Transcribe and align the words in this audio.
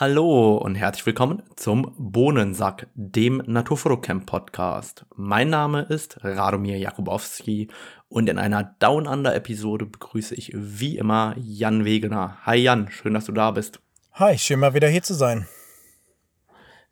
Hallo 0.00 0.56
und 0.56 0.76
herzlich 0.76 1.04
willkommen 1.04 1.42
zum 1.56 1.94
Bohnensack, 1.98 2.86
dem 2.94 3.42
Naturfotocamp 3.44 4.24
Podcast. 4.24 5.04
Mein 5.14 5.50
Name 5.50 5.82
ist 5.82 6.24
Radomir 6.24 6.78
Jakubowski 6.78 7.68
und 8.08 8.30
in 8.30 8.38
einer 8.38 8.64
Down 8.78 9.06
Under 9.06 9.34
Episode 9.34 9.84
begrüße 9.84 10.34
ich 10.34 10.52
wie 10.54 10.96
immer 10.96 11.34
Jan 11.36 11.84
Wegener. 11.84 12.38
Hi 12.46 12.56
Jan, 12.56 12.90
schön, 12.90 13.12
dass 13.12 13.26
du 13.26 13.32
da 13.32 13.50
bist. 13.50 13.80
Hi, 14.14 14.38
schön 14.38 14.60
mal 14.60 14.72
wieder 14.72 14.88
hier 14.88 15.02
zu 15.02 15.12
sein. 15.12 15.46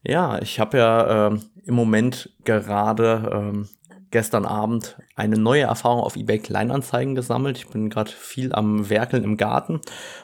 Ja, 0.02 0.38
ich 0.42 0.60
habe 0.60 0.76
ja 0.76 1.28
ähm, 1.28 1.44
im 1.64 1.74
Moment 1.74 2.36
gerade 2.44 3.30
ähm, 3.32 3.68
gestern 4.10 4.44
Abend 4.44 4.98
eine 5.14 5.38
neue 5.38 5.62
Erfahrung 5.62 6.00
auf 6.00 6.16
eBay 6.16 6.38
Kleinanzeigen 6.38 7.14
gesammelt. 7.14 7.58
Ich 7.58 7.68
bin 7.68 7.90
gerade 7.90 8.10
viel 8.10 8.52
am 8.52 8.90
Werkeln 8.90 9.24
im 9.24 9.36
Garten 9.36 9.80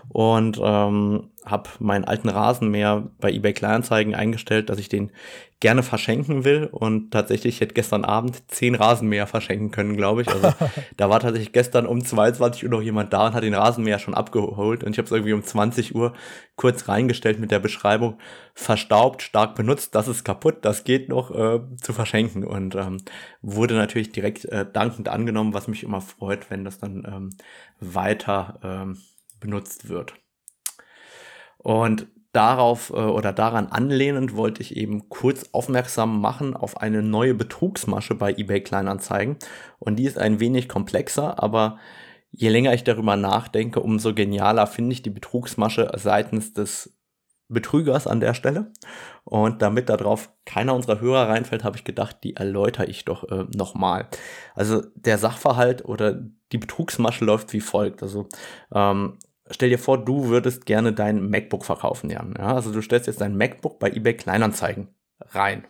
und 0.09 0.61
ähm, 0.63 1.31
habe 1.45 1.69
meinen 1.79 2.05
alten 2.05 2.29
Rasenmäher 2.29 3.11
bei 3.21 3.31
eBay 3.31 3.53
Kleinanzeigen 3.53 4.15
eingestellt, 4.15 4.71
dass 4.71 4.79
ich 4.79 4.89
den 4.89 5.13
gerne 5.61 5.83
verschenken 5.83 6.45
will 6.45 6.69
und 6.71 7.11
tatsächlich 7.11 7.61
hätte 7.61 7.75
gestern 7.75 8.05
Abend 8.05 8.43
zehn 8.51 8.75
Rasenmäher 8.75 9.27
verschenken 9.27 9.71
können, 9.71 9.97
glaube 9.97 10.23
ich. 10.23 10.29
Also 10.29 10.53
da 10.97 11.09
war 11.09 11.21
tatsächlich 11.21 11.53
gestern 11.53 11.87
um 11.87 12.05
22 12.05 12.65
Uhr 12.65 12.71
noch 12.71 12.83
jemand 12.83 13.13
da 13.13 13.27
und 13.27 13.35
hat 13.35 13.45
den 13.45 13.55
Rasenmäher 13.55 13.99
schon 13.99 14.15
abgeholt 14.15 14.85
und 14.85 14.93
ich 14.93 14.99
habe 14.99 15.07
es 15.07 15.13
irgendwie 15.13 15.33
um 15.33 15.43
20 15.43 15.95
Uhr 15.95 16.13
kurz 16.57 16.89
reingestellt 16.89 17.41
mit 17.41 17.51
der 17.51 17.61
Beschreibung 17.61 18.19
verstaubt, 18.55 19.23
stark 19.23 19.55
benutzt, 19.55 19.95
das 19.95 20.09
ist 20.09 20.25
kaputt, 20.25 20.59
das 20.63 20.85
geht 20.85 21.09
noch 21.09 21.31
äh, 21.31 21.61
zu 21.81 21.93
verschenken 21.93 22.45
und 22.45 22.75
ähm, 22.75 22.99
wurde 23.43 23.75
natürlich 23.75 24.13
direkt 24.13 24.45
äh, 24.47 24.67
dankend 24.71 25.09
angenommen, 25.09 25.55
was 25.55 25.69
mich 25.69 25.83
immer 25.83 26.01
freut, 26.01 26.51
wenn 26.51 26.65
das 26.65 26.79
dann 26.79 27.05
ähm, 27.07 27.31
weiter 27.81 28.59
ähm, 28.63 28.99
benutzt 29.41 29.89
wird. 29.89 30.15
Und 31.65 32.07
darauf 32.33 32.91
äh, 32.91 32.95
oder 32.95 33.33
daran 33.33 33.69
anlehnend 33.69 34.37
wollte 34.37 34.61
ich 34.61 34.77
eben 34.77 35.09
kurz 35.09 35.49
aufmerksam 35.53 36.21
machen 36.21 36.55
auf 36.55 36.77
eine 36.77 37.03
neue 37.03 37.35
Betrugsmasche 37.35 38.15
bei 38.15 38.33
eBay 38.35 38.61
Kleinanzeigen. 38.61 39.37
Und 39.79 39.97
die 39.97 40.05
ist 40.05 40.19
ein 40.19 40.41
wenig 40.41 40.69
komplexer, 40.69 41.43
aber 41.43 41.79
je 42.31 42.51
länger 42.51 42.75
ich 42.75 42.85
darüber 42.85 43.17
nachdenke, 43.17 43.81
umso 43.81 44.15
genialer 44.15 44.67
finde 44.67 44.93
ich 44.93 45.03
die 45.03 45.11
Betrugsmasche 45.11 45.91
seitens 45.97 46.53
des 46.53 46.95
Betrügers 47.49 48.07
an 48.07 48.21
der 48.21 48.35
Stelle. 48.35 48.73
Und 49.25 49.63
damit 49.63 49.89
darauf 49.89 50.31
keiner 50.45 50.75
unserer 50.75 51.01
Hörer 51.01 51.29
reinfällt, 51.29 51.65
habe 51.65 51.79
ich 51.79 51.85
gedacht, 51.85 52.19
die 52.25 52.37
erläutere 52.37 52.87
ich 52.87 53.07
doch 53.07 53.25
äh, 53.31 53.47
nochmal. 53.55 54.09
Also 54.55 54.83
der 54.97 55.17
Sachverhalt 55.17 55.85
oder 55.85 56.21
die 56.53 56.59
Betrugsmasche 56.59 57.25
läuft 57.25 57.53
wie 57.55 57.61
folgt. 57.61 58.03
Also 58.03 58.29
ähm, 58.75 59.19
stell 59.51 59.71
dir 59.71 59.79
vor, 59.79 60.05
du 60.05 60.29
würdest 60.29 60.67
gerne 60.67 60.93
dein 60.93 61.29
MacBook 61.29 61.65
verkaufen, 61.65 62.11
Jan. 62.11 62.35
Ja, 62.39 62.55
also 62.55 62.73
du 62.73 62.81
stellst 62.81 63.07
jetzt 63.07 63.21
dein 63.21 63.37
MacBook 63.37 63.79
bei 63.79 63.91
eBay 63.91 64.15
Kleinanzeigen 64.15 64.89
rein. 65.21 65.67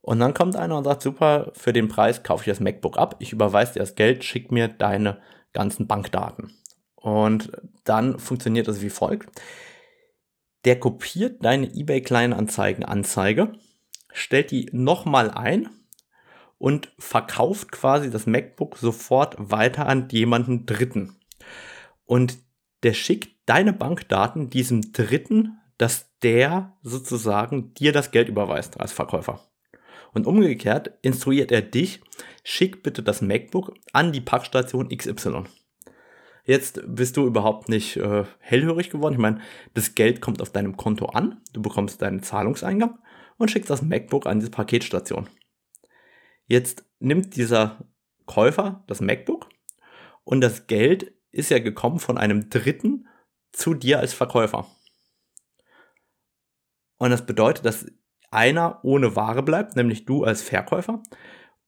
Und 0.00 0.20
dann 0.20 0.34
kommt 0.34 0.54
einer 0.54 0.78
und 0.78 0.84
sagt, 0.84 1.02
super, 1.02 1.50
für 1.54 1.72
den 1.72 1.88
Preis 1.88 2.22
kaufe 2.22 2.42
ich 2.42 2.46
das 2.46 2.60
MacBook 2.60 2.96
ab, 2.96 3.16
ich 3.18 3.32
überweise 3.32 3.74
dir 3.74 3.80
das 3.80 3.96
Geld, 3.96 4.22
schick 4.22 4.52
mir 4.52 4.68
deine 4.68 5.20
ganzen 5.52 5.88
Bankdaten. 5.88 6.54
Und 6.94 7.50
dann 7.84 8.18
funktioniert 8.18 8.68
das 8.68 8.82
wie 8.82 8.90
folgt. 8.90 9.28
Der 10.64 10.78
kopiert 10.78 11.44
deine 11.44 11.72
eBay 11.74 12.02
Kleinanzeigen 12.02 12.84
Anzeige, 12.84 13.52
stellt 14.12 14.50
die 14.52 14.68
nochmal 14.72 15.30
ein 15.30 15.68
und 16.58 16.92
verkauft 16.98 17.72
quasi 17.72 18.10
das 18.10 18.26
MacBook 18.26 18.76
sofort 18.76 19.34
weiter 19.38 19.86
an 19.86 20.08
jemanden 20.10 20.66
Dritten 20.66 21.16
und 22.06 22.38
der 22.82 22.94
schickt 22.94 23.36
deine 23.46 23.72
Bankdaten 23.72 24.50
diesem 24.50 24.92
Dritten, 24.92 25.58
dass 25.78 26.10
der 26.22 26.76
sozusagen 26.82 27.74
dir 27.74 27.92
das 27.92 28.10
Geld 28.10 28.28
überweist 28.28 28.80
als 28.80 28.92
Verkäufer. 28.92 29.40
Und 30.12 30.26
umgekehrt 30.26 30.92
instruiert 31.02 31.52
er 31.52 31.62
dich, 31.62 32.00
schick 32.42 32.82
bitte 32.82 33.02
das 33.02 33.20
MacBook 33.20 33.74
an 33.92 34.12
die 34.12 34.20
Packstation 34.20 34.88
XY. 34.88 35.44
Jetzt 36.44 36.80
bist 36.86 37.16
du 37.16 37.26
überhaupt 37.26 37.68
nicht 37.68 37.96
äh, 37.96 38.24
hellhörig 38.38 38.88
geworden. 38.88 39.14
Ich 39.14 39.20
meine, 39.20 39.40
das 39.74 39.94
Geld 39.94 40.20
kommt 40.20 40.40
auf 40.40 40.50
deinem 40.50 40.76
Konto 40.76 41.06
an, 41.06 41.42
du 41.52 41.60
bekommst 41.60 42.00
deinen 42.00 42.22
Zahlungseingang 42.22 42.98
und 43.36 43.50
schickst 43.50 43.68
das 43.68 43.82
MacBook 43.82 44.26
an 44.26 44.38
diese 44.38 44.52
Paketstation. 44.52 45.28
Jetzt 46.46 46.84
nimmt 47.00 47.36
dieser 47.36 47.84
Käufer 48.26 48.84
das 48.86 49.00
MacBook 49.00 49.48
und 50.24 50.40
das 50.40 50.68
Geld 50.68 51.12
ist 51.36 51.50
ja 51.50 51.58
gekommen 51.58 51.98
von 51.98 52.18
einem 52.18 52.50
Dritten 52.50 53.06
zu 53.52 53.74
dir 53.74 54.00
als 54.00 54.14
Verkäufer. 54.14 54.66
Und 56.98 57.10
das 57.10 57.26
bedeutet, 57.26 57.64
dass 57.64 57.86
einer 58.30 58.80
ohne 58.82 59.16
Ware 59.16 59.42
bleibt, 59.42 59.76
nämlich 59.76 60.04
du 60.04 60.24
als 60.24 60.42
Verkäufer, 60.42 61.02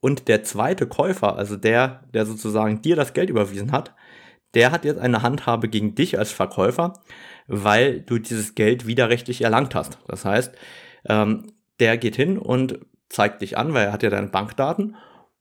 und 0.00 0.28
der 0.28 0.44
zweite 0.44 0.86
Käufer, 0.86 1.36
also 1.36 1.56
der, 1.56 2.04
der 2.14 2.24
sozusagen 2.24 2.82
dir 2.82 2.96
das 2.96 3.14
Geld 3.14 3.30
überwiesen 3.30 3.72
hat, 3.72 3.94
der 4.54 4.70
hat 4.70 4.84
jetzt 4.84 5.00
eine 5.00 5.22
Handhabe 5.22 5.68
gegen 5.68 5.94
dich 5.94 6.18
als 6.18 6.30
Verkäufer, 6.30 6.94
weil 7.46 8.00
du 8.00 8.18
dieses 8.18 8.54
Geld 8.54 8.86
widerrechtlich 8.86 9.42
erlangt 9.42 9.74
hast. 9.74 9.98
Das 10.06 10.24
heißt, 10.24 10.54
ähm, 11.06 11.52
der 11.80 11.98
geht 11.98 12.16
hin 12.16 12.38
und 12.38 12.78
zeigt 13.08 13.42
dich 13.42 13.58
an, 13.58 13.74
weil 13.74 13.86
er 13.86 13.92
hat 13.92 14.02
ja 14.02 14.10
deine 14.10 14.28
Bankdaten 14.28 14.96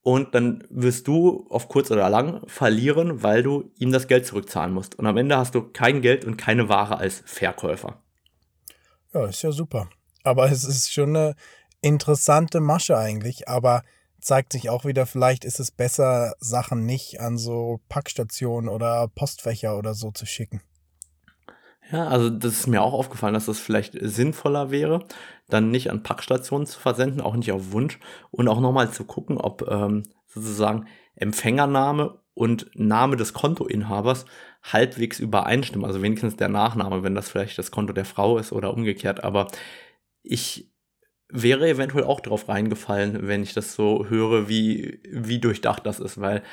und 0.08 0.34
dann 0.34 0.64
wirst 0.70 1.06
du 1.10 1.46
auf 1.50 1.68
kurz 1.68 1.92
oder 1.92 2.10
lang 2.10 2.42
verlieren, 2.48 3.24
weil 3.24 3.44
du 3.44 3.74
ihm 3.78 3.92
das 3.92 4.08
Geld 4.08 4.26
zurückzahlen 4.26 4.74
musst. 4.74 4.96
Und 4.96 5.06
am 5.06 5.18
Ende 5.18 5.36
hast 5.36 5.54
du 5.54 5.62
kein 5.62 6.02
Geld 6.02 6.24
und 6.24 6.38
keine 6.38 6.70
Ware 6.70 6.98
als 6.98 7.24
Verkäufer. 7.26 8.02
Ja, 9.14 9.26
ist 9.26 9.42
ja 9.42 9.52
super. 9.52 9.90
Aber 10.24 10.50
es 10.50 10.64
ist 10.64 10.94
schon 10.94 11.14
eine 11.14 11.36
interessante 11.82 12.62
Masche 12.62 12.98
eigentlich, 12.98 13.50
aber 13.50 13.84
zeigt 14.22 14.54
sich 14.54 14.70
auch 14.70 14.86
wieder, 14.86 15.06
vielleicht 15.08 15.44
ist 15.44 15.60
es 15.60 15.72
besser, 15.72 16.36
Sachen 16.40 16.86
nicht 16.86 17.20
an 17.20 17.38
so 17.38 17.82
Packstationen 17.90 18.70
oder 18.70 19.10
Postfächer 19.10 19.78
oder 19.78 19.94
so 19.94 20.12
zu 20.12 20.26
schicken. 20.26 20.62
Ja, 21.92 22.08
also 22.08 22.30
das 22.30 22.54
ist 22.54 22.68
mir 22.68 22.82
auch 22.82 22.94
aufgefallen, 22.94 23.34
dass 23.34 23.46
das 23.46 23.60
vielleicht 23.60 23.98
sinnvoller 24.00 24.72
wäre, 24.72 25.06
dann 25.48 25.72
nicht 25.72 25.90
an 25.90 26.04
Packstationen 26.04 26.68
zu 26.68 26.80
versenden, 26.80 27.22
auch 27.22 27.36
nicht 27.36 27.52
auf 27.52 27.72
Wunsch 27.72 28.00
und 28.32 28.48
auch 28.50 28.60
nochmal 28.60 28.92
zu 28.92 29.06
gucken, 29.06 29.38
ob 29.38 29.66
ähm, 29.70 30.04
sozusagen 30.26 30.88
Empfängername 31.16 32.20
und 32.34 32.70
Name 32.76 33.16
des 33.16 33.34
Kontoinhabers 33.34 34.26
halbwegs 34.64 35.20
übereinstimmen. 35.20 35.86
Also 35.86 36.02
wenigstens 36.02 36.36
der 36.36 36.50
Nachname, 36.50 37.04
wenn 37.04 37.16
das 37.16 37.30
vielleicht 37.30 37.58
das 37.58 37.72
Konto 37.72 37.94
der 37.94 38.06
Frau 38.06 38.38
ist 38.38 38.52
oder 38.52 38.74
umgekehrt. 38.74 39.24
Aber 39.24 39.48
ich 40.24 40.70
wäre 41.30 41.68
eventuell 41.70 42.04
auch 42.04 42.20
drauf 42.20 42.48
reingefallen, 42.50 43.28
wenn 43.28 43.44
ich 43.44 43.54
das 43.54 43.74
so 43.76 44.06
höre, 44.08 44.48
wie, 44.50 45.02
wie 45.10 45.40
durchdacht 45.40 45.86
das 45.86 46.00
ist, 46.00 46.20
weil 46.22 46.44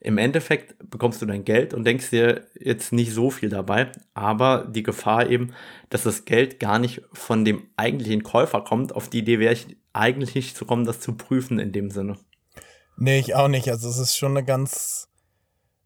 im 0.00 0.18
Endeffekt 0.18 0.76
bekommst 0.90 1.22
du 1.22 1.26
dein 1.26 1.44
Geld 1.44 1.74
und 1.74 1.84
denkst 1.84 2.10
dir 2.10 2.46
jetzt 2.58 2.92
nicht 2.92 3.12
so 3.12 3.30
viel 3.30 3.48
dabei, 3.48 3.90
aber 4.12 4.66
die 4.70 4.82
Gefahr 4.82 5.28
eben, 5.28 5.54
dass 5.90 6.02
das 6.02 6.24
Geld 6.24 6.60
gar 6.60 6.78
nicht 6.78 7.02
von 7.12 7.44
dem 7.44 7.62
eigentlichen 7.76 8.22
Käufer 8.22 8.62
kommt, 8.62 8.94
auf 8.94 9.08
die 9.08 9.18
Idee 9.18 9.38
wäre 9.38 9.54
ich 9.54 9.76
eigentlich 9.92 10.54
zu 10.54 10.64
kommen, 10.64 10.84
das 10.84 11.00
zu 11.00 11.14
prüfen 11.14 11.58
in 11.58 11.72
dem 11.72 11.90
Sinne. 11.90 12.18
Nee, 12.96 13.18
ich 13.18 13.34
auch 13.34 13.48
nicht. 13.48 13.68
Also 13.68 13.88
es 13.88 13.98
ist 13.98 14.16
schon 14.16 14.32
eine 14.32 14.44
ganz 14.44 15.08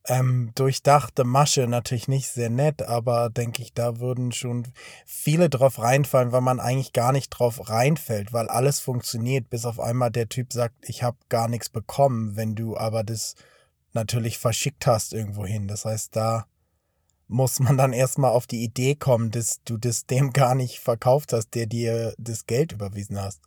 ähm, 0.09 0.53
durchdachte 0.55 1.25
Masche, 1.25 1.67
natürlich 1.67 2.09
nicht 2.09 2.29
sehr 2.29 2.51
nett, 2.51 2.83
aber 2.83 3.31
denke 3.31 3.63
ich, 3.63 3.75
da 3.75 4.01
würden 4.01 4.33
schon 4.33 4.67
viele 5.07 5.51
drauf 5.51 5.79
reinfallen, 5.79 6.33
weil 6.33 6.41
man 6.41 6.61
eigentlich 6.61 6.93
gar 6.93 7.13
nicht 7.13 7.29
drauf 7.31 7.69
reinfällt, 7.69 8.33
weil 8.33 8.49
alles 8.49 8.81
funktioniert, 8.81 9.51
bis 9.51 9.65
auf 9.65 9.79
einmal 9.79 10.11
der 10.11 10.29
Typ 10.29 10.53
sagt, 10.53 10.75
ich 10.83 11.03
habe 11.03 11.19
gar 11.29 11.49
nichts 11.49 11.69
bekommen, 11.69 12.37
wenn 12.37 12.55
du 12.55 12.77
aber 12.77 13.05
das 13.05 13.35
natürlich 13.93 14.39
verschickt 14.39 14.87
hast 14.87 15.13
irgendwohin. 15.13 15.69
Das 15.69 15.85
heißt, 15.85 16.15
da 16.15 16.47
muss 17.29 17.61
man 17.61 17.77
dann 17.77 17.93
erstmal 17.93 18.33
auf 18.33 18.47
die 18.47 18.65
Idee 18.65 18.95
kommen, 18.95 19.31
dass 19.31 19.63
du 19.65 19.77
das 19.77 20.07
dem 20.07 20.31
gar 20.33 20.55
nicht 20.55 20.81
verkauft 20.81 21.33
hast, 21.33 21.55
der 21.55 21.67
dir 21.67 22.15
das 22.19 22.47
Geld 22.47 22.73
überwiesen 22.73 23.21
hast. 23.21 23.41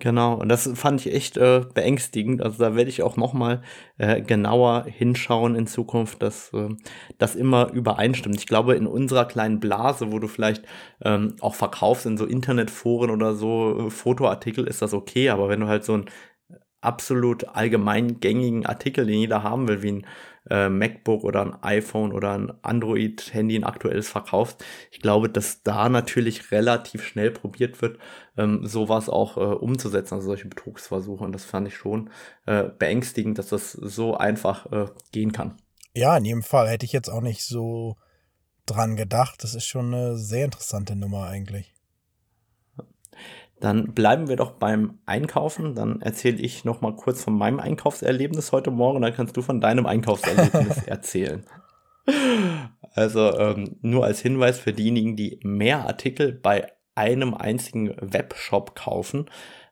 Genau, 0.00 0.34
und 0.34 0.48
das 0.48 0.70
fand 0.74 1.04
ich 1.04 1.12
echt 1.12 1.36
äh, 1.36 1.62
beängstigend. 1.74 2.40
Also 2.42 2.58
da 2.58 2.74
werde 2.74 2.88
ich 2.88 3.02
auch 3.02 3.18
noch 3.18 3.34
mal 3.34 3.62
äh, 3.98 4.22
genauer 4.22 4.86
hinschauen 4.86 5.54
in 5.54 5.66
Zukunft, 5.66 6.22
dass 6.22 6.50
äh, 6.54 6.70
das 7.18 7.36
immer 7.36 7.70
übereinstimmt. 7.70 8.36
Ich 8.36 8.46
glaube, 8.46 8.76
in 8.76 8.86
unserer 8.86 9.26
kleinen 9.26 9.60
Blase, 9.60 10.10
wo 10.10 10.18
du 10.18 10.26
vielleicht 10.26 10.64
ähm, 11.04 11.36
auch 11.40 11.54
verkaufst 11.54 12.06
in 12.06 12.16
so 12.16 12.24
Internetforen 12.24 13.10
oder 13.10 13.34
so 13.34 13.88
äh, 13.88 13.90
Fotoartikel, 13.90 14.66
ist 14.66 14.80
das 14.80 14.94
okay. 14.94 15.28
Aber 15.28 15.50
wenn 15.50 15.60
du 15.60 15.66
halt 15.66 15.84
so 15.84 15.92
ein 15.92 16.06
absolut 16.80 17.48
allgemein 17.48 18.20
gängigen 18.20 18.66
Artikel, 18.66 19.06
den 19.06 19.20
jeder 19.20 19.42
haben 19.42 19.68
will, 19.68 19.82
wie 19.82 19.92
ein 19.92 20.06
äh, 20.48 20.68
MacBook 20.68 21.24
oder 21.24 21.42
ein 21.42 21.62
iPhone 21.62 22.12
oder 22.12 22.32
ein 22.32 22.52
Android-Handy, 22.62 23.56
ein 23.56 23.64
aktuelles 23.64 24.08
verkaufst. 24.08 24.64
Ich 24.90 25.00
glaube, 25.00 25.28
dass 25.28 25.62
da 25.62 25.88
natürlich 25.88 26.50
relativ 26.50 27.04
schnell 27.04 27.30
probiert 27.30 27.82
wird, 27.82 27.98
ähm, 28.36 28.66
sowas 28.66 29.08
auch 29.08 29.36
äh, 29.36 29.40
umzusetzen, 29.40 30.14
also 30.14 30.28
solche 30.28 30.48
Betrugsversuche. 30.48 31.24
Und 31.24 31.32
das 31.32 31.44
fand 31.44 31.68
ich 31.68 31.76
schon 31.76 32.10
äh, 32.46 32.64
beängstigend, 32.64 33.38
dass 33.38 33.48
das 33.48 33.72
so 33.72 34.16
einfach 34.16 34.70
äh, 34.72 34.86
gehen 35.12 35.32
kann. 35.32 35.56
Ja, 35.94 36.16
in 36.16 36.24
jedem 36.24 36.42
Fall 36.42 36.68
hätte 36.68 36.86
ich 36.86 36.92
jetzt 36.92 37.08
auch 37.08 37.22
nicht 37.22 37.44
so 37.44 37.96
dran 38.66 38.96
gedacht. 38.96 39.42
Das 39.42 39.54
ist 39.54 39.66
schon 39.66 39.92
eine 39.92 40.16
sehr 40.16 40.44
interessante 40.44 40.96
Nummer 40.96 41.26
eigentlich. 41.26 41.74
Dann 43.60 43.92
bleiben 43.92 44.28
wir 44.28 44.36
doch 44.36 44.52
beim 44.52 44.98
Einkaufen. 45.06 45.74
Dann 45.74 46.00
erzähle 46.00 46.38
ich 46.38 46.64
noch 46.64 46.80
mal 46.80 46.96
kurz 46.96 47.22
von 47.22 47.36
meinem 47.36 47.60
Einkaufserlebnis 47.60 48.52
heute 48.52 48.70
Morgen. 48.70 49.02
Dann 49.02 49.14
kannst 49.14 49.36
du 49.36 49.42
von 49.42 49.60
deinem 49.60 49.86
Einkaufserlebnis 49.86 50.82
erzählen. 50.86 51.44
Also 52.94 53.36
ähm, 53.38 53.76
nur 53.82 54.04
als 54.04 54.20
Hinweis 54.20 54.58
für 54.58 54.72
diejenigen, 54.72 55.14
die 55.14 55.38
mehr 55.42 55.86
Artikel 55.86 56.32
bei 56.32 56.66
einem 56.94 57.34
einzigen 57.34 57.94
Webshop 58.00 58.74
kaufen, 58.74 59.26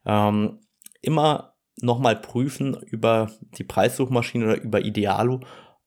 ähm, 0.05 0.61
immer 1.01 1.55
nochmal 1.81 2.17
prüfen 2.17 2.75
über 2.75 3.31
die 3.41 3.65
Preissuchmaschine 3.65 4.45
oder 4.45 4.61
über 4.61 4.81
Idealo, 4.81 5.41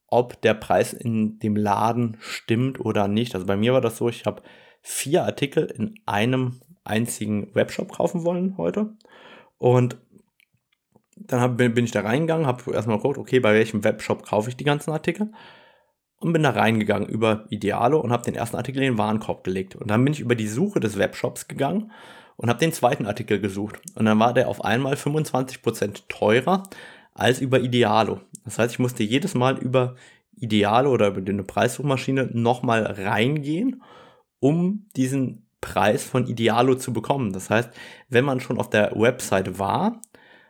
ob 0.08 0.42
der 0.42 0.54
Preis 0.54 0.94
in 0.94 1.40
dem 1.40 1.56
Laden 1.56 2.18
stimmt 2.20 2.80
oder 2.80 3.08
nicht. 3.08 3.36
Also 3.36 3.46
bei 3.46 3.58
mir 3.58 3.74
war 3.74 3.82
das 3.82 3.98
so, 3.98 4.10
ich 4.10 4.26
habe 4.26 4.42
vier 4.82 5.24
Artikel 5.24 5.66
in 5.66 5.96
einem 6.06 6.60
einzigen 6.84 7.54
Webshop 7.54 7.92
kaufen 7.92 8.24
wollen 8.24 8.58
heute. 8.58 8.94
Und 9.58 9.98
dann 11.16 11.40
hab, 11.40 11.58
bin 11.58 11.78
ich 11.78 11.92
da 11.92 12.02
reingegangen, 12.02 12.48
habe 12.48 12.74
erstmal 12.74 12.98
geguckt, 12.98 13.18
okay, 13.18 13.40
bei 13.40 13.54
welchem 13.54 13.84
Webshop 13.84 14.24
kaufe 14.24 14.50
ich 14.50 14.58
die 14.58 14.64
ganzen 14.64 14.92
Artikel 14.92 15.32
und 16.20 16.34
bin 16.34 16.44
da 16.44 16.52
reingegangen 16.52 17.08
über 17.08 17.46
Idealo 17.50 18.00
und 18.00 18.12
habe 18.12 18.24
den 18.24 18.36
ersten 18.36 18.58
Artikel 18.58 18.80
in 18.80 18.94
den 18.94 18.98
Warenkorb 18.98 19.44
gelegt. 19.44 19.76
Und 19.76 19.90
dann 19.90 20.04
bin 20.04 20.14
ich 20.14 20.20
über 20.20 20.36
die 20.36 20.48
Suche 20.48 20.80
des 20.80 20.98
Webshops 20.98 21.48
gegangen 21.48 21.92
und 22.38 22.50
habe 22.50 22.60
den 22.60 22.74
zweiten 22.74 23.06
Artikel 23.06 23.40
gesucht. 23.40 23.82
Und 23.96 24.06
dann 24.06 24.20
war 24.20 24.34
der 24.34 24.48
auf 24.48 24.64
einmal 24.64 24.94
25% 24.94 26.04
teurer 26.10 26.64
als 27.14 27.42
über 27.42 27.60
Idealo. 27.60 28.22
Das 28.46 28.58
heißt, 28.58 28.74
ich 28.74 28.80
musste 28.80 29.04
jedes 29.04 29.36
Mal 29.36 29.58
über 29.58 29.96
Idealo 30.36 30.92
oder 30.92 31.08
über 31.08 31.28
eine 31.28 31.44
Preissuchmaschine 31.44 32.30
nochmal 32.34 32.84
reingehen, 32.84 33.84
um 34.40 34.88
diesen 34.96 35.46
Preis 35.72 36.04
von 36.04 36.28
Idealo 36.28 36.76
zu 36.76 36.92
bekommen. 36.92 37.32
Das 37.32 37.50
heißt, 37.50 37.70
wenn 38.10 38.26
man 38.26 38.42
schon 38.42 38.60
auf 38.60 38.70
der 38.70 38.92
Website 38.96 39.58
war, 39.58 40.02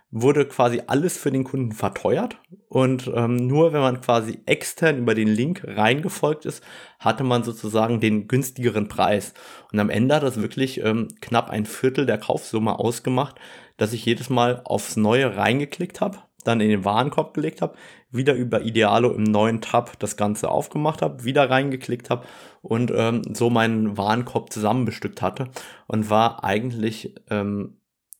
wurde 0.09 0.45
quasi 0.45 0.81
alles 0.87 1.17
für 1.17 1.31
den 1.31 1.43
Kunden 1.43 1.71
verteuert 1.71 2.37
und 2.67 3.09
ähm, 3.15 3.35
nur 3.47 3.71
wenn 3.71 3.79
man 3.79 4.01
quasi 4.01 4.39
extern 4.45 4.97
über 4.97 5.15
den 5.15 5.29
Link 5.29 5.63
reingefolgt 5.65 6.45
ist, 6.45 6.63
hatte 6.99 7.23
man 7.23 7.43
sozusagen 7.43 8.01
den 8.01 8.27
günstigeren 8.27 8.89
Preis. 8.89 9.33
Und 9.71 9.79
am 9.79 9.89
Ende 9.89 10.15
hat 10.15 10.23
das 10.23 10.41
wirklich 10.41 10.83
ähm, 10.83 11.07
knapp 11.21 11.49
ein 11.49 11.65
Viertel 11.65 12.05
der 12.05 12.17
Kaufsumme 12.17 12.77
ausgemacht, 12.77 13.35
dass 13.77 13.93
ich 13.93 14.05
jedes 14.05 14.29
Mal 14.29 14.61
aufs 14.65 14.97
Neue 14.97 15.37
reingeklickt 15.37 16.01
habe, 16.01 16.17
dann 16.43 16.61
in 16.61 16.69
den 16.69 16.85
Warenkorb 16.85 17.33
gelegt 17.33 17.61
habe, 17.61 17.75
wieder 18.09 18.33
über 18.33 18.61
Idealo 18.61 19.11
im 19.11 19.23
neuen 19.23 19.61
Tab 19.61 19.99
das 19.99 20.17
Ganze 20.17 20.49
aufgemacht 20.49 21.01
habe, 21.01 21.23
wieder 21.23 21.49
reingeklickt 21.49 22.09
habe 22.09 22.25
und 22.61 22.91
ähm, 22.95 23.21
so 23.33 23.49
meinen 23.49 23.97
Warenkorb 23.97 24.51
zusammenbestückt 24.51 25.21
hatte 25.21 25.49
und 25.87 26.09
war 26.09 26.43
eigentlich 26.43 27.15
ähm, 27.29 27.77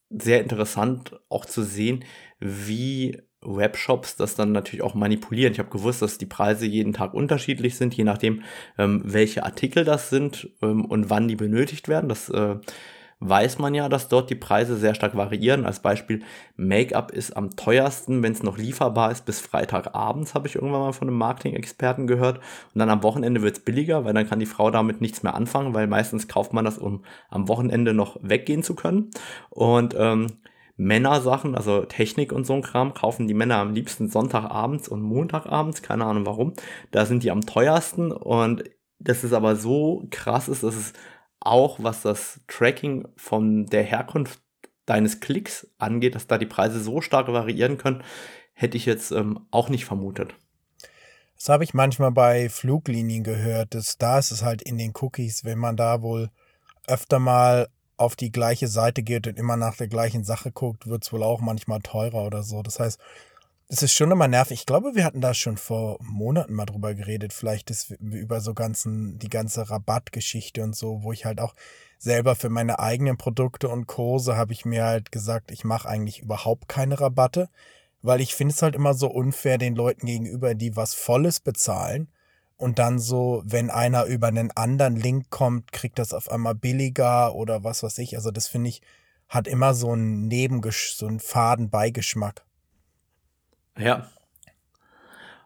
sehr 0.09 0.41
interessant 0.41 1.19
auch 1.29 1.45
zu 1.45 1.63
sehen, 1.63 2.03
wie 2.39 3.21
Webshops 3.41 4.15
das 4.15 4.35
dann 4.35 4.51
natürlich 4.51 4.83
auch 4.83 4.93
manipulieren. 4.93 5.53
Ich 5.53 5.59
habe 5.59 5.69
gewusst, 5.69 6.01
dass 6.01 6.17
die 6.17 6.25
Preise 6.25 6.65
jeden 6.65 6.93
Tag 6.93 7.13
unterschiedlich 7.13 7.75
sind, 7.75 7.93
je 7.93 8.03
nachdem, 8.03 8.43
ähm, 8.77 9.01
welche 9.03 9.43
Artikel 9.43 9.83
das 9.83 10.09
sind 10.09 10.49
ähm, 10.61 10.85
und 10.85 11.09
wann 11.09 11.27
die 11.27 11.35
benötigt 11.35 11.87
werden. 11.87 12.09
Das 12.09 12.29
äh, 12.29 12.57
weiß 13.21 13.59
man 13.59 13.75
ja, 13.75 13.87
dass 13.87 14.07
dort 14.07 14.31
die 14.31 14.35
Preise 14.35 14.75
sehr 14.77 14.95
stark 14.95 15.15
variieren. 15.15 15.65
Als 15.65 15.79
Beispiel, 15.79 16.23
Make-up 16.57 17.11
ist 17.11 17.37
am 17.37 17.55
teuersten, 17.55 18.23
wenn 18.23 18.33
es 18.33 18.41
noch 18.41 18.57
lieferbar 18.57 19.11
ist, 19.11 19.25
bis 19.25 19.39
Freitagabends, 19.39 20.33
habe 20.33 20.47
ich 20.47 20.55
irgendwann 20.55 20.81
mal 20.81 20.91
von 20.91 21.07
einem 21.07 21.19
Marketing-Experten 21.19 22.07
gehört. 22.07 22.37
Und 22.37 22.79
dann 22.79 22.89
am 22.89 23.03
Wochenende 23.03 23.43
wird 23.43 23.57
es 23.57 23.63
billiger, 23.63 24.05
weil 24.05 24.13
dann 24.13 24.27
kann 24.27 24.39
die 24.39 24.47
Frau 24.47 24.71
damit 24.71 25.01
nichts 25.01 25.21
mehr 25.21 25.35
anfangen, 25.35 25.75
weil 25.75 25.85
meistens 25.85 26.27
kauft 26.27 26.51
man 26.51 26.65
das, 26.65 26.79
um 26.79 27.05
am 27.29 27.47
Wochenende 27.47 27.93
noch 27.93 28.17
weggehen 28.21 28.63
zu 28.63 28.73
können. 28.73 29.11
Und 29.51 29.95
ähm, 29.95 30.27
Männersachen, 30.77 31.53
also 31.55 31.85
Technik 31.85 32.31
und 32.31 32.47
so 32.47 32.53
ein 32.53 32.63
Kram, 32.63 32.95
kaufen 32.95 33.27
die 33.27 33.35
Männer 33.35 33.57
am 33.57 33.75
liebsten 33.75 34.09
Sonntagabends 34.09 34.87
und 34.87 35.03
Montagabends, 35.03 35.83
keine 35.83 36.05
Ahnung 36.05 36.25
warum. 36.25 36.53
Da 36.89 37.05
sind 37.05 37.21
die 37.21 37.29
am 37.29 37.41
teuersten 37.41 38.11
und 38.11 38.63
das 38.97 39.23
ist 39.23 39.33
aber 39.33 39.55
so 39.55 40.07
krass 40.09 40.47
ist, 40.47 40.63
dass 40.63 40.75
es 40.75 40.93
auch 41.41 41.77
was 41.81 42.01
das 42.01 42.39
Tracking 42.47 43.07
von 43.17 43.65
der 43.65 43.83
Herkunft 43.83 44.39
deines 44.85 45.19
Klicks 45.19 45.67
angeht, 45.77 46.15
dass 46.15 46.27
da 46.27 46.37
die 46.37 46.45
Preise 46.45 46.79
so 46.79 47.01
stark 47.01 47.27
variieren 47.27 47.77
können, 47.77 48.03
hätte 48.53 48.77
ich 48.77 48.85
jetzt 48.85 49.11
ähm, 49.11 49.47
auch 49.51 49.69
nicht 49.69 49.85
vermutet. 49.85 50.33
Das 51.35 51.49
habe 51.49 51.63
ich 51.63 51.73
manchmal 51.73 52.11
bei 52.11 52.49
Fluglinien 52.49 53.23
gehört. 53.23 53.73
Dass 53.73 53.97
da 53.97 54.19
ist 54.19 54.31
es 54.31 54.43
halt 54.43 54.61
in 54.61 54.77
den 54.77 54.93
Cookies, 55.01 55.43
wenn 55.43 55.57
man 55.57 55.75
da 55.75 56.01
wohl 56.01 56.29
öfter 56.87 57.19
mal 57.19 57.67
auf 57.97 58.15
die 58.15 58.31
gleiche 58.31 58.67
Seite 58.67 59.03
geht 59.03 59.27
und 59.27 59.37
immer 59.37 59.57
nach 59.57 59.75
der 59.75 59.87
gleichen 59.87 60.23
Sache 60.23 60.51
guckt, 60.51 60.87
wird 60.87 61.03
es 61.03 61.13
wohl 61.13 61.23
auch 61.23 61.41
manchmal 61.41 61.79
teurer 61.81 62.25
oder 62.25 62.43
so. 62.43 62.61
Das 62.61 62.79
heißt, 62.79 62.99
es 63.73 63.81
ist 63.81 63.93
schon 63.93 64.11
immer 64.11 64.27
nervig. 64.27 64.59
Ich 64.59 64.65
glaube, 64.65 64.95
wir 64.95 65.05
hatten 65.05 65.21
da 65.21 65.33
schon 65.33 65.55
vor 65.55 65.97
Monaten 66.01 66.53
mal 66.53 66.65
drüber 66.65 66.93
geredet. 66.93 67.31
Vielleicht 67.31 67.69
ist 67.69 67.91
über 67.91 68.41
so 68.41 68.53
ganzen, 68.53 69.17
die 69.17 69.29
ganze 69.29 69.69
Rabattgeschichte 69.69 70.61
und 70.61 70.75
so, 70.75 71.03
wo 71.03 71.13
ich 71.13 71.23
halt 71.23 71.39
auch 71.39 71.55
selber 71.97 72.35
für 72.35 72.49
meine 72.49 72.79
eigenen 72.79 73.15
Produkte 73.15 73.69
und 73.69 73.87
Kurse 73.87 74.35
habe 74.35 74.51
ich 74.51 74.65
mir 74.65 74.83
halt 74.83 75.13
gesagt, 75.13 75.51
ich 75.51 75.63
mache 75.63 75.87
eigentlich 75.87 76.19
überhaupt 76.19 76.67
keine 76.67 76.99
Rabatte, 76.99 77.47
weil 78.01 78.19
ich 78.19 78.35
finde 78.35 78.53
es 78.53 78.61
halt 78.61 78.75
immer 78.75 78.93
so 78.93 79.07
unfair 79.09 79.57
den 79.57 79.75
Leuten 79.75 80.05
gegenüber, 80.05 80.53
die 80.53 80.75
was 80.75 80.93
Volles 80.93 81.39
bezahlen 81.39 82.09
und 82.57 82.77
dann 82.77 82.99
so, 82.99 83.41
wenn 83.45 83.69
einer 83.69 84.03
über 84.03 84.27
einen 84.27 84.51
anderen 84.51 84.97
Link 84.97 85.29
kommt, 85.29 85.71
kriegt 85.71 85.97
das 85.97 86.13
auf 86.13 86.29
einmal 86.29 86.55
billiger 86.55 87.35
oder 87.35 87.63
was 87.63 87.83
weiß 87.83 87.99
ich. 87.99 88.17
Also 88.17 88.31
das 88.31 88.49
finde 88.49 88.67
ich, 88.67 88.81
hat 89.29 89.47
immer 89.47 89.73
so 89.73 89.93
einen 89.93 90.27
Nebengesch, 90.27 90.93
so 90.93 91.07
einen 91.07 91.21
faden 91.21 91.69
Beigeschmack. 91.69 92.43
Ja. 93.81 94.07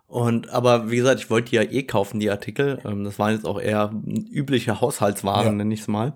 Und 0.08 0.50
aber 0.50 0.92
wie 0.92 0.98
gesagt, 0.98 1.20
ich 1.20 1.30
wollte 1.30 1.50
die 1.50 1.56
ja 1.56 1.64
eh 1.64 1.84
kaufen, 1.84 2.20
die 2.20 2.30
Artikel. 2.30 2.80
Ähm, 2.86 3.04
das 3.04 3.20
waren 3.20 3.34
jetzt 3.34 3.46
auch 3.46 3.60
eher 3.60 3.92
übliche 4.06 4.80
Haushaltswaren, 4.80 5.46
ja. 5.46 5.52
nenne 5.52 5.74
ich 5.74 5.82
es 5.82 5.88
mal. 5.88 6.14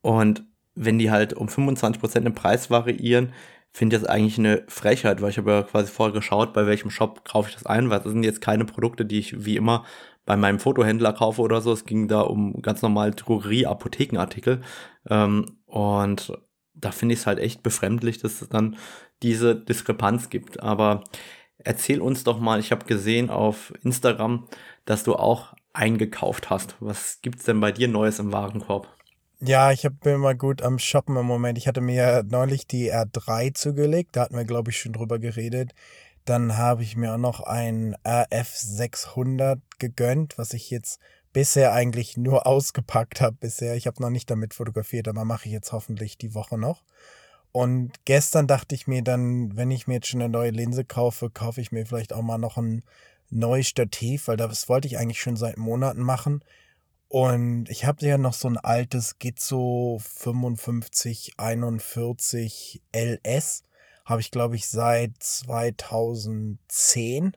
Und 0.00 0.44
wenn 0.74 0.98
die 0.98 1.10
halt 1.10 1.34
um 1.34 1.48
25% 1.48 2.26
im 2.26 2.34
Preis 2.34 2.70
variieren, 2.70 3.32
finde 3.72 3.96
ich 3.96 4.02
das 4.02 4.10
eigentlich 4.10 4.38
eine 4.38 4.62
Frechheit, 4.68 5.20
weil 5.20 5.30
ich 5.30 5.38
habe 5.38 5.50
ja 5.50 5.62
quasi 5.62 5.90
vorher 5.90 6.14
geschaut, 6.14 6.52
bei 6.52 6.66
welchem 6.66 6.90
Shop 6.90 7.24
kaufe 7.24 7.48
ich 7.48 7.54
das 7.56 7.66
ein, 7.66 7.90
weil 7.90 8.00
das 8.00 8.12
sind 8.12 8.22
jetzt 8.22 8.40
keine 8.40 8.64
Produkte, 8.64 9.04
die 9.04 9.18
ich 9.18 9.44
wie 9.44 9.56
immer 9.56 9.84
bei 10.24 10.36
meinem 10.36 10.60
Fotohändler 10.60 11.12
kaufe 11.12 11.42
oder 11.42 11.60
so. 11.60 11.72
Es 11.72 11.84
ging 11.84 12.06
da 12.06 12.20
um 12.20 12.62
ganz 12.62 12.82
normal 12.82 13.10
Drogerie, 13.10 13.66
Apothekenartikel. 13.66 14.62
Ähm, 15.10 15.58
und 15.66 16.32
da 16.74 16.92
finde 16.92 17.14
ich 17.14 17.20
es 17.20 17.26
halt 17.26 17.38
echt 17.38 17.62
befremdlich, 17.62 18.18
dass 18.18 18.42
es 18.42 18.48
dann 18.48 18.76
diese 19.22 19.56
Diskrepanz 19.56 20.30
gibt. 20.30 20.60
Aber 20.60 21.02
Erzähl 21.58 22.00
uns 22.00 22.24
doch 22.24 22.40
mal, 22.40 22.60
ich 22.60 22.72
habe 22.72 22.84
gesehen 22.84 23.30
auf 23.30 23.72
Instagram, 23.82 24.48
dass 24.84 25.04
du 25.04 25.14
auch 25.14 25.54
eingekauft 25.72 26.50
hast. 26.50 26.76
Was 26.80 27.20
gibt's 27.22 27.44
denn 27.44 27.60
bei 27.60 27.72
dir 27.72 27.88
Neues 27.88 28.18
im 28.18 28.32
Warenkorb? 28.32 28.88
Ja, 29.40 29.72
ich 29.72 29.86
bin 30.02 30.20
mal 30.20 30.36
gut 30.36 30.62
am 30.62 30.78
Shoppen 30.78 31.16
im 31.16 31.26
Moment. 31.26 31.58
Ich 31.58 31.68
hatte 31.68 31.80
mir 31.80 32.24
neulich 32.26 32.66
die 32.66 32.92
R3 32.92 33.52
zugelegt, 33.52 34.16
da 34.16 34.22
hatten 34.22 34.36
wir, 34.36 34.44
glaube 34.44 34.70
ich, 34.70 34.78
schon 34.78 34.92
drüber 34.92 35.18
geredet. 35.18 35.74
Dann 36.24 36.56
habe 36.56 36.82
ich 36.82 36.96
mir 36.96 37.12
auch 37.12 37.18
noch 37.18 37.40
ein 37.40 37.94
RF600 38.04 39.60
gegönnt, 39.78 40.38
was 40.38 40.54
ich 40.54 40.70
jetzt 40.70 40.98
bisher 41.34 41.74
eigentlich 41.74 42.16
nur 42.16 42.46
ausgepackt 42.46 43.20
habe 43.20 43.36
bisher. 43.38 43.74
Ich 43.76 43.86
habe 43.86 44.00
noch 44.00 44.10
nicht 44.10 44.30
damit 44.30 44.54
fotografiert, 44.54 45.08
aber 45.08 45.24
mache 45.26 45.46
ich 45.46 45.52
jetzt 45.52 45.72
hoffentlich 45.72 46.16
die 46.16 46.34
Woche 46.34 46.56
noch. 46.56 46.82
Und 47.56 48.04
gestern 48.04 48.48
dachte 48.48 48.74
ich 48.74 48.88
mir 48.88 49.02
dann, 49.02 49.56
wenn 49.56 49.70
ich 49.70 49.86
mir 49.86 49.94
jetzt 49.94 50.08
schon 50.08 50.20
eine 50.20 50.28
neue 50.28 50.50
Linse 50.50 50.84
kaufe, 50.84 51.30
kaufe 51.30 51.60
ich 51.60 51.70
mir 51.70 51.86
vielleicht 51.86 52.12
auch 52.12 52.20
mal 52.20 52.36
noch 52.36 52.56
ein 52.56 52.82
neues 53.30 53.68
Stativ, 53.68 54.26
weil 54.26 54.36
das 54.36 54.68
wollte 54.68 54.88
ich 54.88 54.98
eigentlich 54.98 55.20
schon 55.20 55.36
seit 55.36 55.56
Monaten 55.56 56.02
machen. 56.02 56.42
Und 57.06 57.70
ich 57.70 57.84
habe 57.84 58.04
ja 58.04 58.18
noch 58.18 58.34
so 58.34 58.48
ein 58.48 58.56
altes 58.56 59.20
Gizzo 59.20 60.00
5541 60.02 62.82
LS. 62.92 63.62
Habe 64.04 64.20
ich, 64.20 64.32
glaube 64.32 64.56
ich, 64.56 64.66
seit 64.66 65.12
2010. 65.20 67.36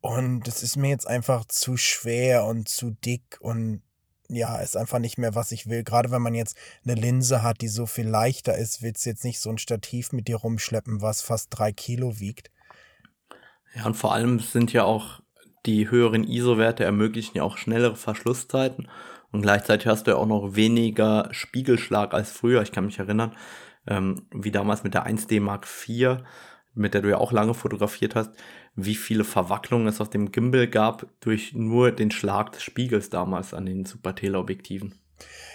Und 0.00 0.46
es 0.46 0.62
ist 0.62 0.76
mir 0.76 0.90
jetzt 0.90 1.08
einfach 1.08 1.44
zu 1.46 1.76
schwer 1.76 2.44
und 2.44 2.68
zu 2.68 2.92
dick 2.92 3.38
und 3.40 3.82
ja, 4.32 4.58
ist 4.58 4.76
einfach 4.76 4.98
nicht 4.98 5.18
mehr, 5.18 5.34
was 5.34 5.52
ich 5.52 5.68
will. 5.68 5.84
Gerade 5.84 6.10
wenn 6.10 6.22
man 6.22 6.34
jetzt 6.34 6.56
eine 6.84 6.94
Linse 6.94 7.42
hat, 7.42 7.60
die 7.60 7.68
so 7.68 7.86
viel 7.86 8.08
leichter 8.08 8.56
ist, 8.56 8.82
willst 8.82 9.04
du 9.04 9.10
jetzt 9.10 9.24
nicht 9.24 9.40
so 9.40 9.50
ein 9.50 9.58
Stativ 9.58 10.12
mit 10.12 10.28
dir 10.28 10.36
rumschleppen, 10.36 11.02
was 11.02 11.22
fast 11.22 11.48
drei 11.50 11.72
Kilo 11.72 12.18
wiegt. 12.18 12.50
Ja, 13.74 13.86
und 13.86 13.94
vor 13.94 14.12
allem 14.12 14.38
sind 14.40 14.72
ja 14.72 14.84
auch 14.84 15.20
die 15.66 15.90
höheren 15.90 16.24
ISO-Werte 16.24 16.84
ermöglichen 16.84 17.36
ja 17.36 17.42
auch 17.44 17.56
schnellere 17.56 17.96
Verschlusszeiten. 17.96 18.88
Und 19.30 19.42
gleichzeitig 19.42 19.86
hast 19.86 20.06
du 20.06 20.12
ja 20.12 20.16
auch 20.16 20.26
noch 20.26 20.56
weniger 20.56 21.28
Spiegelschlag 21.30 22.12
als 22.12 22.30
früher. 22.30 22.62
Ich 22.62 22.72
kann 22.72 22.86
mich 22.86 22.98
erinnern, 22.98 23.34
ähm, 23.86 24.26
wie 24.30 24.50
damals 24.50 24.84
mit 24.84 24.94
der 24.94 25.06
1D 25.06 25.40
Mark 25.40 25.66
IV. 25.66 26.18
mit 26.74 26.94
der 26.94 27.02
du 27.02 27.10
ja 27.10 27.18
auch 27.18 27.32
lange 27.32 27.52
fotografiert 27.52 28.14
hast, 28.14 28.30
wie 28.74 28.94
viele 28.94 29.24
Verwacklungen 29.24 29.86
es 29.86 30.00
auf 30.00 30.10
dem 30.10 30.32
Gimbal 30.32 30.66
gab 30.66 31.06
durch 31.20 31.52
nur 31.52 31.92
den 31.92 32.10
Schlag 32.10 32.52
des 32.52 32.62
Spiegels 32.62 33.10
damals 33.10 33.52
an 33.52 33.66
den 33.66 33.84
Super 33.84 34.14
Teleobjektiven. 34.14 34.94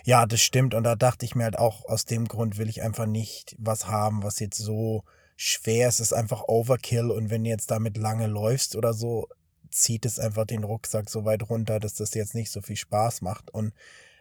Ja, 0.04 0.26
das 0.26 0.42
stimmt. 0.42 0.74
Und 0.74 0.84
da 0.84 0.96
dachte 0.96 1.26
ich 1.26 1.36
mir 1.36 1.44
halt 1.44 1.58
auch, 1.58 1.86
aus 1.86 2.06
dem 2.06 2.28
Grund 2.28 2.58
will 2.58 2.70
ich 2.70 2.82
einfach 2.82 3.06
nicht 3.06 3.56
was 3.60 3.88
haben, 3.88 4.24
was 4.24 4.40
jetzt 4.40 4.58
so 4.58 5.04
schwer 5.36 5.90
ist. 5.90 5.96
Es 5.96 6.12
ist 6.12 6.14
einfach 6.14 6.44
Overkill. 6.48 7.12
Und 7.12 7.30
wenn 7.30 7.44
du 7.44 7.50
jetzt 7.50 7.72
damit 7.72 7.98
lange 7.98 8.28
läufst 8.28 8.76
oder 8.76 8.94
so, 8.94 9.28
zieht 9.70 10.06
es 10.06 10.20
einfach 10.20 10.46
den 10.46 10.64
Rucksack 10.64 11.10
so 11.10 11.26
weit 11.26 11.50
runter, 11.50 11.80
dass 11.80 11.96
das 11.96 12.14
jetzt 12.14 12.36
nicht 12.36 12.52
so 12.52 12.62
viel 12.62 12.78
Spaß 12.78 13.22
macht. 13.22 13.52
Und 13.52 13.74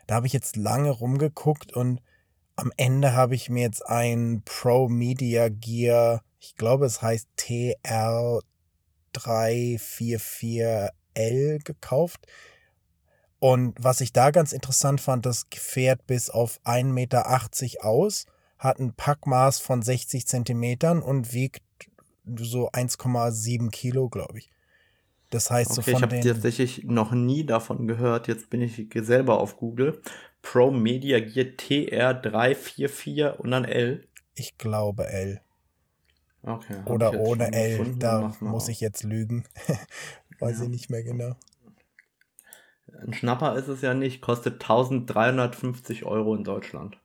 da 0.07 0.17
habe 0.17 0.26
ich 0.26 0.33
jetzt 0.33 0.57
lange 0.57 0.91
rumgeguckt 0.91 1.73
und 1.73 2.00
am 2.57 2.73
Ende 2.76 3.12
habe 3.12 3.35
ich 3.35 3.50
mir 3.50 3.62
jetzt 3.62 3.87
ein 3.87 4.43
Pro 4.45 4.88
Media 4.88 5.49
Gear, 5.49 6.23
ich 6.41 6.57
glaube 6.57 6.87
es 6.87 7.03
heißt 7.03 7.29
TR344L 9.16 11.64
gekauft. 11.64 12.26
Und 13.38 13.75
was 13.78 14.00
ich 14.00 14.12
da 14.12 14.30
ganz 14.30 14.52
interessant 14.52 15.00
fand, 15.00 15.26
das 15.26 15.46
fährt 15.54 16.06
bis 16.06 16.30
auf 16.30 16.58
1,80 16.64 16.85
Meter 16.85 17.26
aus, 17.85 18.26
hat 18.58 18.78
ein 18.78 18.94
Packmaß 18.94 19.61
von 19.61 19.82
60 19.82 20.26
Zentimetern 20.26 21.02
und 21.02 21.35
wiegt 21.35 21.62
so 22.25 22.70
1,7 22.70 23.70
Kilo, 23.70 24.08
glaube 24.08 24.38
ich. 24.38 24.50
Das 25.30 25.50
heißt, 25.50 25.73
okay, 25.73 25.76
so 25.76 25.82
von 25.82 25.94
ich 25.94 26.02
habe 26.02 26.20
tatsächlich 26.20 26.85
noch 26.85 27.12
nie 27.12 27.44
davon 27.44 27.87
gehört. 27.87 28.28
Jetzt 28.28 28.49
bin 28.49 28.62
ich 28.62 28.87
selber 28.94 29.40
auf 29.40 29.56
Google. 29.56 30.00
Pro 30.40 30.70
Media 30.70 31.20
Gear 31.20 31.46
TR344 31.46 33.32
und 33.32 33.50
dann 33.50 33.64
L. 33.64 34.06
Ich 34.35 34.56
glaube 34.56 35.08
L. 35.08 35.40
Okay. 36.47 36.76
Oder 36.85 37.19
ohne 37.19 37.53
L. 37.53 37.79
Gefunden, 37.79 37.99
da 37.99 38.33
muss 38.41 38.69
ich 38.69 38.81
jetzt 38.81 39.03
lügen. 39.03 39.45
Weiß 40.38 40.59
ja. 40.59 40.65
ich 40.65 40.71
nicht 40.71 40.91
mehr 40.91 41.03
genau. 41.03 41.35
Ein 43.05 43.12
Schnapper 43.12 43.57
ist 43.57 43.69
es 43.69 43.83
ja 43.83 43.95
nicht, 43.95 44.23
kostet 44.23 44.55
1350 44.55 46.05
Euro 46.05 46.35
in 46.35 46.45
Deutschland. 46.45 46.99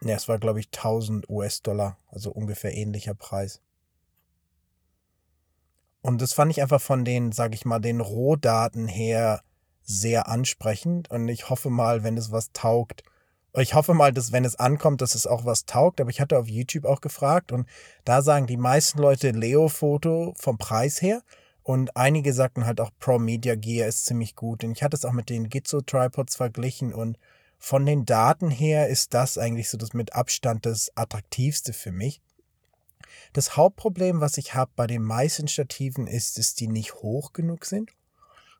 Ja, 0.00 0.14
es 0.14 0.26
war, 0.26 0.38
glaube 0.38 0.60
ich, 0.60 0.68
1000 0.68 1.28
US-Dollar, 1.28 1.98
also 2.08 2.30
ungefähr 2.30 2.74
ähnlicher 2.74 3.14
Preis. 3.14 3.60
Und 6.00 6.22
das 6.22 6.32
fand 6.32 6.50
ich 6.50 6.62
einfach 6.62 6.80
von 6.80 7.04
den, 7.04 7.32
sag 7.32 7.54
ich 7.54 7.66
mal, 7.66 7.80
den 7.80 8.00
Rohdaten 8.00 8.88
her 8.88 9.42
sehr 9.82 10.28
ansprechend. 10.28 11.10
Und 11.10 11.28
ich 11.28 11.50
hoffe 11.50 11.68
mal, 11.68 12.04
wenn 12.04 12.16
es 12.16 12.32
was 12.32 12.52
taugt, 12.52 13.02
ich 13.62 13.74
hoffe 13.74 13.94
mal, 13.94 14.12
dass 14.12 14.32
wenn 14.32 14.44
es 14.44 14.56
ankommt, 14.56 15.00
dass 15.00 15.14
es 15.14 15.26
auch 15.26 15.44
was 15.44 15.64
taugt. 15.64 16.00
Aber 16.00 16.10
ich 16.10 16.20
hatte 16.20 16.38
auf 16.38 16.48
YouTube 16.48 16.84
auch 16.84 17.00
gefragt 17.00 17.52
und 17.52 17.66
da 18.04 18.22
sagen 18.22 18.46
die 18.46 18.56
meisten 18.56 18.98
Leute 18.98 19.30
Leo-Foto 19.30 20.34
vom 20.36 20.58
Preis 20.58 21.00
her. 21.00 21.22
Und 21.62 21.96
einige 21.96 22.32
sagten 22.32 22.64
halt 22.64 22.80
auch 22.80 22.90
Pro 22.98 23.18
Media 23.18 23.54
Gear 23.54 23.88
ist 23.88 24.06
ziemlich 24.06 24.34
gut. 24.36 24.64
Und 24.64 24.72
ich 24.72 24.82
hatte 24.82 24.96
es 24.96 25.04
auch 25.04 25.12
mit 25.12 25.28
den 25.28 25.48
Gizzo 25.48 25.80
Tripods 25.80 26.36
verglichen 26.36 26.94
und 26.94 27.18
von 27.58 27.84
den 27.84 28.06
Daten 28.06 28.50
her 28.50 28.88
ist 28.88 29.14
das 29.14 29.36
eigentlich 29.36 29.68
so 29.68 29.76
das 29.76 29.92
mit 29.92 30.14
Abstand 30.14 30.64
das 30.64 30.90
attraktivste 30.94 31.72
für 31.72 31.92
mich. 31.92 32.22
Das 33.32 33.56
Hauptproblem, 33.56 34.20
was 34.20 34.38
ich 34.38 34.54
habe 34.54 34.70
bei 34.76 34.86
den 34.86 35.02
meisten 35.02 35.48
Stativen, 35.48 36.06
ist, 36.06 36.38
dass 36.38 36.54
die 36.54 36.68
nicht 36.68 36.94
hoch 36.94 37.32
genug 37.32 37.64
sind. 37.64 37.90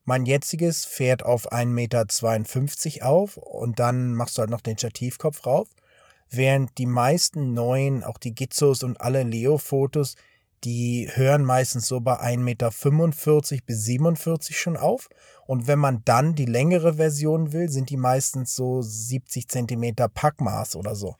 Mein 0.09 0.25
jetziges 0.25 0.87
fährt 0.87 1.23
auf 1.23 1.53
1,52 1.53 1.67
Meter 1.67 3.07
auf 3.07 3.37
und 3.37 3.79
dann 3.79 4.15
machst 4.15 4.38
du 4.38 4.41
halt 4.41 4.49
noch 4.49 4.62
den 4.62 4.79
Stativkopf 4.79 5.45
rauf. 5.45 5.69
Während 6.31 6.79
die 6.79 6.87
meisten 6.87 7.53
neuen, 7.53 8.03
auch 8.03 8.17
die 8.17 8.35
Gizzos 8.35 8.83
und 8.85 8.99
alle 9.03 9.23
Leo-Fotos, 9.23 10.17
die 10.65 11.11
hören 11.12 11.45
meistens 11.45 11.88
so 11.88 12.00
bei 12.00 12.19
1,45 12.21 12.38
Meter 12.38 12.71
bis 13.67 13.85
47 13.85 14.59
schon 14.59 14.79
auf. 14.79 15.11
Und 15.47 15.67
wenn 15.67 15.79
man 15.79 16.00
dann 16.07 16.35
die 16.35 16.47
längere 16.47 16.95
Version 16.95 17.53
will, 17.53 17.69
sind 17.69 17.91
die 17.91 17.99
meistens 17.99 18.57
so 18.57 18.81
70 18.81 19.47
Zentimeter 19.47 20.09
Packmaß 20.09 20.77
oder 20.77 20.97
so. 20.97 21.17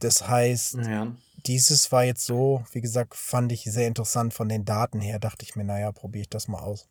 Das 0.00 0.28
heißt, 0.28 0.74
ja 0.74 1.10
dieses 1.46 1.92
war 1.92 2.04
jetzt 2.04 2.24
so, 2.24 2.64
wie 2.72 2.80
gesagt, 2.80 3.14
fand 3.14 3.52
ich 3.52 3.64
sehr 3.64 3.86
interessant 3.86 4.32
von 4.32 4.48
den 4.48 4.64
Daten 4.64 5.00
her. 5.00 5.18
Dachte 5.18 5.44
ich 5.44 5.56
mir, 5.56 5.64
naja, 5.64 5.92
probiere 5.92 6.22
ich 6.22 6.30
das 6.30 6.48
mal 6.48 6.60
aus. 6.60 6.88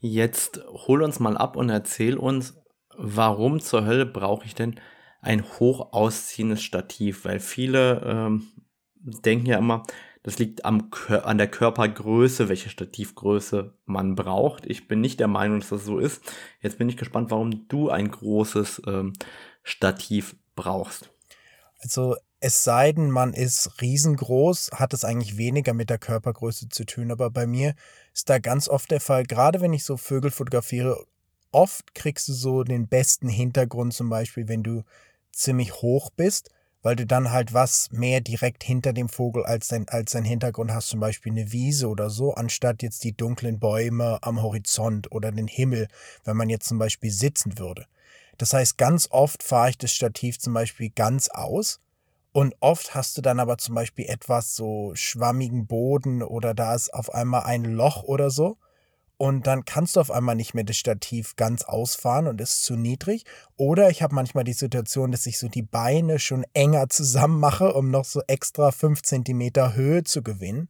Jetzt 0.00 0.62
hol 0.66 1.02
uns 1.02 1.20
mal 1.20 1.36
ab 1.36 1.56
und 1.56 1.68
erzähl 1.68 2.16
uns, 2.16 2.58
warum 2.96 3.60
zur 3.60 3.84
Hölle 3.84 4.06
brauche 4.06 4.46
ich 4.46 4.54
denn 4.54 4.80
ein 5.20 5.44
hoch 5.44 5.92
ausziehendes 5.92 6.62
Stativ? 6.62 7.26
Weil 7.26 7.38
viele 7.38 8.02
ähm, 8.04 8.48
denken 8.94 9.46
ja 9.46 9.58
immer, 9.58 9.82
das 10.22 10.38
liegt 10.38 10.64
am, 10.64 10.90
an 11.08 11.38
der 11.38 11.48
Körpergröße, 11.48 12.48
welche 12.48 12.70
Stativgröße 12.70 13.74
man 13.84 14.14
braucht. 14.14 14.66
Ich 14.66 14.88
bin 14.88 15.00
nicht 15.00 15.20
der 15.20 15.28
Meinung, 15.28 15.60
dass 15.60 15.70
das 15.70 15.84
so 15.84 15.98
ist. 15.98 16.22
Jetzt 16.60 16.78
bin 16.78 16.88
ich 16.88 16.96
gespannt, 16.96 17.30
warum 17.30 17.68
du 17.68 17.90
ein 17.90 18.10
großes 18.10 18.82
ähm, 18.86 19.12
Stativ 19.62 20.36
brauchst. 20.56 21.10
Also 21.78 22.16
es 22.40 22.64
sei 22.64 22.92
denn, 22.92 23.10
man 23.10 23.34
ist 23.34 23.82
riesengroß, 23.82 24.70
hat 24.72 24.94
es 24.94 25.04
eigentlich 25.04 25.36
weniger 25.36 25.74
mit 25.74 25.90
der 25.90 25.98
Körpergröße 25.98 26.70
zu 26.70 26.84
tun. 26.84 27.10
Aber 27.10 27.30
bei 27.30 27.46
mir 27.46 27.74
ist 28.14 28.30
da 28.30 28.38
ganz 28.38 28.68
oft 28.68 28.90
der 28.90 29.00
Fall, 29.00 29.24
gerade 29.24 29.60
wenn 29.60 29.74
ich 29.74 29.84
so 29.84 29.98
Vögel 29.98 30.30
fotografiere, 30.30 31.04
oft 31.52 31.94
kriegst 31.94 32.28
du 32.28 32.32
so 32.32 32.64
den 32.64 32.88
besten 32.88 33.28
Hintergrund, 33.28 33.92
zum 33.92 34.08
Beispiel, 34.08 34.48
wenn 34.48 34.62
du 34.62 34.84
ziemlich 35.32 35.82
hoch 35.82 36.10
bist, 36.16 36.50
weil 36.82 36.96
du 36.96 37.04
dann 37.04 37.30
halt 37.30 37.52
was 37.52 37.90
mehr 37.92 38.22
direkt 38.22 38.64
hinter 38.64 38.94
dem 38.94 39.10
Vogel 39.10 39.44
als 39.44 39.68
dein, 39.68 39.86
als 39.88 40.12
Hintergrund 40.12 40.72
hast, 40.72 40.88
zum 40.88 41.00
Beispiel 41.00 41.32
eine 41.32 41.52
Wiese 41.52 41.88
oder 41.88 42.08
so, 42.08 42.32
anstatt 42.32 42.82
jetzt 42.82 43.04
die 43.04 43.14
dunklen 43.14 43.58
Bäume 43.58 44.18
am 44.22 44.42
Horizont 44.42 45.12
oder 45.12 45.30
den 45.30 45.46
Himmel, 45.46 45.88
wenn 46.24 46.38
man 46.38 46.48
jetzt 46.48 46.68
zum 46.68 46.78
Beispiel 46.78 47.10
sitzen 47.10 47.58
würde. 47.58 47.86
Das 48.38 48.54
heißt, 48.54 48.78
ganz 48.78 49.08
oft 49.10 49.42
fahre 49.42 49.68
ich 49.68 49.76
das 49.76 49.92
Stativ 49.92 50.38
zum 50.38 50.54
Beispiel 50.54 50.88
ganz 50.88 51.28
aus 51.28 51.80
und 52.32 52.54
oft 52.60 52.94
hast 52.94 53.16
du 53.16 53.22
dann 53.22 53.40
aber 53.40 53.58
zum 53.58 53.74
Beispiel 53.74 54.06
etwas 54.06 54.54
so 54.54 54.92
schwammigen 54.94 55.66
Boden 55.66 56.22
oder 56.22 56.54
da 56.54 56.74
ist 56.74 56.94
auf 56.94 57.12
einmal 57.12 57.42
ein 57.42 57.64
Loch 57.64 58.04
oder 58.04 58.30
so. 58.30 58.56
Und 59.16 59.46
dann 59.46 59.66
kannst 59.66 59.96
du 59.96 60.00
auf 60.00 60.10
einmal 60.10 60.34
nicht 60.34 60.54
mehr 60.54 60.64
das 60.64 60.78
Stativ 60.78 61.36
ganz 61.36 61.62
ausfahren 61.64 62.26
und 62.26 62.40
ist 62.40 62.64
zu 62.64 62.74
niedrig. 62.74 63.24
Oder 63.56 63.90
ich 63.90 64.00
habe 64.00 64.14
manchmal 64.14 64.44
die 64.44 64.54
Situation, 64.54 65.12
dass 65.12 65.26
ich 65.26 65.38
so 65.38 65.48
die 65.48 65.62
Beine 65.62 66.18
schon 66.18 66.46
enger 66.54 66.88
zusammen 66.88 67.38
mache, 67.38 67.74
um 67.74 67.90
noch 67.90 68.06
so 68.06 68.22
extra 68.28 68.70
5 68.70 69.02
cm 69.02 69.74
Höhe 69.74 70.04
zu 70.04 70.22
gewinnen. 70.22 70.68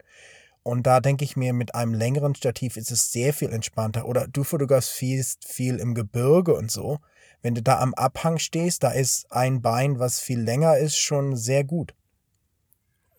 Und 0.65 0.85
da 0.87 1.01
denke 1.01 1.25
ich 1.25 1.37
mir, 1.37 1.53
mit 1.53 1.77
einem 1.77 1.95
längeren 1.95 2.35
Stativ 2.35 2.77
ist 2.77 2.91
es 2.91 3.13
sehr 3.13 3.33
viel 3.33 3.51
entspannter. 3.53 4.07
Oder 4.07 4.27
du 4.27 4.43
fotografierst 4.43 5.47
viel 5.47 5.77
im 5.77 5.95
Gebirge 5.95 6.55
und 6.55 6.73
so. 6.73 6.99
Wenn 7.43 7.55
du 7.55 7.63
da 7.63 7.79
am 7.81 7.95
Abhang 7.95 8.39
stehst, 8.39 8.83
da 8.83 8.91
ist 8.91 9.31
ein 9.33 9.63
Bein, 9.63 9.99
was 9.99 10.21
viel 10.21 10.41
länger 10.41 10.77
ist, 10.77 10.97
schon 10.97 11.37
sehr 11.37 11.65
gut. 11.65 11.95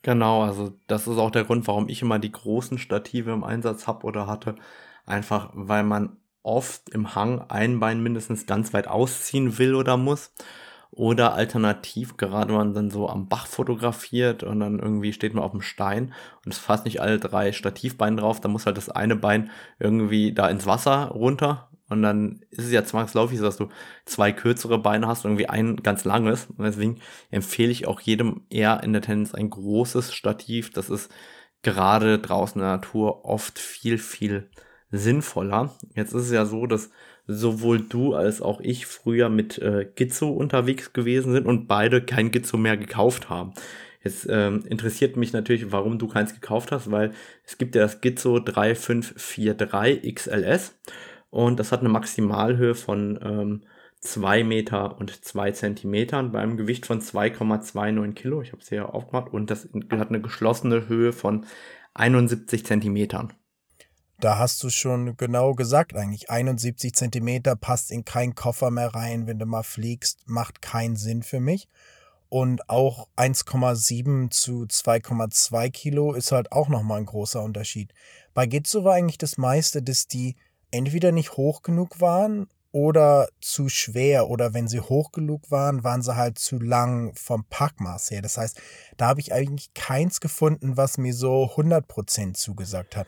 Genau, 0.03 0.43
also 0.43 0.73
das 0.87 1.07
ist 1.07 1.17
auch 1.17 1.31
der 1.31 1.43
Grund, 1.43 1.67
warum 1.67 1.87
ich 1.87 2.01
immer 2.01 2.17
die 2.19 2.31
großen 2.31 2.77
Stative 2.79 3.31
im 3.31 3.43
Einsatz 3.43 3.87
habe 3.87 4.05
oder 4.05 4.27
hatte. 4.27 4.55
Einfach 5.05 5.51
weil 5.53 5.83
man 5.83 6.17
oft 6.43 6.89
im 6.89 7.13
Hang 7.15 7.41
ein 7.49 7.79
Bein 7.79 8.01
mindestens 8.01 8.45
ganz 8.47 8.73
weit 8.73 8.87
ausziehen 8.87 9.57
will 9.57 9.75
oder 9.75 9.97
muss. 9.97 10.33
Oder 10.91 11.33
alternativ, 11.33 12.17
gerade 12.17 12.49
wenn 12.49 12.57
man 12.57 12.73
dann 12.73 12.91
so 12.91 13.07
am 13.07 13.29
Bach 13.29 13.47
fotografiert 13.47 14.43
und 14.43 14.59
dann 14.59 14.79
irgendwie 14.79 15.13
steht 15.13 15.33
man 15.33 15.43
auf 15.43 15.51
dem 15.51 15.61
Stein 15.61 16.13
und 16.43 16.53
es 16.53 16.59
fasst 16.59 16.83
nicht 16.85 17.01
alle 17.01 17.17
drei 17.17 17.53
Stativbeine 17.53 18.17
drauf, 18.17 18.41
dann 18.41 18.51
muss 18.51 18.65
halt 18.65 18.75
das 18.75 18.89
eine 18.89 19.15
Bein 19.15 19.51
irgendwie 19.79 20.33
da 20.33 20.49
ins 20.49 20.65
Wasser 20.65 21.07
runter 21.07 21.70
und 21.91 22.01
dann 22.01 22.39
ist 22.51 22.65
es 22.65 22.71
ja 22.71 22.85
zwangsläufig 22.85 23.37
so, 23.37 23.43
dass 23.43 23.57
du 23.57 23.67
zwei 24.05 24.31
kürzere 24.31 24.79
Beine 24.79 25.07
hast 25.07 25.25
und 25.25 25.31
irgendwie 25.31 25.49
ein 25.49 25.75
ganz 25.77 26.05
langes. 26.05 26.47
Und 26.57 26.63
deswegen 26.63 27.01
empfehle 27.31 27.69
ich 27.69 27.85
auch 27.85 27.99
jedem 27.99 28.45
eher 28.49 28.81
in 28.81 28.93
der 28.93 29.01
Tendenz 29.01 29.35
ein 29.35 29.49
großes 29.49 30.13
Stativ. 30.13 30.71
Das 30.71 30.89
ist 30.89 31.11
gerade 31.63 32.17
draußen 32.17 32.61
in 32.61 32.65
der 32.65 32.77
Natur 32.77 33.25
oft 33.25 33.59
viel, 33.59 33.97
viel 33.97 34.49
sinnvoller. 34.89 35.75
Jetzt 35.93 36.13
ist 36.13 36.27
es 36.27 36.31
ja 36.31 36.45
so, 36.45 36.65
dass 36.65 36.91
sowohl 37.27 37.81
du 37.81 38.13
als 38.13 38.41
auch 38.41 38.61
ich 38.61 38.85
früher 38.85 39.27
mit 39.27 39.57
äh, 39.57 39.85
Gizzo 39.93 40.29
unterwegs 40.29 40.93
gewesen 40.93 41.33
sind 41.33 41.45
und 41.45 41.67
beide 41.67 42.01
kein 42.01 42.31
Gizzo 42.31 42.55
mehr 42.55 42.77
gekauft 42.77 43.29
haben. 43.29 43.53
Jetzt 44.01 44.27
ähm, 44.29 44.63
interessiert 44.65 45.17
mich 45.17 45.33
natürlich, 45.33 45.73
warum 45.73 45.99
du 45.99 46.07
keins 46.07 46.33
gekauft 46.33 46.71
hast, 46.71 46.89
weil 46.89 47.11
es 47.45 47.57
gibt 47.57 47.75
ja 47.75 47.81
das 47.81 47.99
Gizzo 47.99 48.39
3543 48.39 50.15
XLS 50.15 50.79
und 51.31 51.59
das 51.59 51.71
hat 51.71 51.79
eine 51.79 51.89
Maximalhöhe 51.89 52.75
von 52.75 53.19
ähm, 53.23 53.61
2 54.01 54.43
Meter 54.43 54.99
und 54.99 55.23
2 55.25 55.51
Zentimetern 55.51 56.31
bei 56.31 56.39
einem 56.39 56.57
Gewicht 56.57 56.85
von 56.85 57.01
2,29 57.01 58.13
Kilo. 58.13 58.41
Ich 58.41 58.51
habe 58.51 58.61
es 58.61 58.69
hier 58.69 58.93
aufgemacht 58.93 59.31
und 59.31 59.49
das 59.49 59.69
hat 59.91 60.09
eine 60.09 60.21
geschlossene 60.21 60.87
Höhe 60.87 61.13
von 61.13 61.45
71 61.93 62.65
Zentimetern. 62.65 63.33
Da 64.19 64.37
hast 64.37 64.61
du 64.63 64.69
schon 64.69 65.17
genau 65.17 65.55
gesagt 65.55 65.95
eigentlich. 65.95 66.29
71 66.29 66.93
Zentimeter 66.93 67.55
passt 67.55 67.91
in 67.91 68.05
keinen 68.05 68.35
Koffer 68.35 68.69
mehr 68.69 68.93
rein, 68.93 69.25
wenn 69.25 69.39
du 69.39 69.45
mal 69.45 69.63
fliegst, 69.63 70.27
macht 70.27 70.61
keinen 70.61 70.95
Sinn 70.95 71.23
für 71.23 71.39
mich. 71.39 71.67
Und 72.29 72.69
auch 72.69 73.07
1,7 73.17 74.29
zu 74.29 74.63
2,2 74.63 75.69
Kilo 75.71 76.13
ist 76.13 76.31
halt 76.31 76.51
auch 76.51 76.69
nochmal 76.69 76.99
ein 76.99 77.05
großer 77.05 77.41
Unterschied. 77.41 77.93
Bei 78.33 78.45
Gitzo 78.45 78.83
war 78.83 78.93
eigentlich 78.93 79.17
das 79.17 79.37
meiste, 79.37 79.81
dass 79.81 80.07
die 80.07 80.35
entweder 80.71 81.11
nicht 81.11 81.37
hoch 81.37 81.61
genug 81.61 82.01
waren 82.01 82.47
oder 82.71 83.27
zu 83.41 83.69
schwer 83.69 84.29
oder 84.29 84.53
wenn 84.53 84.67
sie 84.67 84.79
hoch 84.79 85.11
genug 85.11 85.51
waren, 85.51 85.83
waren 85.83 86.01
sie 86.01 86.15
halt 86.15 86.39
zu 86.39 86.59
lang 86.59 87.13
vom 87.15 87.43
Packmaß 87.45 88.11
her. 88.11 88.21
Das 88.21 88.37
heißt, 88.37 88.61
da 88.97 89.07
habe 89.07 89.19
ich 89.19 89.33
eigentlich 89.33 89.73
keins 89.73 90.21
gefunden, 90.21 90.77
was 90.77 90.97
mir 90.97 91.13
so 91.13 91.51
100% 91.55 92.33
zugesagt 92.33 92.95
hat. 92.95 93.07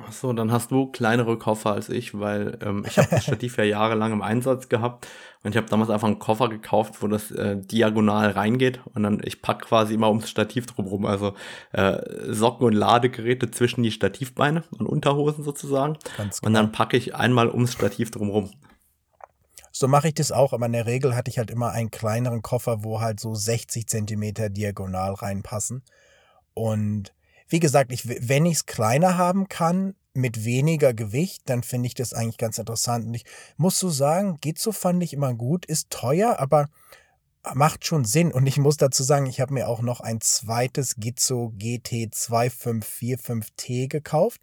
Ach 0.00 0.12
so, 0.12 0.32
dann 0.32 0.52
hast 0.52 0.70
du 0.70 0.86
kleinere 0.86 1.38
Koffer 1.38 1.72
als 1.72 1.88
ich, 1.88 2.18
weil 2.18 2.56
ähm, 2.62 2.84
ich 2.86 2.98
habe 2.98 3.08
das 3.10 3.24
Stativ 3.24 3.56
ja 3.58 3.64
jahrelang 3.64 4.12
im 4.12 4.22
Einsatz 4.22 4.68
gehabt 4.68 5.08
und 5.42 5.50
ich 5.50 5.56
habe 5.56 5.66
damals 5.68 5.90
einfach 5.90 6.06
einen 6.06 6.20
Koffer 6.20 6.48
gekauft, 6.48 7.02
wo 7.02 7.08
das 7.08 7.32
äh, 7.32 7.56
diagonal 7.56 8.30
reingeht 8.30 8.80
und 8.94 9.02
dann 9.02 9.20
ich 9.24 9.42
pack 9.42 9.62
quasi 9.62 9.94
immer 9.94 10.08
ums 10.08 10.30
Stativ 10.30 10.66
drumherum, 10.66 11.04
also 11.04 11.34
äh, 11.72 11.98
Socken 12.32 12.64
und 12.64 12.74
Ladegeräte 12.74 13.50
zwischen 13.50 13.82
die 13.82 13.90
Stativbeine 13.90 14.62
und 14.70 14.86
Unterhosen 14.86 15.42
sozusagen 15.42 15.98
Ganz 16.16 16.38
und 16.40 16.54
dann 16.54 16.70
packe 16.70 16.96
ich 16.96 17.16
einmal 17.16 17.50
ums 17.50 17.72
Stativ 17.72 18.12
drumherum. 18.12 18.50
So 19.72 19.88
mache 19.88 20.08
ich 20.08 20.14
das 20.14 20.30
auch, 20.30 20.52
aber 20.52 20.66
in 20.66 20.72
der 20.72 20.86
Regel 20.86 21.16
hatte 21.16 21.30
ich 21.30 21.38
halt 21.38 21.50
immer 21.50 21.72
einen 21.72 21.90
kleineren 21.90 22.42
Koffer, 22.42 22.84
wo 22.84 23.00
halt 23.00 23.18
so 23.18 23.34
60 23.34 23.88
Zentimeter 23.88 24.48
diagonal 24.48 25.14
reinpassen 25.14 25.82
und 26.54 27.12
wie 27.48 27.60
gesagt, 27.60 27.92
ich, 27.92 28.28
wenn 28.28 28.46
ich 28.46 28.54
es 28.54 28.66
kleiner 28.66 29.16
haben 29.16 29.48
kann, 29.48 29.94
mit 30.14 30.44
weniger 30.44 30.92
Gewicht, 30.94 31.42
dann 31.46 31.62
finde 31.62 31.86
ich 31.86 31.94
das 31.94 32.12
eigentlich 32.12 32.38
ganz 32.38 32.58
interessant. 32.58 33.06
Und 33.06 33.14
ich 33.14 33.24
muss 33.56 33.78
so 33.78 33.88
sagen, 33.88 34.38
Gizzo 34.40 34.72
fand 34.72 35.02
ich 35.02 35.12
immer 35.12 35.32
gut, 35.32 35.64
ist 35.64 35.90
teuer, 35.90 36.38
aber 36.38 36.68
macht 37.54 37.86
schon 37.86 38.04
Sinn. 38.04 38.32
Und 38.32 38.46
ich 38.46 38.58
muss 38.58 38.76
dazu 38.76 39.02
sagen, 39.02 39.26
ich 39.26 39.40
habe 39.40 39.54
mir 39.54 39.68
auch 39.68 39.80
noch 39.80 40.00
ein 40.00 40.20
zweites 40.20 40.96
Gizzo 40.96 41.52
GT 41.56 42.12
2545T 42.12 43.88
gekauft, 43.88 44.40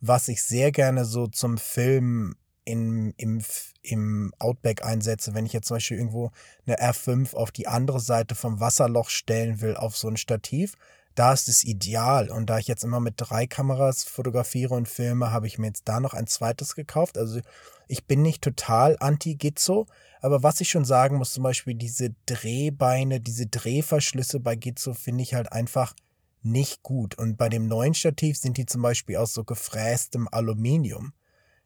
was 0.00 0.28
ich 0.28 0.42
sehr 0.42 0.72
gerne 0.72 1.04
so 1.04 1.26
zum 1.26 1.58
Film 1.58 2.36
in, 2.64 3.12
im, 3.16 3.42
im 3.82 4.32
Outback 4.38 4.84
einsetze. 4.84 5.34
Wenn 5.34 5.46
ich 5.46 5.52
jetzt 5.52 5.68
zum 5.68 5.76
Beispiel 5.76 5.98
irgendwo 5.98 6.30
eine 6.66 6.80
R5 6.80 7.34
auf 7.34 7.50
die 7.50 7.68
andere 7.68 8.00
Seite 8.00 8.34
vom 8.34 8.60
Wasserloch 8.60 9.10
stellen 9.10 9.60
will, 9.60 9.76
auf 9.76 9.96
so 9.96 10.08
ein 10.08 10.16
Stativ, 10.16 10.74
da 11.16 11.32
ist 11.32 11.48
es 11.48 11.64
ideal. 11.64 12.30
Und 12.30 12.48
da 12.48 12.58
ich 12.58 12.68
jetzt 12.68 12.84
immer 12.84 13.00
mit 13.00 13.14
drei 13.16 13.46
Kameras 13.46 14.04
fotografiere 14.04 14.74
und 14.74 14.88
filme, 14.88 15.32
habe 15.32 15.46
ich 15.46 15.58
mir 15.58 15.66
jetzt 15.66 15.88
da 15.88 15.98
noch 15.98 16.14
ein 16.14 16.26
zweites 16.26 16.76
gekauft. 16.76 17.18
Also 17.18 17.40
ich 17.88 18.04
bin 18.06 18.22
nicht 18.22 18.42
total 18.42 18.96
anti-Gizzo, 19.00 19.86
aber 20.20 20.42
was 20.42 20.60
ich 20.60 20.68
schon 20.68 20.84
sagen 20.84 21.16
muss, 21.16 21.32
zum 21.32 21.42
Beispiel 21.42 21.74
diese 21.74 22.14
Drehbeine, 22.26 23.20
diese 23.20 23.46
Drehverschlüsse 23.46 24.40
bei 24.40 24.56
Gizzo 24.56 24.94
finde 24.94 25.22
ich 25.22 25.34
halt 25.34 25.50
einfach 25.52 25.94
nicht 26.42 26.82
gut. 26.82 27.16
Und 27.16 27.36
bei 27.36 27.48
dem 27.48 27.66
neuen 27.66 27.94
Stativ 27.94 28.36
sind 28.36 28.58
die 28.58 28.66
zum 28.66 28.82
Beispiel 28.82 29.16
aus 29.16 29.32
so 29.32 29.42
gefrästem 29.42 30.28
Aluminium. 30.30 31.12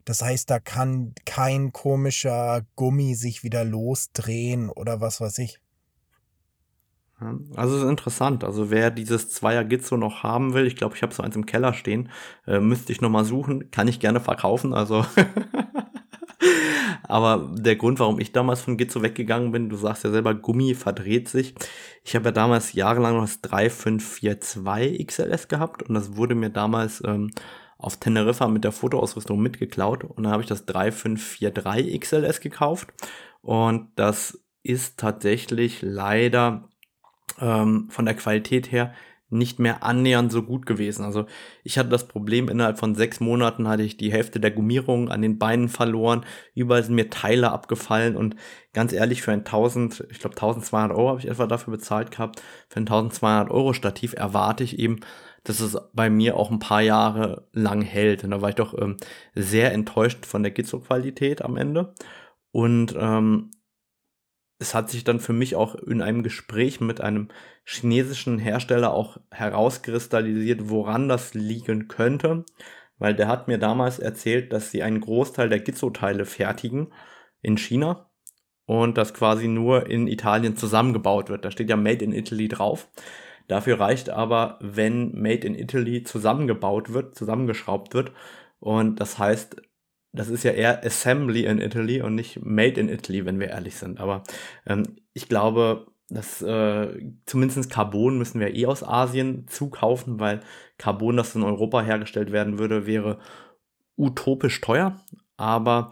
Das 0.05 0.23
heißt, 0.23 0.49
da 0.49 0.61
kann 0.61 1.15
kein 1.27 1.73
komischer 1.73 2.63
Gummi 2.77 3.15
sich 3.15 3.43
wieder 3.43 3.65
losdrehen 3.65 4.71
oder 4.71 5.01
was 5.01 5.21
weiß 5.21 5.39
ich. 5.39 5.61
Also 7.55 7.77
es 7.77 7.83
ist 7.83 7.89
interessant. 7.89 8.45
Also 8.45 8.71
wer 8.71 8.91
dieses 8.91 9.31
Zweier 9.31 9.65
Gizzo 9.65 9.97
noch 9.97 10.23
haben 10.23 10.55
will, 10.55 10.67
ich 10.67 10.77
glaube, 10.77 10.97
ich 10.97 11.03
habe 11.03 11.15
so 11.15 11.23
eins 11.23 11.37
im 11.37 11.47
Keller 11.47 11.75
stehen, 11.75 12.09
äh, 12.47 12.61
müsste 12.61 12.93
ich 12.93 13.01
noch 13.01 13.11
mal 13.11 13.25
suchen, 13.25 13.71
kann 13.71 13.89
ich 13.89 14.01
gerne 14.01 14.21
verkaufen. 14.21 14.73
Also 14.73 15.05
aber 17.03 17.51
der 17.53 17.77
Grund, 17.77 17.99
warum 17.99 18.21
ich 18.21 18.33
damals 18.33 18.63
von 18.63 18.77
Gizzo 18.77 19.03
weggegangen 19.03 19.53
bin, 19.53 19.69
du 19.69 19.77
sagst 19.77 20.05
ja 20.05 20.11
selber, 20.11 20.35
Gummi 20.35 20.75
verdreht 20.75 21.29
sich. 21.29 21.55
Ich 22.05 22.15
habe 22.15 22.27
ja 22.27 22.33
damals 22.33 22.73
jahrelang 22.73 23.17
noch 23.17 23.23
das 23.23 23.43
3542 23.43 25.07
XLS 25.07 25.49
gehabt 25.49 25.83
und 25.83 25.95
das 25.95 26.17
wurde 26.17 26.35
mir 26.35 26.51
damals 26.51 27.03
ähm, 27.07 27.31
auf 27.77 27.99
Teneriffa 27.99 28.49
mit 28.49 28.65
der 28.65 28.73
Fotoausrüstung 28.73 29.41
mitgeklaut 29.41 30.05
und 30.05 30.25
dann 30.25 30.33
habe 30.33 30.43
ich 30.43 30.49
das 30.49 30.65
3543 30.67 32.01
XLS 32.01 32.41
gekauft 32.41 32.93
und 33.43 33.89
das 33.97 34.41
ist 34.63 34.99
tatsächlich 34.99 35.81
leider 35.83 36.70
ähm, 37.41 37.89
von 37.91 38.05
der 38.05 38.15
Qualität 38.15 38.73
her 38.73 38.93
nicht 39.31 39.61
mehr 39.61 39.85
annähernd 39.85 40.33
so 40.33 40.43
gut 40.43 40.67
gewesen. 40.67 41.05
Also 41.05 41.27
ich 41.63 41.79
hatte 41.79 41.89
das 41.89 42.09
Problem, 42.09 42.49
innerhalb 42.49 42.79
von 42.79 42.97
sechs 42.97 43.21
Monaten 43.21 43.69
hatte 43.69 43.85
ich 43.85 43.97
die 43.97 44.13
Hälfte 44.13 44.41
der 44.41 44.51
Gummierung 44.51 45.09
an 45.09 45.23
den 45.23 45.39
Beinen 45.39 45.69
verloren, 45.69 46.27
überall 46.55 46.83
sind 46.83 46.97
mir 46.97 47.11
Teile 47.11 47.53
abgefallen 47.53 48.17
und 48.17 48.35
ganz 48.73 48.93
ehrlich, 48.93 49.23
für 49.23 49.33
ein 49.33 49.41
1000, 49.41 50.07
ich 50.11 50.19
glaube 50.19 50.35
1200 50.35 50.97
Euro 50.97 51.11
habe 51.11 51.21
ich 51.21 51.29
etwa 51.29 51.47
dafür 51.47 51.73
bezahlt 51.73 52.11
gehabt, 52.11 52.43
für 52.69 52.81
ein 52.81 52.89
1200 52.89 53.51
Euro 53.51 53.73
Stativ 53.73 54.15
erwarte 54.15 54.65
ich 54.65 54.79
eben, 54.79 55.01
dass 55.45 55.61
es 55.61 55.79
bei 55.95 56.11
mir 56.11 56.37
auch 56.37 56.51
ein 56.51 56.59
paar 56.59 56.83
Jahre 56.83 57.49
lang 57.53 57.81
hält. 57.83 58.25
Und 58.25 58.31
da 58.31 58.43
war 58.43 58.51
ich 58.51 58.57
doch 58.57 58.77
ähm, 58.79 58.97
sehr 59.35 59.73
enttäuscht 59.73 60.27
von 60.27 60.43
der 60.43 60.53
Gizzo-Qualität 60.53 61.43
am 61.43 61.57
Ende. 61.57 61.95
Und 62.53 62.95
ähm, 62.99 63.51
es 64.61 64.75
hat 64.75 64.91
sich 64.91 65.05
dann 65.05 65.21
für 65.21 65.33
mich 65.33 65.57
auch 65.57 65.75
in 65.75 66.03
einem 66.03 66.23
Gespräch 66.23 66.81
mit 66.81 67.01
einem 67.01 67.29
chinesischen 67.65 68.39
Hersteller 68.39 68.93
auch 68.93 69.17
herauskristallisiert, 69.31 70.69
woran 70.69 71.09
das 71.09 71.33
liegen 71.33 71.89
könnte, 71.89 72.45
weil 72.99 73.15
der 73.15 73.27
hat 73.27 73.49
mir 73.49 73.57
damals 73.57 73.99
erzählt, 73.99 74.53
dass 74.53 74.71
sie 74.71 74.83
einen 74.83 75.01
Großteil 75.01 75.49
der 75.49 75.61
Gizzo-Teile 75.61 76.27
fertigen 76.27 76.93
in 77.41 77.57
China 77.57 78.11
und 78.67 78.99
das 78.99 79.15
quasi 79.15 79.49
nur 79.49 79.89
in 79.89 80.07
Italien 80.07 80.57
zusammengebaut 80.57 81.31
wird. 81.31 81.47
Da 81.47 81.51
steht 81.51 81.71
ja 81.71 81.77
Made 81.77 82.05
in 82.05 82.13
Italy 82.13 82.49
drauf. 82.49 82.89
Dafür 83.49 83.81
reicht 83.81 84.11
aber, 84.11 84.59
wenn 84.61 85.19
Made 85.19 85.47
in 85.47 85.55
Italy 85.55 86.03
zusammengebaut 86.03 86.93
wird, 86.93 87.15
zusammengeschraubt 87.15 87.95
wird. 87.95 88.13
Und 88.61 89.01
das 89.01 89.19
heißt, 89.19 89.57
das 90.13 90.29
ist 90.29 90.43
ja 90.43 90.53
eher 90.53 90.85
Assembly 90.85 91.45
in 91.45 91.61
Italy 91.61 92.03
und 92.03 92.15
nicht 92.15 92.45
Made 92.45 92.81
in 92.81 92.89
Italy, 92.89 93.25
wenn 93.25 93.39
wir 93.39 93.49
ehrlich 93.49 93.77
sind. 93.77 94.01
Aber 94.01 94.25
ähm, 94.67 94.97
ich 95.13 95.29
glaube, 95.29 95.87
dass 96.09 96.43
äh, 96.43 96.89
zumindest 97.27 97.71
Carbon 97.71 98.19
müssen 98.19 98.41
wir 98.41 98.55
eh 98.55 98.67
aus 98.67 98.83
Asien 98.83 99.47
zukaufen, 99.47 100.19
weil 100.19 100.41
Carbon, 100.79 101.17
das 101.17 101.37
in 101.37 101.45
Europa 101.45 101.83
hergestellt 101.83 102.33
werden 102.33 102.59
würde, 102.59 102.87
wäre 102.87 103.21
utopisch 103.97 104.61
teuer. 104.61 105.01
Aber 105.37 105.91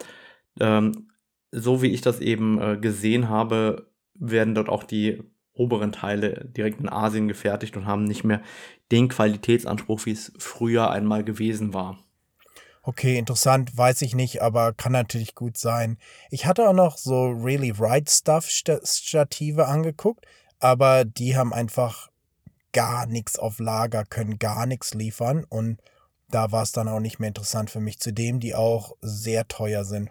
ähm, 0.58 1.10
so 1.52 1.82
wie 1.82 1.92
ich 1.92 2.00
das 2.00 2.20
eben 2.20 2.60
äh, 2.60 2.76
gesehen 2.76 3.28
habe, 3.28 3.90
werden 4.14 4.54
dort 4.54 4.68
auch 4.68 4.82
die 4.82 5.22
oberen 5.52 5.92
Teile 5.92 6.48
direkt 6.56 6.80
in 6.80 6.88
Asien 6.88 7.28
gefertigt 7.28 7.76
und 7.76 7.86
haben 7.86 8.04
nicht 8.04 8.24
mehr 8.24 8.42
den 8.90 9.08
Qualitätsanspruch, 9.08 10.06
wie 10.06 10.12
es 10.12 10.32
früher 10.38 10.90
einmal 10.90 11.24
gewesen 11.24 11.74
war. 11.74 11.98
Okay, 12.88 13.18
interessant, 13.18 13.76
weiß 13.76 14.00
ich 14.00 14.14
nicht, 14.14 14.40
aber 14.40 14.72
kann 14.72 14.92
natürlich 14.92 15.34
gut 15.34 15.58
sein. 15.58 15.98
Ich 16.30 16.46
hatte 16.46 16.66
auch 16.66 16.72
noch 16.72 16.96
so 16.96 17.26
Really 17.26 17.70
Right 17.78 18.08
Stuff 18.08 18.48
Stative 18.48 19.66
angeguckt, 19.66 20.24
aber 20.58 21.04
die 21.04 21.36
haben 21.36 21.52
einfach 21.52 22.08
gar 22.72 23.04
nichts 23.04 23.38
auf 23.38 23.58
Lager, 23.58 24.06
können 24.06 24.38
gar 24.38 24.64
nichts 24.64 24.94
liefern 24.94 25.44
und 25.50 25.82
da 26.30 26.50
war 26.50 26.62
es 26.62 26.72
dann 26.72 26.88
auch 26.88 27.00
nicht 27.00 27.18
mehr 27.18 27.28
interessant 27.28 27.68
für 27.68 27.80
mich. 27.80 28.00
Zudem, 28.00 28.40
die 28.40 28.54
auch 28.54 28.96
sehr 29.02 29.46
teuer 29.48 29.84
sind. 29.84 30.08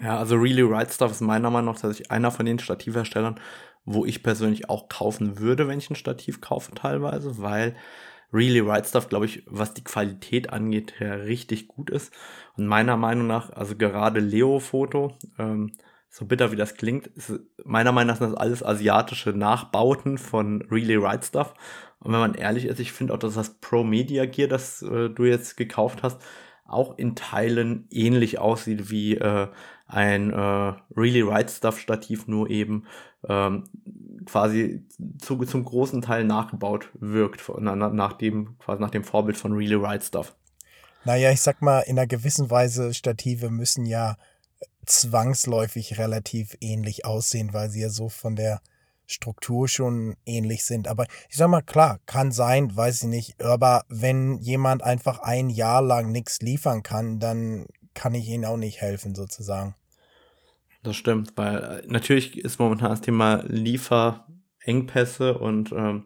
Ja, 0.00 0.18
also 0.18 0.34
Really 0.34 0.62
Right 0.62 0.92
Stuff 0.92 1.12
ist 1.12 1.20
meiner 1.20 1.50
Meinung 1.50 1.72
nach 1.72 1.80
tatsächlich 1.80 2.10
einer 2.10 2.32
von 2.32 2.46
den 2.46 2.58
Stativherstellern, 2.58 3.38
wo 3.84 4.04
ich 4.04 4.24
persönlich 4.24 4.68
auch 4.68 4.88
kaufen 4.88 5.38
würde, 5.38 5.68
wenn 5.68 5.78
ich 5.78 5.88
ein 5.88 5.94
Stativ 5.94 6.40
kaufe 6.40 6.74
teilweise, 6.74 7.40
weil 7.40 7.76
Really 8.32 8.60
Right 8.60 8.86
Stuff, 8.86 9.08
glaube 9.08 9.26
ich, 9.26 9.42
was 9.46 9.74
die 9.74 9.84
Qualität 9.84 10.50
angeht, 10.50 10.94
ja 11.00 11.14
richtig 11.14 11.68
gut 11.68 11.90
ist. 11.90 12.12
Und 12.56 12.66
meiner 12.66 12.96
Meinung 12.96 13.26
nach, 13.26 13.50
also 13.50 13.76
gerade 13.76 14.20
Leo-Foto, 14.20 15.16
ähm, 15.38 15.72
so 16.10 16.24
bitter 16.24 16.52
wie 16.52 16.56
das 16.56 16.74
klingt, 16.74 17.06
ist 17.08 17.40
meiner 17.64 17.92
Meinung 17.92 18.08
nach 18.08 18.18
sind 18.18 18.30
das 18.30 18.38
alles 18.38 18.62
asiatische 18.62 19.30
Nachbauten 19.30 20.18
von 20.18 20.62
Really 20.70 20.96
Right 20.96 21.24
Stuff. 21.24 21.54
Und 22.00 22.12
wenn 22.12 22.20
man 22.20 22.34
ehrlich 22.34 22.66
ist, 22.66 22.80
ich 22.80 22.92
finde 22.92 23.14
auch, 23.14 23.18
dass 23.18 23.34
das 23.34 23.54
Pro 23.60 23.84
Media 23.84 24.26
Gear, 24.26 24.48
das 24.48 24.82
äh, 24.82 25.10
du 25.10 25.24
jetzt 25.24 25.56
gekauft 25.56 26.02
hast, 26.02 26.20
auch 26.66 26.98
in 26.98 27.16
Teilen 27.16 27.86
ähnlich 27.90 28.38
aussieht 28.38 28.90
wie 28.90 29.16
äh, 29.16 29.48
ein 29.88 30.30
äh, 30.30 30.72
Really 30.96 31.22
Right 31.22 31.50
Stuff 31.50 31.80
Stativ, 31.80 32.28
nur 32.28 32.48
eben 32.50 32.84
ähm, 33.28 33.64
quasi 34.26 34.86
zu, 35.18 35.36
zum 35.38 35.64
großen 35.64 36.02
Teil 36.02 36.24
nachgebaut 36.24 36.90
wirkt, 36.94 37.42
nach, 37.58 37.92
nach, 37.92 38.12
dem, 38.12 38.58
quasi 38.58 38.80
nach 38.80 38.90
dem 38.90 39.02
Vorbild 39.02 39.36
von 39.36 39.52
Really 39.52 39.74
Right 39.74 40.04
Stuff. 40.04 40.34
Naja, 41.04 41.30
ich 41.30 41.40
sag 41.40 41.62
mal, 41.62 41.80
in 41.80 41.98
einer 41.98 42.06
gewissen 42.06 42.50
Weise 42.50 42.92
Stative 42.92 43.50
müssen 43.50 43.86
ja 43.86 44.16
zwangsläufig 44.84 45.98
relativ 45.98 46.56
ähnlich 46.60 47.04
aussehen, 47.04 47.52
weil 47.52 47.70
sie 47.70 47.80
ja 47.80 47.88
so 47.88 48.08
von 48.08 48.36
der 48.36 48.60
Struktur 49.06 49.68
schon 49.68 50.16
ähnlich 50.26 50.64
sind. 50.64 50.86
Aber 50.86 51.06
ich 51.30 51.36
sag 51.36 51.48
mal, 51.48 51.62
klar, 51.62 51.98
kann 52.04 52.30
sein, 52.30 52.76
weiß 52.76 53.04
ich 53.04 53.08
nicht. 53.08 53.42
Aber 53.42 53.84
wenn 53.88 54.38
jemand 54.38 54.82
einfach 54.82 55.20
ein 55.20 55.48
Jahr 55.48 55.80
lang 55.80 56.12
nichts 56.12 56.40
liefern 56.40 56.82
kann, 56.82 57.18
dann 57.18 57.66
kann 57.98 58.14
ich 58.14 58.28
ihnen 58.28 58.44
auch 58.44 58.56
nicht 58.56 58.80
helfen, 58.80 59.16
sozusagen. 59.16 59.74
Das 60.84 60.94
stimmt, 60.94 61.32
weil 61.36 61.56
äh, 61.56 61.82
natürlich 61.88 62.38
ist 62.38 62.60
momentan 62.60 62.90
das 62.90 63.00
Thema 63.00 63.42
Lieferengpässe 63.48 65.36
und 65.36 65.72
ähm, 65.72 66.04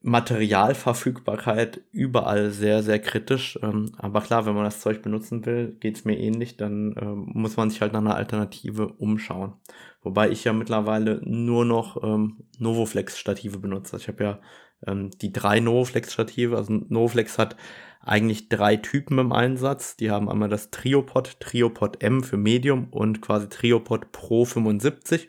Materialverfügbarkeit 0.00 1.80
überall 1.90 2.52
sehr, 2.52 2.84
sehr 2.84 3.00
kritisch. 3.00 3.58
Ähm, 3.62 3.92
aber 3.98 4.20
klar, 4.20 4.46
wenn 4.46 4.54
man 4.54 4.64
das 4.64 4.80
Zeug 4.80 5.02
benutzen 5.02 5.44
will, 5.44 5.76
geht 5.80 5.96
es 5.96 6.04
mir 6.04 6.16
ähnlich, 6.16 6.56
dann 6.56 6.94
ähm, 7.00 7.30
muss 7.34 7.56
man 7.56 7.70
sich 7.70 7.80
halt 7.80 7.92
nach 7.92 8.00
einer 8.00 8.14
Alternative 8.14 8.92
umschauen. 8.98 9.54
Wobei 10.02 10.30
ich 10.30 10.44
ja 10.44 10.52
mittlerweile 10.52 11.20
nur 11.24 11.64
noch 11.64 12.00
ähm, 12.04 12.44
Novoflex-Stative 12.58 13.58
benutze. 13.58 13.96
Ich 13.96 14.06
habe 14.06 14.22
ja 14.22 14.40
ähm, 14.86 15.10
die 15.20 15.32
drei 15.32 15.58
Novoflex-Stative. 15.58 16.56
Also 16.56 16.72
Novoflex 16.72 17.38
hat 17.38 17.56
eigentlich 18.04 18.48
drei 18.48 18.76
Typen 18.76 19.18
im 19.18 19.32
Einsatz. 19.32 19.96
Die 19.96 20.10
haben 20.10 20.28
einmal 20.28 20.48
das 20.48 20.70
Triopod, 20.70 21.38
Triopod 21.40 22.02
M 22.02 22.22
für 22.22 22.36
Medium 22.36 22.88
und 22.90 23.20
quasi 23.20 23.48
Triopod 23.48 24.12
Pro 24.12 24.44
75. 24.44 25.28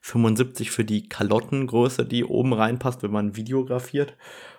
75 0.00 0.70
für 0.70 0.84
die 0.84 1.08
Kalottengröße, 1.08 2.04
die 2.04 2.24
oben 2.24 2.52
reinpasst, 2.52 3.02
wenn 3.02 3.10
man 3.10 3.36
videografiert. 3.36 4.16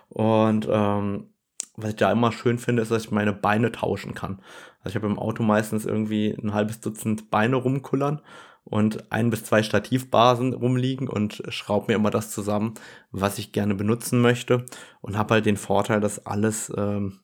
Und 0.08 0.68
ähm, 0.70 1.30
was 1.76 1.90
ich 1.90 1.96
da 1.96 2.12
immer 2.12 2.32
schön 2.32 2.58
finde, 2.58 2.82
ist, 2.82 2.90
dass 2.90 3.04
ich 3.04 3.10
meine 3.10 3.32
Beine 3.32 3.72
tauschen 3.72 4.14
kann. 4.14 4.40
Also 4.80 4.90
ich 4.90 4.94
habe 4.96 5.06
im 5.06 5.18
Auto 5.18 5.42
meistens 5.42 5.86
irgendwie 5.86 6.36
ein 6.42 6.52
halbes 6.52 6.80
Dutzend 6.80 7.30
Beine 7.30 7.56
rumkullern 7.56 8.20
und 8.64 9.10
ein 9.10 9.30
bis 9.30 9.44
zwei 9.44 9.62
Stativbasen 9.62 10.52
rumliegen 10.52 11.08
und 11.08 11.42
schraube 11.48 11.86
mir 11.88 11.96
immer 11.96 12.10
das 12.10 12.30
zusammen, 12.30 12.74
was 13.10 13.38
ich 13.38 13.52
gerne 13.52 13.74
benutzen 13.74 14.20
möchte 14.20 14.66
und 15.00 15.16
habe 15.16 15.34
halt 15.34 15.46
den 15.46 15.56
Vorteil, 15.56 16.00
dass 16.00 16.26
alles 16.26 16.72
ähm, 16.76 17.20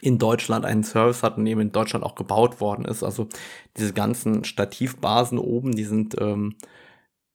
in 0.00 0.18
Deutschland 0.18 0.64
einen 0.64 0.84
Service 0.84 1.22
hat 1.22 1.38
und 1.38 1.46
eben 1.46 1.60
in 1.60 1.72
Deutschland 1.72 2.04
auch 2.04 2.14
gebaut 2.14 2.60
worden 2.60 2.84
ist. 2.84 3.02
Also 3.02 3.28
diese 3.76 3.92
ganzen 3.92 4.44
Stativbasen 4.44 5.38
oben, 5.38 5.72
die 5.72 5.84
sind 5.84 6.16
ähm, 6.20 6.56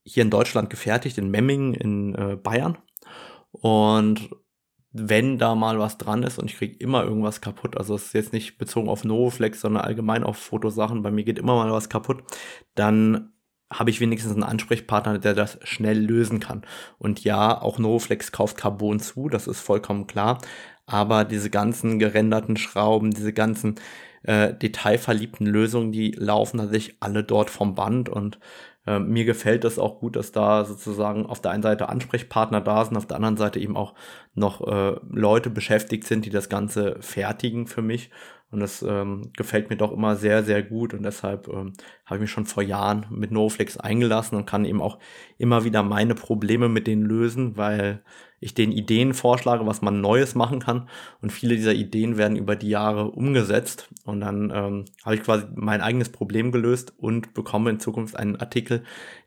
hier 0.06 0.24
in 0.24 0.30
Deutschland 0.30 0.70
gefertigt, 0.70 1.18
in 1.18 1.32
Memmingen 1.32 1.74
in 1.74 2.16
äh, 2.16 2.36
Bayern. 2.36 2.78
Und 3.52 4.30
wenn 4.92 5.40
da 5.40 5.56
mal 5.56 5.80
was 5.80 5.98
dran 5.98 6.24
ist 6.24 6.38
und 6.38 6.50
ich 6.50 6.58
kriege 6.58 6.78
immer 6.78 7.04
irgendwas 7.04 7.42
kaputt, 7.42 7.78
also 7.78 7.96
es 7.96 8.08
ist 8.08 8.14
jetzt 8.14 8.34
nicht 8.34 8.58
bezogen 8.58 8.90
auf 8.90 9.04
Novoflex, 9.04 9.60
sondern 9.60 9.84
allgemein 9.84 10.24
auf 10.24 10.38
Fotosachen, 10.38 11.02
bei 11.02 11.12
mir 11.12 11.24
geht 11.24 11.40
immer 11.40 11.56
mal 11.56 11.72
was 11.72 11.90
kaputt, 11.90 12.24
dann 12.76 13.34
habe 13.72 13.90
ich 13.90 14.00
wenigstens 14.00 14.34
einen 14.34 14.44
Ansprechpartner, 14.44 15.18
der 15.18 15.34
das 15.34 15.58
schnell 15.64 16.00
lösen 16.00 16.40
kann. 16.40 16.64
Und 17.00 17.24
ja, 17.24 17.60
auch 17.60 17.80
Novoflex 17.80 18.32
kauft 18.32 18.56
Carbon 18.58 19.00
zu, 19.00 19.30
das 19.30 19.48
ist 19.48 19.62
vollkommen 19.62 20.06
klar. 20.06 20.38
Aber 20.86 21.24
diese 21.26 21.50
ganzen 21.50 22.00
gerenderten 22.00 22.58
Schrauben, 22.58 23.12
diese 23.12 23.34
ganzen 23.34 23.76
äh, 24.24 24.54
detailverliebten 24.54 25.48
Lösungen, 25.48 25.92
die 25.92 26.12
laufen 26.12 26.58
tatsächlich 26.58 26.98
alle 27.00 27.24
dort 27.24 27.50
vom 27.50 27.76
Band 27.76 28.10
und 28.10 28.40
äh, 28.86 29.00
mir 29.00 29.26
gefällt 29.26 29.64
es 29.66 29.80
auch 29.80 30.00
gut, 30.00 30.16
dass 30.16 30.32
da 30.32 30.66
sozusagen 30.66 31.26
auf 31.26 31.42
der 31.42 31.52
einen 31.52 31.64
Seite 31.64 31.90
Ansprechpartner 31.90 32.62
da 32.62 32.84
sind, 32.84 32.98
auf 32.98 33.08
der 33.08 33.18
anderen 33.18 33.38
Seite 33.38 33.60
eben 33.60 33.78
auch 33.78 33.94
noch 34.34 34.62
äh, 34.68 34.96
Leute 35.10 35.50
beschäftigt 35.50 36.06
sind, 36.06 36.26
die 36.26 36.30
das 36.30 36.50
Ganze 36.50 36.98
fertigen 37.00 37.68
für 37.68 37.82
mich. 37.82 38.10
Und 38.52 38.60
das 38.60 38.84
ähm, 38.84 39.32
gefällt 39.36 39.72
mir 39.72 39.78
doch 39.78 39.92
immer 39.92 40.16
sehr, 40.16 40.44
sehr 40.44 40.62
gut. 40.62 40.94
Und 40.94 41.02
deshalb 41.04 41.48
ähm, 41.48 41.74
habe 42.06 42.18
ich 42.18 42.22
mich 42.22 42.32
schon 42.32 42.46
vor 42.46 42.62
Jahren 42.62 43.08
mit 43.10 43.32
NoFlex 43.32 43.78
eingelassen 43.78 44.36
und 44.36 44.46
kann 44.46 44.66
eben 44.66 44.82
auch 44.82 45.00
immer 45.40 45.64
wieder 45.64 45.82
meine 45.82 46.14
Probleme 46.14 46.70
mit 46.70 46.86
denen 46.86 47.04
lösen, 47.04 47.58
weil 47.58 48.04
ich 48.44 48.54
den 48.54 48.72
Ideen 48.72 49.14
vorschlage, 49.14 49.66
was 49.66 49.82
man 49.82 50.02
Neues 50.02 50.36
machen 50.36 50.60
kann. 50.60 50.90
Und 51.22 51.32
viele 51.32 51.56
dieser 51.56 51.74
Ideen 51.74 52.18
werden 52.18 52.38
über 52.38 52.56
die 52.56 52.70
Jahre 52.70 53.12
umgesetzt. 53.12 53.90
Und 54.06 54.22
dann 54.22 54.52
ähm, 54.54 54.86
habe 55.04 55.16
ich 55.16 55.24
quasi 55.24 55.46
mein 55.56 55.82
eigenes 55.82 56.10
Problem 56.10 56.52
gelöst 56.52 56.94
und 56.98 57.34
bekomme 57.34 57.70
in 57.70 57.80
Zukunft 57.80 58.16
einen 58.16 58.36
Artikel, 58.36 58.84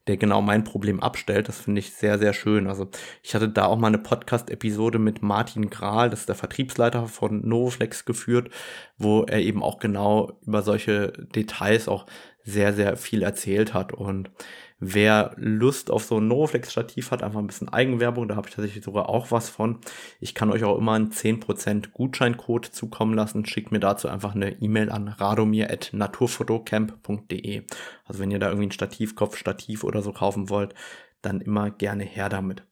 der 0.07 0.17
genau 0.17 0.43
mein 0.43 0.65
Problem 0.65 1.01
abstellt. 1.01 1.49
Das 1.49 1.61
finde 1.61 1.81
ich 1.81 1.93
sehr, 1.93 2.19
sehr 2.19 2.33
schön. 2.33 2.67
Also 2.67 2.89
ich 3.23 3.35
hatte 3.35 3.49
da 3.49 3.67
auch 3.67 3.79
mal 3.79 3.89
eine 3.89 3.99
Podcast-Episode 3.99 4.99
mit 4.99 5.23
Martin 5.23 5.71
Grahl, 5.71 6.11
das 6.11 6.21
ist 6.21 6.29
der 6.29 6.37
Vertriebsleiter 6.37 7.07
von 7.07 7.47
Novoflex 7.47 8.05
geführt, 8.05 8.51
wo 8.99 9.23
er 9.23 9.41
eben 9.41 9.63
auch 9.63 9.79
genau 9.79 10.39
über 10.47 10.63
solche 10.63 11.13
Details 11.35 11.89
auch 11.89 12.07
sehr, 12.45 12.73
sehr 12.73 12.97
viel 12.97 13.23
erzählt 13.23 13.75
hat. 13.75 13.93
Und 13.93 14.31
Wer 14.79 15.33
Lust 15.37 15.91
auf 15.91 16.05
so 16.05 16.19
ein 16.19 16.29
Novoflex-Stativ 16.29 17.11
hat, 17.11 17.23
einfach 17.23 17.39
ein 17.39 17.47
bisschen 17.47 17.71
Eigenwerbung, 17.71 18.29
da 18.29 18.37
habe 18.37 18.47
ich 18.49 18.55
tatsächlich 18.55 18.85
sogar 18.85 19.09
auch 19.09 19.31
was 19.31 19.49
von. 19.49 19.79
Ich 20.21 20.35
kann 20.35 20.53
euch 20.53 20.65
auch 20.65 20.77
immer 20.77 20.93
einen 20.93 21.11
10% 21.11 21.93
Gutscheincode 21.93 22.67
zukommen 22.67 23.15
lassen. 23.15 23.47
Schickt 23.47 23.73
mir 23.73 23.81
dazu 23.81 24.09
einfach 24.09 24.35
eine 24.35 24.61
E-Mail 24.61 24.91
an 24.91 25.09
radomir.naturfotocamp.de. 25.09 27.63
Also 28.05 28.21
wenn 28.21 28.31
ihr 28.31 28.39
da 28.39 28.49
irgendwie 28.49 28.67
ein 28.67 28.73
Stativkopf, 28.73 29.39
Stativ 29.39 29.83
oder 29.83 30.03
so 30.03 30.13
kaufen 30.13 30.51
wollt, 30.51 30.75
dann 31.23 31.41
immer 31.41 31.71
gerne 31.71 32.05
her 32.05 32.29
damit. 32.29 32.63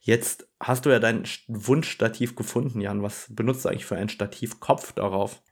Jetzt 0.00 0.48
hast 0.58 0.84
du 0.84 0.90
ja 0.90 0.98
dein 0.98 1.22
Wunschstativ 1.46 2.34
gefunden, 2.34 2.80
Jan. 2.80 3.02
Was 3.02 3.28
benutzt 3.30 3.64
du 3.64 3.68
eigentlich 3.68 3.86
für 3.86 3.94
einen 3.96 4.08
Stativkopf 4.08 4.92
darauf? 4.92 5.42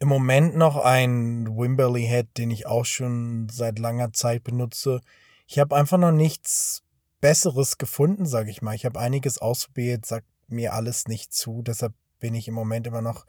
Im 0.00 0.08
Moment 0.08 0.56
noch 0.56 0.76
ein 0.76 1.46
Wimberley 1.48 2.06
Head, 2.06 2.28
den 2.36 2.50
ich 2.50 2.66
auch 2.66 2.84
schon 2.84 3.48
seit 3.50 3.78
langer 3.78 4.12
Zeit 4.12 4.44
benutze. 4.44 5.00
Ich 5.46 5.58
habe 5.58 5.74
einfach 5.74 5.98
noch 5.98 6.12
nichts 6.12 6.82
Besseres 7.20 7.78
gefunden, 7.78 8.26
sage 8.26 8.50
ich 8.50 8.62
mal. 8.62 8.74
Ich 8.74 8.84
habe 8.84 9.00
einiges 9.00 9.38
ausprobiert, 9.38 10.06
sagt 10.06 10.26
mir 10.46 10.74
alles 10.74 11.08
nicht 11.08 11.32
zu. 11.32 11.62
Deshalb 11.62 11.94
bin 12.20 12.34
ich 12.34 12.48
im 12.48 12.54
Moment 12.54 12.86
immer 12.86 13.02
noch 13.02 13.26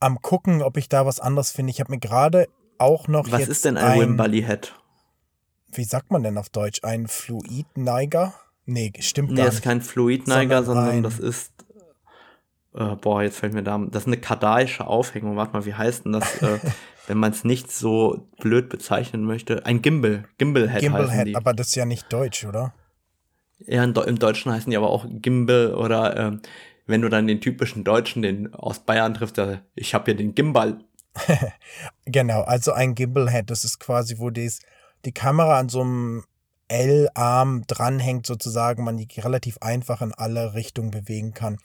am 0.00 0.20
gucken, 0.20 0.62
ob 0.62 0.76
ich 0.76 0.88
da 0.88 1.04
was 1.04 1.20
anderes 1.20 1.50
finde. 1.50 1.70
Ich 1.70 1.80
habe 1.80 1.92
mir 1.92 1.98
gerade 1.98 2.48
auch 2.78 3.06
noch 3.06 3.30
Was 3.30 3.48
ist 3.48 3.64
denn 3.64 3.76
ein, 3.76 3.92
ein 3.92 4.00
Wimberley 4.00 4.42
Head? 4.42 4.74
Wie 5.72 5.84
sagt 5.84 6.10
man 6.10 6.22
denn 6.22 6.38
auf 6.38 6.48
Deutsch? 6.48 6.80
Ein 6.82 7.06
Fluidneiger? 7.06 8.34
Nee, 8.64 8.92
stimmt 9.00 9.30
nee, 9.30 9.36
gar 9.36 9.44
nicht. 9.44 9.44
Nee, 9.44 9.46
das 9.46 9.54
ist 9.56 9.62
kein 9.62 9.82
Fluidneiger, 9.82 10.64
sondern, 10.64 10.86
sondern 10.86 11.02
das 11.02 11.18
ist 11.18 11.52
äh, 12.74 12.96
boah, 12.96 13.22
jetzt 13.22 13.38
fällt 13.38 13.54
mir 13.54 13.62
da, 13.62 13.78
das 13.78 14.02
ist 14.02 14.06
eine 14.06 14.18
kadaische 14.18 14.86
Aufhängung. 14.86 15.36
Warte 15.36 15.52
mal, 15.52 15.64
wie 15.66 15.74
heißt 15.74 16.04
denn 16.04 16.12
das, 16.12 16.42
äh, 16.42 16.58
wenn 17.06 17.18
man 17.18 17.32
es 17.32 17.44
nicht 17.44 17.70
so 17.70 18.28
blöd 18.40 18.68
bezeichnen 18.68 19.24
möchte? 19.24 19.66
Ein 19.66 19.82
Gimbal, 19.82 20.24
Gimbal-Head 20.38 20.80
Gimbal 20.80 21.10
heißen 21.10 21.24
die. 21.26 21.36
aber 21.36 21.54
das 21.54 21.68
ist 21.68 21.74
ja 21.74 21.84
nicht 21.84 22.12
deutsch, 22.12 22.44
oder? 22.44 22.74
Ja, 23.58 23.84
im 23.84 24.18
Deutschen 24.18 24.52
heißen 24.52 24.70
die 24.70 24.76
aber 24.76 24.90
auch 24.90 25.06
Gimbal 25.08 25.74
oder 25.74 26.16
äh, 26.16 26.38
wenn 26.86 27.02
du 27.02 27.08
dann 27.08 27.26
den 27.26 27.40
typischen 27.40 27.84
Deutschen, 27.84 28.22
den 28.22 28.52
aus 28.54 28.80
Bayern 28.80 29.14
triffst, 29.14 29.36
der, 29.36 29.62
ich 29.74 29.94
habe 29.94 30.06
hier 30.06 30.16
den 30.16 30.34
Gimbal. 30.34 30.80
genau, 32.06 32.42
also 32.42 32.72
ein 32.72 32.94
Gimbal-Head, 32.94 33.50
das 33.50 33.64
ist 33.64 33.78
quasi, 33.78 34.18
wo 34.18 34.30
dies, 34.30 34.60
die 35.04 35.12
Kamera 35.12 35.58
an 35.58 35.68
so 35.68 35.82
einem 35.82 36.24
L-Arm 36.68 37.64
dranhängt 37.66 38.26
sozusagen, 38.26 38.82
man 38.82 38.96
die 38.96 39.08
relativ 39.20 39.58
einfach 39.60 40.00
in 40.00 40.12
alle 40.12 40.54
Richtungen 40.54 40.90
bewegen 40.90 41.34
kann. 41.34 41.58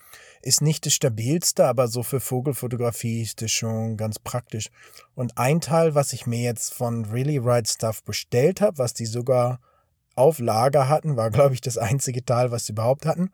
Ist 0.48 0.62
nicht 0.62 0.86
das 0.86 0.94
stabilste, 0.94 1.66
aber 1.66 1.90
so 1.90 2.04
für 2.04 2.22
Vogelfotografie 2.22 3.22
ist 3.22 3.42
das 3.42 3.52
schon 3.52 3.98
ganz 3.98 4.18
praktisch. 4.18 4.70
Und 5.14 5.38
ein 5.38 5.60
Teil, 5.60 5.94
was 5.94 6.14
ich 6.14 6.26
mir 6.26 6.40
jetzt 6.40 6.74
von 6.74 7.04
Really 7.04 7.38
Right 7.38 7.68
Stuff 7.68 8.02
bestellt 8.02 8.62
habe, 8.62 8.78
was 8.78 8.94
die 8.94 9.08
sogar 9.08 9.60
auf 10.16 10.40
Lager 10.40 10.88
hatten, 10.88 11.18
war, 11.18 11.32
glaube 11.32 11.54
ich, 11.54 11.60
das 11.60 11.78
einzige 11.78 12.24
Teil, 12.24 12.50
was 12.50 12.66
sie 12.66 12.72
überhaupt 12.72 13.06
hatten. 13.06 13.32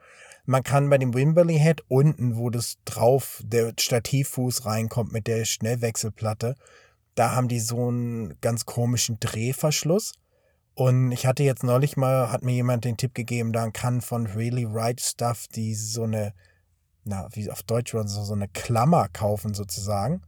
Man 0.47 0.63
kann 0.63 0.89
bei 0.89 0.97
dem 0.97 1.13
Wimberley 1.13 1.60
Head 1.60 1.84
unten, 1.88 2.36
wo 2.36 2.49
das 2.49 2.80
drauf, 2.84 3.43
der 3.45 3.73
Stativfuß 3.80 4.65
reinkommt 4.65 5.12
mit 5.12 5.28
der 5.28 5.45
Schnellwechselplatte, 5.45 6.56
da 7.13 7.36
haben 7.36 7.47
die 7.47 7.60
so 7.60 7.89
einen 7.89 8.41
ganz 8.41 8.65
komischen 8.65 9.19
Drehverschluss. 9.19 10.13
Und 10.73 11.12
ich 11.12 11.28
hatte 11.28 11.43
jetzt 11.43 11.63
neulich 11.63 11.95
mal, 11.95 12.32
hat 12.32 12.41
mir 12.41 12.54
jemand 12.54 12.86
den 12.86 12.97
Tipp 12.97 13.13
gegeben, 13.13 13.54
da 13.54 13.69
kann 13.69 14.02
von 14.02 14.26
Really 14.26 14.65
Right 14.67 14.99
Stuff 14.99 15.47
die 15.47 15.76
so 15.76 16.06
eine 16.06 16.34
na, 17.05 17.27
wie 17.31 17.49
auf 17.49 17.63
Deutsch 17.63 17.93
würden 17.93 18.07
so, 18.07 18.23
so 18.23 18.33
eine 18.33 18.47
Klammer 18.47 19.09
kaufen 19.09 19.53
sozusagen. 19.53 20.21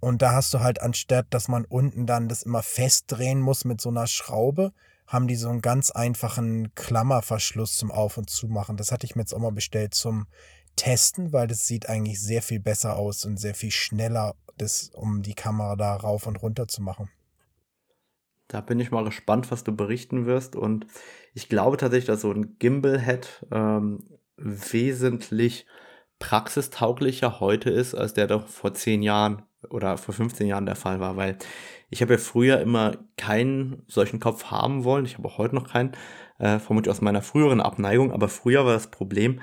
Und 0.00 0.20
da 0.20 0.32
hast 0.32 0.52
du 0.52 0.60
halt 0.60 0.82
anstatt, 0.82 1.26
dass 1.30 1.48
man 1.48 1.64
unten 1.64 2.06
dann 2.06 2.28
das 2.28 2.42
immer 2.42 2.62
festdrehen 2.62 3.40
muss 3.40 3.64
mit 3.64 3.80
so 3.80 3.88
einer 3.88 4.06
Schraube, 4.06 4.72
haben 5.06 5.28
die 5.28 5.36
so 5.36 5.48
einen 5.48 5.62
ganz 5.62 5.90
einfachen 5.90 6.74
Klammerverschluss 6.74 7.76
zum 7.76 7.90
Auf- 7.90 8.18
und 8.18 8.28
Zumachen. 8.28 8.76
Das 8.76 8.92
hatte 8.92 9.06
ich 9.06 9.16
mir 9.16 9.22
jetzt 9.22 9.32
auch 9.34 9.38
mal 9.38 9.52
bestellt 9.52 9.94
zum 9.94 10.26
Testen, 10.76 11.32
weil 11.32 11.46
das 11.46 11.66
sieht 11.66 11.88
eigentlich 11.88 12.20
sehr 12.20 12.42
viel 12.42 12.60
besser 12.60 12.96
aus 12.96 13.24
und 13.24 13.38
sehr 13.38 13.54
viel 13.54 13.70
schneller, 13.70 14.34
das, 14.58 14.90
um 14.92 15.22
die 15.22 15.34
Kamera 15.34 15.76
da 15.76 15.96
rauf 15.96 16.26
und 16.26 16.36
runter 16.36 16.68
zu 16.68 16.82
machen. 16.82 17.08
Da 18.48 18.60
bin 18.60 18.80
ich 18.80 18.90
mal 18.90 19.04
gespannt, 19.04 19.50
was 19.50 19.64
du 19.64 19.74
berichten 19.74 20.26
wirst. 20.26 20.54
Und 20.54 20.86
ich 21.32 21.48
glaube 21.48 21.76
tatsächlich, 21.76 22.06
dass 22.06 22.20
so 22.20 22.32
ein 22.32 22.58
Gimbal-Head 22.58 23.46
ähm, 23.52 24.04
wesentlich 24.36 25.66
praxistauglicher 26.18 27.40
heute 27.40 27.70
ist, 27.70 27.94
als 27.94 28.14
der 28.14 28.26
doch 28.26 28.46
vor 28.46 28.74
zehn 28.74 29.02
Jahren 29.02 29.42
oder 29.70 29.96
vor 29.96 30.14
15 30.14 30.46
Jahren 30.46 30.66
der 30.66 30.76
Fall 30.76 31.00
war, 31.00 31.16
weil 31.16 31.38
ich 31.90 32.02
habe 32.02 32.14
ja 32.14 32.18
früher 32.18 32.60
immer 32.60 32.96
keinen 33.16 33.82
solchen 33.88 34.20
Kopf 34.20 34.46
haben 34.46 34.84
wollen. 34.84 35.06
Ich 35.06 35.16
habe 35.16 35.28
auch 35.28 35.38
heute 35.38 35.54
noch 35.54 35.70
keinen, 35.70 35.92
äh, 36.38 36.58
vermutlich 36.58 36.90
aus 36.90 37.00
meiner 37.00 37.22
früheren 37.22 37.60
Abneigung, 37.60 38.12
aber 38.12 38.28
früher 38.28 38.64
war 38.66 38.74
das 38.74 38.90
Problem, 38.90 39.40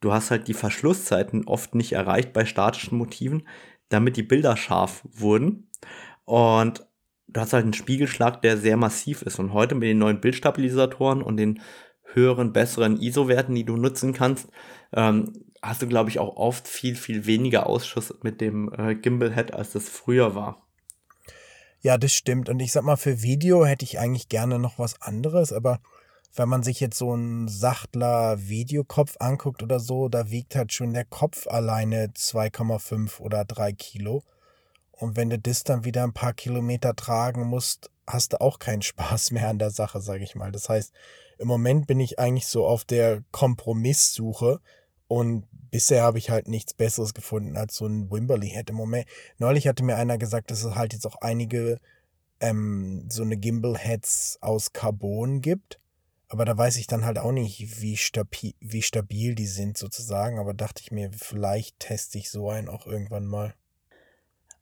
du 0.00 0.12
hast 0.12 0.30
halt 0.30 0.48
die 0.48 0.54
Verschlusszeiten 0.54 1.46
oft 1.46 1.74
nicht 1.74 1.92
erreicht 1.92 2.32
bei 2.32 2.44
statischen 2.44 2.98
Motiven, 2.98 3.46
damit 3.88 4.16
die 4.16 4.22
Bilder 4.22 4.56
scharf 4.56 5.02
wurden. 5.10 5.70
Und 6.24 6.86
du 7.28 7.40
hast 7.40 7.52
halt 7.52 7.64
einen 7.64 7.72
Spiegelschlag, 7.72 8.42
der 8.42 8.56
sehr 8.56 8.76
massiv 8.76 9.22
ist. 9.22 9.38
Und 9.38 9.52
heute 9.52 9.74
mit 9.74 9.88
den 9.88 9.98
neuen 9.98 10.20
Bildstabilisatoren 10.20 11.22
und 11.22 11.36
den 11.36 11.60
höheren, 12.12 12.52
besseren 12.52 13.00
ISO-Werten, 13.00 13.54
die 13.54 13.64
du 13.64 13.76
nutzen 13.76 14.12
kannst, 14.12 14.48
ähm, 14.92 15.32
hast 15.68 15.82
du, 15.82 15.86
glaube 15.86 16.10
ich, 16.10 16.18
auch 16.18 16.36
oft 16.36 16.68
viel, 16.68 16.96
viel 16.96 17.26
weniger 17.26 17.66
Ausschuss 17.66 18.14
mit 18.22 18.40
dem 18.40 18.72
äh, 18.72 18.94
Gimbal-Head, 18.94 19.52
als 19.52 19.72
das 19.72 19.88
früher 19.88 20.34
war. 20.34 20.66
Ja, 21.80 21.98
das 21.98 22.12
stimmt. 22.12 22.48
Und 22.48 22.60
ich 22.60 22.72
sag 22.72 22.84
mal, 22.84 22.96
für 22.96 23.22
Video 23.22 23.64
hätte 23.64 23.84
ich 23.84 23.98
eigentlich 23.98 24.28
gerne 24.28 24.58
noch 24.58 24.78
was 24.78 25.00
anderes, 25.02 25.52
aber 25.52 25.80
wenn 26.34 26.48
man 26.48 26.62
sich 26.62 26.80
jetzt 26.80 26.98
so 26.98 27.12
einen 27.12 27.48
Sachtler 27.48 28.48
Videokopf 28.48 29.16
anguckt 29.20 29.62
oder 29.62 29.80
so, 29.80 30.08
da 30.08 30.30
wiegt 30.30 30.54
halt 30.54 30.72
schon 30.72 30.92
der 30.92 31.04
Kopf 31.04 31.46
alleine 31.46 32.08
2,5 32.08 33.20
oder 33.20 33.44
3 33.44 33.72
Kilo. 33.72 34.22
Und 34.92 35.16
wenn 35.16 35.30
du 35.30 35.38
das 35.38 35.64
dann 35.64 35.84
wieder 35.84 36.04
ein 36.04 36.12
paar 36.12 36.32
Kilometer 36.32 36.94
tragen 36.94 37.46
musst, 37.46 37.90
hast 38.06 38.34
du 38.34 38.40
auch 38.40 38.58
keinen 38.58 38.82
Spaß 38.90 39.30
mehr 39.30 39.48
an 39.48 39.58
der 39.58 39.70
Sache, 39.70 40.00
sage 40.00 40.24
ich 40.24 40.34
mal. 40.34 40.52
Das 40.52 40.68
heißt, 40.68 40.92
im 41.38 41.48
Moment 41.48 41.86
bin 41.86 42.00
ich 42.00 42.18
eigentlich 42.18 42.46
so 42.46 42.66
auf 42.66 42.84
der 42.84 43.22
Kompromisssuche 43.30 44.60
und 45.08 45.46
bisher 45.70 46.02
habe 46.02 46.18
ich 46.18 46.30
halt 46.30 46.48
nichts 46.48 46.74
Besseres 46.74 47.14
gefunden 47.14 47.56
als 47.56 47.76
so 47.76 47.86
ein 47.86 48.10
Wimberley 48.10 48.48
Head 48.48 48.70
im 48.70 48.76
Moment. 48.76 49.06
Neulich 49.38 49.68
hatte 49.68 49.84
mir 49.84 49.96
einer 49.96 50.18
gesagt, 50.18 50.50
dass 50.50 50.64
es 50.64 50.74
halt 50.74 50.92
jetzt 50.92 51.06
auch 51.06 51.16
einige 51.20 51.78
ähm, 52.40 53.06
so 53.08 53.22
eine 53.22 53.36
Gimbal 53.36 53.76
Heads 53.76 54.38
aus 54.40 54.72
Carbon 54.72 55.40
gibt. 55.40 55.80
Aber 56.28 56.44
da 56.44 56.56
weiß 56.56 56.76
ich 56.78 56.88
dann 56.88 57.04
halt 57.04 57.18
auch 57.18 57.30
nicht, 57.30 57.80
wie, 57.80 57.96
stabi 57.96 58.56
wie 58.60 58.82
stabil 58.82 59.34
die 59.36 59.46
sind 59.46 59.78
sozusagen. 59.78 60.38
Aber 60.38 60.54
dachte 60.54 60.82
ich 60.82 60.90
mir, 60.90 61.10
vielleicht 61.12 61.78
teste 61.78 62.18
ich 62.18 62.30
so 62.30 62.50
einen 62.50 62.68
auch 62.68 62.86
irgendwann 62.86 63.26
mal. 63.26 63.54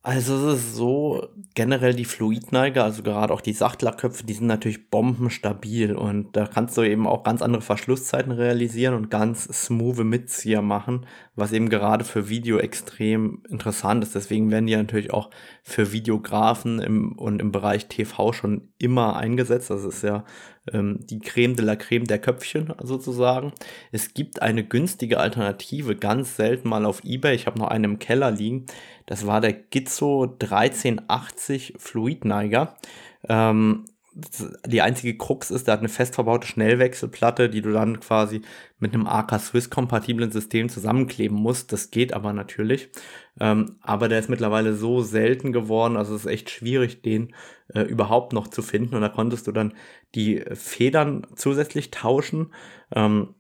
Also 0.07 0.49
es 0.49 0.59
ist 0.59 0.75
so, 0.75 1.29
generell 1.55 1.95
die 1.95 2.05
Fluidneiger, 2.05 2.85
also 2.85 3.03
gerade 3.03 3.33
auch 3.33 3.41
die 3.41 3.55
Sachtlerköpfe, 3.55 4.27
die 4.27 4.35
sind 4.35 4.47
natürlich 4.47 4.91
bombenstabil 4.91 5.97
und 5.97 6.37
da 6.37 6.47
kannst 6.47 6.77
du 6.77 6.83
eben 6.83 7.07
auch 7.07 7.23
ganz 7.23 7.41
andere 7.41 7.63
Verschlusszeiten 7.63 8.31
realisieren 8.31 8.93
und 8.93 9.11
ganz 9.11 9.45
smooth 9.45 10.05
Mitzieher 10.05 10.61
machen, 10.61 11.07
was 11.37 11.53
eben 11.53 11.71
gerade 11.71 12.05
für 12.05 12.29
Video 12.29 12.59
extrem 12.59 13.45
interessant 13.49 14.05
ist. 14.05 14.15
Deswegen 14.15 14.51
werden 14.51 14.67
die 14.67 14.77
natürlich 14.77 15.11
auch 15.11 15.31
für 15.63 15.91
Videografen 15.91 16.81
im, 16.81 17.13
und 17.13 17.41
im 17.41 17.51
Bereich 17.51 17.89
TV 17.89 18.35
schon 18.35 18.75
immer 18.77 19.17
eingesetzt. 19.17 19.71
Das 19.71 19.85
ist 19.85 20.03
ja 20.03 20.25
ähm, 20.73 20.99
die 21.01 21.19
Creme 21.19 21.57
de 21.57 21.65
la 21.65 21.77
Creme 21.77 22.07
der 22.07 22.19
Köpfchen 22.19 22.73
sozusagen. 22.83 23.53
Es 23.93 24.15
gibt 24.15 24.43
eine 24.43 24.65
günstige 24.65 25.19
Alternative, 25.19 25.97
ganz 25.97 26.37
selten 26.37 26.69
mal 26.69 26.85
auf 26.85 27.05
Ebay. 27.05 27.35
Ich 27.35 27.47
habe 27.47 27.59
noch 27.59 27.69
einen 27.69 27.85
im 27.85 27.99
Keller 27.99 28.31
liegen. 28.31 28.67
Das 29.07 29.27
war 29.27 29.41
der 29.41 29.53
Gizzo 29.53 30.37
1380 30.41 31.75
Fluidneiger. 31.79 32.77
Ähm, 33.29 33.85
die 34.15 34.81
einzige 34.81 35.17
Krux 35.17 35.51
ist, 35.51 35.67
der 35.67 35.73
hat 35.73 35.81
eine 35.81 35.89
fest 35.89 36.15
verbaute 36.15 36.47
Schnellwechselplatte, 36.47 37.51
die 37.51 37.63
du 37.63 37.73
dann 37.73 37.99
quasi 37.99 38.43
mit 38.79 38.95
einem 38.95 39.09
AK 39.09 39.41
Swiss 39.41 39.71
kompatiblen 39.71 40.31
System 40.31 40.69
zusammenkleben 40.69 41.37
musst. 41.37 41.73
Das 41.73 41.91
geht 41.91 42.13
aber 42.13 42.33
natürlich. 42.33 42.91
Ähm, 43.41 43.77
aber 43.81 44.09
der 44.09 44.21
ist 44.21 44.31
mittlerweile 44.31 44.75
so 44.75 45.03
selten 45.03 45.53
geworden, 45.53 45.97
also 45.97 46.15
es 46.15 46.25
ist 46.25 46.31
echt 46.31 46.51
schwierig, 46.51 47.03
den 47.03 47.35
äh, 47.75 47.81
überhaupt 47.81 48.33
noch 48.33 48.47
zu 48.47 48.63
finden. 48.63 48.95
Und 48.95 49.01
da 49.01 49.09
konntest 49.09 49.49
du 49.49 49.53
dann 49.53 49.75
die 50.15 50.45
Federn 50.53 51.27
zusätzlich 51.35 51.91
tauschen. 51.91 52.55
Ähm, 52.95 53.35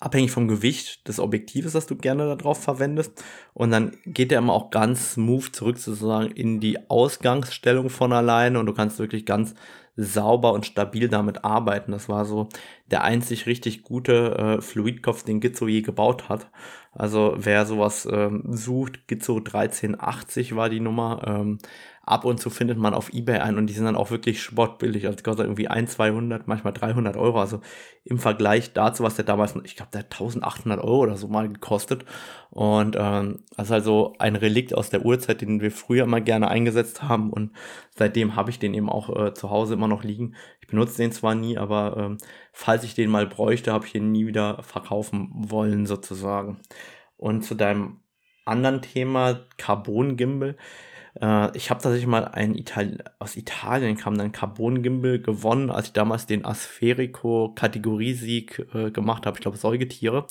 abhängig 0.00 0.30
vom 0.30 0.48
Gewicht 0.48 1.06
des 1.06 1.20
Objektives, 1.20 1.72
das 1.72 1.86
du 1.86 1.96
gerne 1.96 2.36
darauf 2.36 2.62
verwendest. 2.62 3.22
Und 3.52 3.70
dann 3.70 3.96
geht 4.06 4.30
der 4.30 4.38
immer 4.38 4.54
auch 4.54 4.70
ganz 4.70 5.12
smooth 5.12 5.54
zurück 5.54 5.78
sozusagen 5.78 6.30
in 6.30 6.60
die 6.60 6.90
Ausgangsstellung 6.90 7.90
von 7.90 8.12
alleine 8.12 8.58
und 8.58 8.66
du 8.66 8.72
kannst 8.72 8.98
wirklich 8.98 9.26
ganz 9.26 9.54
sauber 9.96 10.52
und 10.52 10.66
stabil 10.66 11.08
damit 11.08 11.44
arbeiten. 11.44 11.92
Das 11.92 12.08
war 12.08 12.24
so 12.26 12.48
der 12.90 13.02
einzig 13.02 13.46
richtig 13.46 13.82
gute 13.82 14.58
äh, 14.58 14.62
Fluidkopf, 14.62 15.22
den 15.22 15.40
Gizzo 15.40 15.66
je 15.66 15.80
gebaut 15.80 16.28
hat. 16.28 16.50
Also 16.92 17.34
wer 17.36 17.66
sowas 17.66 18.06
ähm, 18.10 18.42
sucht, 18.46 19.08
Gizzo 19.08 19.36
1380 19.38 20.54
war 20.54 20.68
die 20.68 20.80
Nummer. 20.80 21.22
Ähm, 21.26 21.58
ab 22.06 22.24
und 22.24 22.38
zu 22.38 22.50
findet 22.50 22.78
man 22.78 22.94
auf 22.94 23.12
Ebay 23.12 23.40
ein 23.40 23.58
und 23.58 23.66
die 23.66 23.74
sind 23.74 23.84
dann 23.84 23.96
auch 23.96 24.12
wirklich 24.12 24.40
spottbillig. 24.40 25.06
Also 25.06 25.22
kostet 25.24 25.46
irgendwie 25.46 25.66
1, 25.66 25.92
200, 25.92 26.46
manchmal 26.46 26.72
300 26.72 27.16
Euro. 27.16 27.40
Also 27.40 27.60
im 28.04 28.18
Vergleich 28.18 28.72
dazu, 28.72 29.02
was 29.02 29.16
der 29.16 29.24
damals, 29.24 29.56
ich 29.64 29.74
glaube, 29.74 29.90
der 29.92 30.00
hat 30.00 30.12
1800 30.12 30.78
Euro 30.80 31.00
oder 31.00 31.16
so 31.16 31.26
mal 31.26 31.48
gekostet. 31.48 32.04
Und 32.50 32.96
ähm, 32.96 33.40
das 33.56 33.66
ist 33.66 33.72
also 33.72 34.14
ein 34.20 34.36
Relikt 34.36 34.72
aus 34.72 34.88
der 34.88 35.04
Urzeit, 35.04 35.40
den 35.40 35.60
wir 35.60 35.72
früher 35.72 36.04
immer 36.04 36.20
gerne 36.20 36.46
eingesetzt 36.46 37.02
haben. 37.02 37.30
Und 37.30 37.50
seitdem 37.90 38.36
habe 38.36 38.50
ich 38.50 38.60
den 38.60 38.72
eben 38.74 38.88
auch 38.88 39.10
äh, 39.14 39.34
zu 39.34 39.50
Hause 39.50 39.74
immer 39.74 39.88
noch 39.88 40.04
liegen. 40.04 40.36
Ich 40.60 40.68
benutze 40.68 40.98
den 40.98 41.10
zwar 41.10 41.34
nie, 41.34 41.58
aber 41.58 41.96
ähm, 41.98 42.18
falls 42.52 42.84
ich 42.84 42.94
den 42.94 43.10
mal 43.10 43.26
bräuchte, 43.26 43.72
habe 43.72 43.84
ich 43.84 43.96
ihn 43.96 44.12
nie 44.12 44.28
wieder 44.28 44.62
verkaufen 44.62 45.30
wollen 45.34 45.86
sozusagen. 45.86 46.60
Und 47.16 47.42
zu 47.42 47.56
deinem 47.56 48.00
anderen 48.44 48.80
Thema, 48.80 49.40
Carbon 49.56 50.16
Gimbal. 50.16 50.56
Äh, 51.20 51.56
ich 51.56 51.70
habe 51.70 51.82
tatsächlich 51.82 52.06
mal 52.06 52.26
ein 52.26 52.54
Itali 52.54 52.98
aus 53.18 53.36
Italien 53.36 53.96
kam 53.96 54.18
dann 54.18 54.32
Carbon 54.32 54.82
Gimbal 54.82 55.18
gewonnen, 55.18 55.70
als 55.70 55.88
ich 55.88 55.92
damals 55.92 56.26
den 56.26 56.44
Aspherico 56.44 57.52
Kategoriesieg 57.54 58.66
äh, 58.74 58.90
gemacht 58.90 59.26
habe. 59.26 59.36
Ich 59.36 59.42
glaube 59.42 59.56
Säugetiere. 59.56 60.26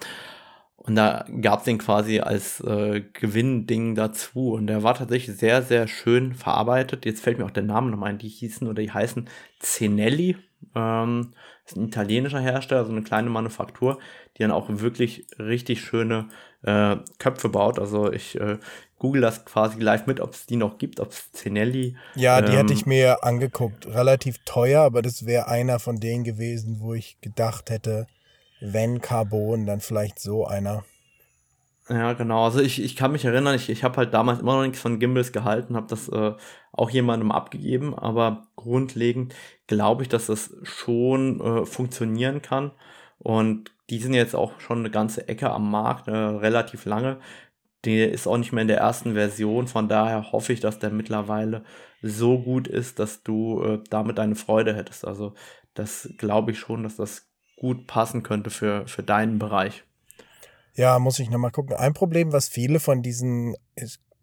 Und 0.78 0.96
da 0.96 1.26
gab 1.42 1.60
es 1.60 1.66
den 1.66 1.80
quasi 1.80 2.20
als 2.20 2.60
äh, 2.62 3.02
Gewinnding 3.14 3.96
dazu. 3.96 4.52
Und 4.54 4.68
der 4.68 4.84
war 4.84 4.94
tatsächlich 4.94 5.36
sehr, 5.36 5.64
sehr 5.64 5.88
schön 5.88 6.36
verarbeitet. 6.36 7.06
Jetzt 7.06 7.24
fällt 7.24 7.40
mir 7.40 7.46
auch 7.46 7.52
der 7.52 7.64
Name 7.64 7.90
nochmal 7.90 8.12
ein. 8.12 8.20
Die 8.20 8.28
hießen 8.28 8.68
oder 8.68 8.84
die 8.84 8.92
heißen 8.92 9.28
Zenelli. 9.60 10.38
Ähm, 10.76 11.34
ist 11.66 11.76
ein 11.76 11.88
italienischer 11.88 12.40
Hersteller, 12.40 12.86
so 12.86 12.92
eine 12.92 13.02
kleine 13.02 13.32
Manufaktur, 13.32 13.98
die 14.38 14.44
dann 14.44 14.52
auch 14.52 14.68
wirklich 14.70 15.26
richtig 15.40 15.82
schöne 15.82 16.28
äh, 16.62 16.98
Köpfe 17.18 17.50
baut. 17.50 17.80
Also 17.80 18.12
ich 18.12 18.40
äh, 18.40 18.60
google 18.98 19.22
das 19.22 19.46
quasi 19.46 19.80
live 19.80 20.08
mit, 20.08 20.20
ob 20.20 20.34
es 20.34 20.46
die 20.46 20.56
noch 20.56 20.78
gibt, 20.78 21.00
ob 21.00 21.12
es 21.12 21.32
Zenelli. 21.32 21.96
Ja, 22.16 22.42
die 22.42 22.54
ähm, 22.54 22.60
hatte 22.60 22.74
ich 22.74 22.86
mir 22.86 23.24
angeguckt. 23.24 23.88
Relativ 23.88 24.40
teuer, 24.46 24.82
aber 24.82 25.02
das 25.02 25.26
wäre 25.26 25.48
einer 25.48 25.80
von 25.80 26.00
denen 26.00 26.24
gewesen, 26.24 26.78
wo 26.80 26.94
ich 26.94 27.20
gedacht 27.22 27.70
hätte, 27.70 28.08
wenn 28.62 29.02
Carbon, 29.02 29.66
dann 29.66 29.82
vielleicht 29.82 30.20
so 30.20 30.46
einer. 30.46 30.84
Ja, 31.88 32.14
genau. 32.14 32.46
Also 32.46 32.62
ich, 32.62 32.82
ich 32.82 32.96
kann 32.96 33.12
mich 33.12 33.26
erinnern, 33.26 33.56
ich, 33.56 33.70
ich 33.70 33.84
habe 33.84 33.98
halt 33.98 34.14
damals 34.14 34.40
immer 34.40 34.56
noch 34.56 34.64
nichts 34.64 34.80
von 34.80 35.00
Gimbals 35.00 35.32
gehalten, 35.32 35.76
habe 35.76 35.88
das 35.88 36.10
äh, 36.10 36.34
auch 36.72 36.90
jemandem 36.90 37.32
abgegeben, 37.32 37.94
aber 37.94 38.48
grundlegend 38.56 39.36
glaube 39.68 40.02
ich, 40.02 40.10
dass 40.10 40.26
das 40.26 40.56
schon 40.64 41.42
äh, 41.42 41.66
funktionieren 41.66 42.42
kann. 42.42 42.72
Und 43.20 43.72
die 43.92 44.00
sind 44.00 44.16
jetzt 44.16 44.36
auch 44.36 44.60
schon 44.60 44.80
eine 44.80 44.90
ganze 44.90 45.28
Ecke 45.28 45.52
am 45.52 45.70
Markt, 45.70 46.08
äh, 46.08 46.12
relativ 46.12 46.86
lange. 46.86 47.20
Der 47.86 48.12
ist 48.12 48.28
auch 48.28 48.38
nicht 48.38 48.52
mehr 48.52 48.64
in 48.64 48.68
der 48.68 48.80
ersten 48.80 49.14
Version, 49.14 49.68
von 49.68 49.88
daher 49.88 50.32
hoffe 50.32 50.54
ich, 50.54 50.60
dass 50.60 50.80
der 50.80 50.90
mittlerweile 50.90 51.64
so 52.02 52.40
gut 52.40 52.68
ist, 52.68 53.00
dass 53.00 53.24
du 53.24 53.64
äh, 53.64 53.80
damit 53.90 54.18
deine 54.18 54.36
Freude 54.36 54.76
hättest. 54.76 55.06
Also 55.06 55.34
das 55.74 56.10
glaube 56.18 56.52
ich 56.52 56.60
schon, 56.60 56.84
dass 56.84 56.96
das 56.96 57.28
gut 57.58 57.88
passen 57.88 58.24
könnte 58.24 58.50
für, 58.50 58.88
für 58.88 59.04
deinen 59.04 59.40
Bereich. 59.40 59.84
Ja, 60.74 61.00
muss 61.00 61.20
ich 61.20 61.30
nochmal 61.30 61.52
gucken. 61.52 61.76
Ein 61.76 61.94
Problem, 61.94 62.34
was 62.34 62.50
viele 62.50 62.80
von 62.80 63.02
diesen, 63.02 63.56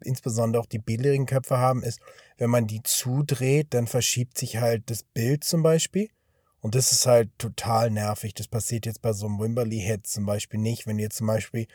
insbesondere 0.01 0.61
auch 0.61 0.67
die 0.67 0.79
billigen 0.79 1.25
Köpfe 1.25 1.57
haben, 1.57 1.83
ist, 1.83 1.99
wenn 2.37 2.49
man 2.49 2.67
die 2.67 2.83
zudreht, 2.83 3.73
dann 3.73 3.87
verschiebt 3.87 4.37
sich 4.37 4.57
halt 4.57 4.89
das 4.89 5.03
Bild 5.03 5.43
zum 5.43 5.63
Beispiel. 5.63 6.09
Und 6.61 6.75
das 6.75 6.91
ist 6.91 7.07
halt 7.07 7.29
total 7.37 7.89
nervig. 7.89 8.33
Das 8.35 8.47
passiert 8.47 8.85
jetzt 8.85 9.01
bei 9.01 9.13
so 9.13 9.25
einem 9.25 9.39
Wimberley-Head 9.39 10.07
zum 10.07 10.25
Beispiel 10.25 10.59
nicht. 10.59 10.87
Wenn 10.87 10.97
du 10.97 11.03
jetzt 11.03 11.17
zum 11.17 11.27
Beispiel 11.27 11.67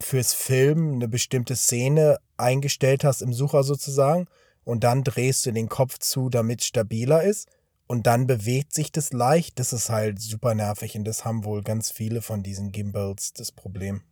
fürs 0.00 0.34
Film 0.34 0.94
eine 0.94 1.08
bestimmte 1.08 1.56
Szene 1.56 2.18
eingestellt 2.36 3.04
hast 3.04 3.22
im 3.22 3.32
Sucher 3.32 3.62
sozusagen 3.62 4.26
und 4.64 4.84
dann 4.84 5.04
drehst 5.04 5.46
du 5.46 5.52
den 5.52 5.68
Kopf 5.68 5.98
zu, 5.98 6.28
damit 6.28 6.60
es 6.60 6.66
stabiler 6.66 7.22
ist 7.22 7.48
und 7.86 8.06
dann 8.06 8.26
bewegt 8.26 8.72
sich 8.72 8.92
das 8.92 9.12
leicht. 9.12 9.58
Das 9.58 9.72
ist 9.72 9.90
halt 9.90 10.20
super 10.20 10.54
nervig 10.54 10.96
und 10.96 11.04
das 11.04 11.24
haben 11.24 11.44
wohl 11.44 11.62
ganz 11.62 11.90
viele 11.90 12.22
von 12.22 12.42
diesen 12.42 12.70
Gimbals 12.70 13.32
das 13.32 13.50
Problem. 13.50 14.02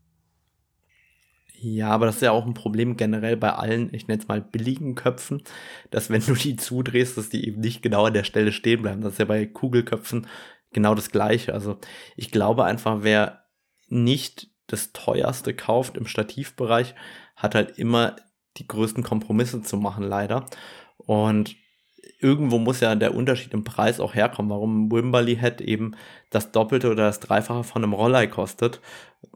Ja, 1.58 1.88
aber 1.88 2.06
das 2.06 2.16
ist 2.16 2.22
ja 2.22 2.32
auch 2.32 2.44
ein 2.46 2.54
Problem 2.54 2.96
generell 2.96 3.36
bei 3.36 3.52
allen, 3.52 3.92
ich 3.94 4.08
nenne 4.08 4.20
es 4.20 4.28
mal 4.28 4.42
billigen 4.42 4.94
Köpfen, 4.94 5.42
dass 5.90 6.10
wenn 6.10 6.20
du 6.20 6.34
die 6.34 6.56
zudrehst, 6.56 7.16
dass 7.16 7.30
die 7.30 7.46
eben 7.46 7.60
nicht 7.60 7.82
genau 7.82 8.06
an 8.06 8.14
der 8.14 8.24
Stelle 8.24 8.52
stehen 8.52 8.82
bleiben. 8.82 9.00
Das 9.00 9.12
ist 9.12 9.18
ja 9.18 9.24
bei 9.24 9.46
Kugelköpfen 9.46 10.26
genau 10.72 10.94
das 10.94 11.10
Gleiche. 11.10 11.54
Also 11.54 11.78
ich 12.16 12.30
glaube 12.30 12.64
einfach, 12.64 12.98
wer 13.02 13.44
nicht 13.88 14.50
das 14.66 14.92
teuerste 14.92 15.54
kauft 15.54 15.96
im 15.96 16.06
Stativbereich, 16.06 16.94
hat 17.36 17.54
halt 17.54 17.78
immer 17.78 18.16
die 18.56 18.66
größten 18.66 19.02
Kompromisse 19.02 19.62
zu 19.62 19.76
machen, 19.76 20.04
leider. 20.04 20.46
Und 20.96 21.56
irgendwo 22.18 22.58
muss 22.58 22.80
ja 22.80 22.94
der 22.94 23.14
Unterschied 23.14 23.52
im 23.52 23.64
Preis 23.64 24.00
auch 24.00 24.14
herkommen, 24.14 24.50
warum 24.50 24.90
Wimberley 24.90 25.36
Head 25.36 25.60
eben 25.60 25.92
das 26.30 26.52
Doppelte 26.52 26.90
oder 26.90 27.04
das 27.04 27.20
Dreifache 27.20 27.64
von 27.64 27.82
einem 27.82 27.92
Rollei 27.92 28.26
kostet. 28.26 28.80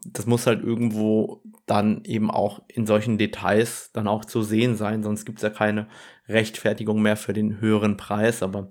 Das 0.04 0.26
muss 0.26 0.46
halt 0.46 0.62
irgendwo 0.62 1.42
dann 1.66 2.04
eben 2.04 2.30
auch 2.30 2.62
in 2.68 2.86
solchen 2.86 3.18
Details 3.18 3.90
dann 3.92 4.08
auch 4.08 4.24
zu 4.24 4.42
sehen 4.42 4.76
sein, 4.76 5.02
sonst 5.02 5.24
gibt 5.24 5.38
es 5.38 5.42
ja 5.42 5.50
keine 5.50 5.88
Rechtfertigung 6.28 7.02
mehr 7.02 7.16
für 7.16 7.32
den 7.32 7.60
höheren 7.60 7.96
Preis. 7.96 8.42
Aber 8.42 8.70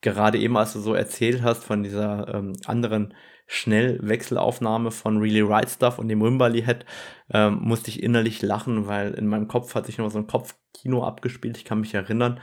gerade 0.00 0.38
eben, 0.38 0.56
als 0.56 0.72
du 0.72 0.80
so 0.80 0.94
erzählt 0.94 1.42
hast 1.42 1.64
von 1.64 1.82
dieser 1.82 2.34
ähm, 2.34 2.54
anderen 2.64 3.14
Schnellwechselaufnahme 3.52 4.92
von 4.92 5.18
Really 5.18 5.40
Right 5.40 5.68
Stuff 5.68 5.98
und 5.98 6.06
dem 6.06 6.22
Wimberly 6.22 6.62
Head, 6.62 6.86
ähm, 7.32 7.58
musste 7.60 7.90
ich 7.90 8.00
innerlich 8.00 8.42
lachen, 8.42 8.86
weil 8.86 9.12
in 9.14 9.26
meinem 9.26 9.48
Kopf 9.48 9.74
hat 9.74 9.86
sich 9.86 9.98
nur 9.98 10.08
so 10.08 10.18
ein 10.18 10.28
Kopfkino 10.28 11.02
abgespielt. 11.02 11.56
Ich 11.56 11.64
kann 11.64 11.80
mich 11.80 11.92
erinnern, 11.92 12.38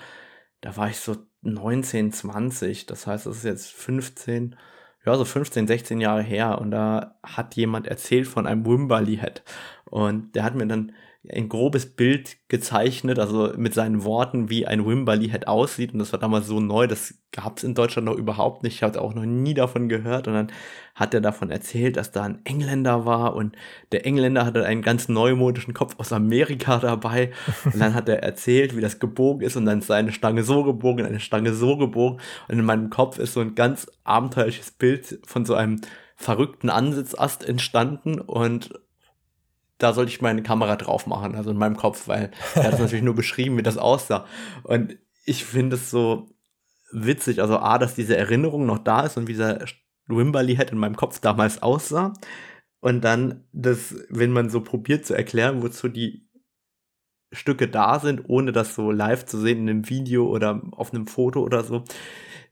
da 0.60 0.76
war 0.76 0.90
ich 0.90 0.98
so 0.98 1.16
19, 1.44 2.12
20. 2.12 2.88
Das 2.88 3.08
heißt, 3.08 3.26
es 3.26 3.38
ist 3.38 3.46
jetzt 3.46 3.72
15, 3.72 4.58
ja, 5.06 5.16
so 5.16 5.24
15, 5.24 5.66
16 5.66 6.02
Jahre 6.02 6.24
her. 6.24 6.60
Und 6.60 6.72
da 6.72 7.18
hat 7.24 7.56
jemand 7.56 7.88
erzählt 7.88 8.28
von 8.28 8.46
einem 8.46 8.66
Wimberly 8.66 9.16
Head. 9.18 9.44
Und 9.86 10.36
der 10.36 10.44
hat 10.44 10.56
mir 10.56 10.68
dann 10.68 10.92
ein 11.32 11.50
grobes 11.50 11.86
Bild 11.86 12.38
gezeichnet, 12.48 13.20
also 13.20 13.54
mit 13.58 13.74
seinen 13.74 14.04
Worten, 14.04 14.50
wie 14.50 14.66
ein 14.66 14.86
Wimberly 14.86 15.30
Head 15.30 15.48
aussieht. 15.48 15.94
Und 15.94 16.00
das 16.00 16.12
war 16.12 16.20
damals 16.20 16.48
so 16.48 16.60
neu, 16.60 16.88
das 16.88 17.16
gab 17.32 17.58
es 17.58 17.64
in 17.64 17.76
Deutschland 17.76 18.06
noch 18.06 18.16
überhaupt 18.16 18.64
nicht. 18.64 18.76
Ich 18.76 18.84
hatte 18.84 19.02
auch 19.02 19.14
noch 19.14 19.26
nie 19.26 19.54
davon 19.54 19.90
gehört. 19.90 20.28
Und 20.28 20.34
dann 20.34 20.52
hat 20.96 21.14
er 21.14 21.22
davon 21.22 21.52
erzählt, 21.52 21.98
dass 21.98 22.12
da 22.12 22.24
ein 22.24 22.40
Engländer 22.46 23.06
war 23.06 23.36
und 23.36 23.56
der 23.92 24.06
Engländer 24.06 24.46
hatte 24.46 24.66
einen 24.66 24.82
ganz 24.82 25.10
neumodischen 25.10 25.74
Kopf 25.74 25.96
aus 25.98 26.14
Amerika 26.14 26.80
dabei. 26.80 27.32
Und 27.66 27.80
dann 27.80 27.94
hat 27.94 28.10
er 28.10 28.24
erzählt, 28.24 28.76
wie 28.76 28.82
das 28.82 29.00
gebogen 29.00 29.46
ist 29.46 29.56
und 29.56 29.66
dann 29.66 29.80
ist 29.80 29.88
seine 29.88 30.12
Stange 30.12 30.44
so 30.44 30.64
gebogen, 30.64 31.06
eine 31.06 31.20
Stange 31.20 31.54
so 31.54 31.78
gebogen. 31.78 32.20
Und 32.48 32.60
in 32.60 32.66
meinem 32.66 32.90
Kopf 32.90 33.20
ist 33.20 33.34
so 33.34 33.42
ein 33.42 33.56
ganz 33.56 33.88
abenteuerliches 34.04 34.72
Bild 34.72 35.20
von 35.26 35.46
so 35.46 35.54
einem 35.54 35.82
verrückten 36.16 36.70
Ansitzast 36.70 37.48
entstanden 37.48 38.20
und 38.20 38.72
da 39.78 39.94
sollte 39.94 40.12
ich 40.12 40.22
meine 40.22 40.44
Kamera 40.44 40.76
drauf 40.76 41.06
machen, 41.08 41.36
also 41.36 41.52
in 41.52 41.58
meinem 41.58 41.78
Kopf, 41.78 42.08
weil 42.08 42.32
er 42.56 42.64
hat 42.72 42.80
natürlich 42.80 43.04
nur 43.04 43.16
beschrieben, 43.16 43.58
wie 43.58 43.64
das 43.64 43.78
aussah. 43.78 44.26
Und 44.64 44.98
ich 45.26 45.46
finde 45.46 45.76
es 45.76 45.92
so 45.92 46.30
witzig, 46.92 47.42
also 47.42 47.58
A, 47.58 47.78
dass 47.78 47.96
diese 47.96 48.18
Erinnerung 48.18 48.66
noch 48.66 48.80
da 48.80 49.02
ist 49.02 49.18
und 49.18 49.28
wie 49.28 49.34
dieser 49.34 49.66
Wimberly 50.08 50.56
Head 50.56 50.72
in 50.72 50.78
meinem 50.78 50.96
Kopf 50.96 51.20
damals 51.20 51.62
aussah. 51.62 52.14
Und 52.80 53.02
dann, 53.02 53.44
das, 53.52 53.96
wenn 54.10 54.32
man 54.32 54.50
so 54.50 54.62
probiert 54.62 55.06
zu 55.06 55.14
erklären, 55.14 55.62
wozu 55.62 55.90
die 55.90 56.28
Stücke 57.32 57.68
da 57.68 58.00
sind, 58.00 58.30
ohne 58.30 58.52
das 58.52 58.76
so 58.76 58.92
live 58.92 59.26
zu 59.26 59.38
sehen 59.40 59.60
in 59.60 59.70
einem 59.70 59.90
Video 59.90 60.28
oder 60.28 60.62
auf 60.72 60.94
einem 60.94 61.08
Foto 61.08 61.42
oder 61.42 61.64
so, 61.64 61.84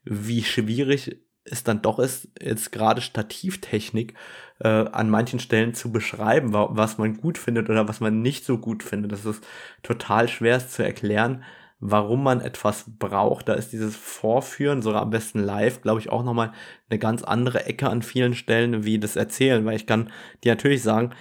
wie 0.04 0.44
schwierig 0.44 1.22
es 1.46 1.64
dann 1.64 1.82
doch 1.82 2.00
ist, 2.00 2.30
jetzt 2.42 2.72
gerade 2.72 3.02
Stativtechnik 3.02 4.16
äh, 4.60 4.68
an 4.68 5.10
manchen 5.10 5.40
Stellen 5.40 5.74
zu 5.74 5.92
beschreiben, 5.92 6.54
was 6.54 6.98
man 6.98 7.18
gut 7.18 7.38
findet 7.38 7.70
oder 7.70 7.88
was 7.88 8.00
man 8.00 8.22
nicht 8.22 8.46
so 8.46 8.58
gut 8.58 8.84
findet. 8.84 9.12
Das 9.12 9.26
ist 9.26 9.46
total 9.84 10.28
schwer 10.28 10.66
zu 10.66 10.84
erklären, 10.84 11.44
warum 11.80 12.24
man 12.24 12.42
etwas 12.42 12.86
braucht. 12.98 13.50
Da 13.50 13.54
ist 13.54 13.74
dieses 13.74 13.96
Vorführen, 13.96 14.82
sogar 14.82 15.02
am 15.02 15.10
besten 15.10 15.40
live, 15.40 15.82
glaube 15.82 16.00
ich, 16.00 16.10
auch 16.10 16.24
nochmal 16.24 16.54
eine 16.90 17.00
ganz 17.00 17.24
andere 17.24 17.66
Ecke 17.66 17.90
an 17.90 18.02
vielen 18.02 18.34
Stellen 18.34 18.86
wie 18.86 19.00
das 19.00 19.16
Erzählen, 19.16 19.66
weil 19.66 19.76
ich 19.76 19.88
kann 19.88 20.10
dir 20.44 20.54
natürlich 20.54 20.84
sagen, 20.84 21.14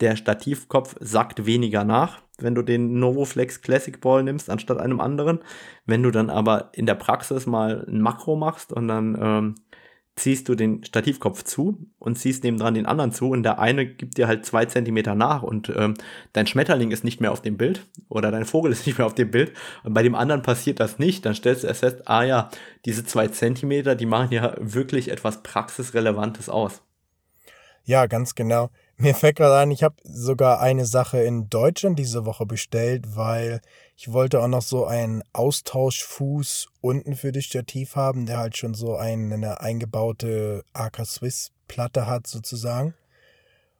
der 0.00 0.16
Stativkopf 0.16 0.96
sackt 0.98 1.46
weniger 1.46 1.84
nach, 1.84 2.22
wenn 2.38 2.56
du 2.56 2.62
den 2.62 2.98
Novoflex 2.98 3.62
Classic 3.62 4.00
Ball 4.00 4.24
nimmst, 4.24 4.50
anstatt 4.50 4.78
einem 4.78 5.00
anderen. 5.00 5.38
Wenn 5.86 6.02
du 6.02 6.10
dann 6.10 6.28
aber 6.28 6.70
in 6.72 6.86
der 6.86 6.96
Praxis 6.96 7.46
mal 7.46 7.86
ein 7.86 8.00
Makro 8.00 8.34
machst 8.34 8.72
und 8.72 8.88
dann 8.88 9.16
ähm, 9.20 9.54
ziehst 10.14 10.48
du 10.48 10.54
den 10.54 10.84
Stativkopf 10.84 11.42
zu 11.42 11.86
und 11.98 12.18
ziehst 12.18 12.44
nebendran 12.44 12.74
den 12.74 12.86
anderen 12.86 13.12
zu 13.12 13.30
und 13.30 13.42
der 13.42 13.58
eine 13.58 13.86
gibt 13.86 14.18
dir 14.18 14.28
halt 14.28 14.44
zwei 14.44 14.66
Zentimeter 14.66 15.14
nach 15.14 15.42
und 15.42 15.72
ähm, 15.74 15.94
dein 16.34 16.46
Schmetterling 16.46 16.90
ist 16.90 17.02
nicht 17.02 17.20
mehr 17.20 17.32
auf 17.32 17.40
dem 17.40 17.56
Bild 17.56 17.86
oder 18.08 18.30
dein 18.30 18.44
Vogel 18.44 18.72
ist 18.72 18.86
nicht 18.86 18.98
mehr 18.98 19.06
auf 19.06 19.14
dem 19.14 19.30
Bild 19.30 19.52
und 19.84 19.94
bei 19.94 20.02
dem 20.02 20.14
anderen 20.14 20.42
passiert 20.42 20.80
das 20.80 20.98
nicht, 20.98 21.24
dann 21.24 21.34
stellst 21.34 21.62
du 21.62 21.66
erst 21.66 21.80
fest, 21.80 22.02
ah 22.08 22.24
ja, 22.24 22.50
diese 22.84 23.04
zwei 23.04 23.28
Zentimeter, 23.28 23.94
die 23.94 24.06
machen 24.06 24.32
ja 24.32 24.54
wirklich 24.58 25.10
etwas 25.10 25.42
Praxisrelevantes 25.42 26.50
aus. 26.50 26.82
Ja, 27.84 28.06
ganz 28.06 28.34
genau. 28.34 28.70
Mir 28.96 29.14
fällt 29.14 29.36
gerade 29.36 29.56
ein, 29.56 29.70
ich 29.70 29.82
habe 29.82 29.96
sogar 30.04 30.60
eine 30.60 30.84
Sache 30.84 31.22
in 31.22 31.48
Deutschland 31.48 31.98
diese 31.98 32.24
Woche 32.24 32.46
bestellt, 32.46 33.16
weil 33.16 33.60
ich 33.96 34.12
wollte 34.12 34.40
auch 34.40 34.48
noch 34.48 34.62
so 34.62 34.84
einen 34.86 35.22
Austauschfuß 35.32 36.68
unten 36.80 37.16
für 37.16 37.32
das 37.32 37.44
Stativ 37.44 37.96
haben, 37.96 38.26
der 38.26 38.38
halt 38.38 38.56
schon 38.56 38.74
so 38.74 38.96
eine 38.96 39.60
eingebaute 39.60 40.64
AK 40.72 41.06
Swiss 41.06 41.50
Platte 41.68 42.06
hat 42.06 42.26
sozusagen. 42.26 42.94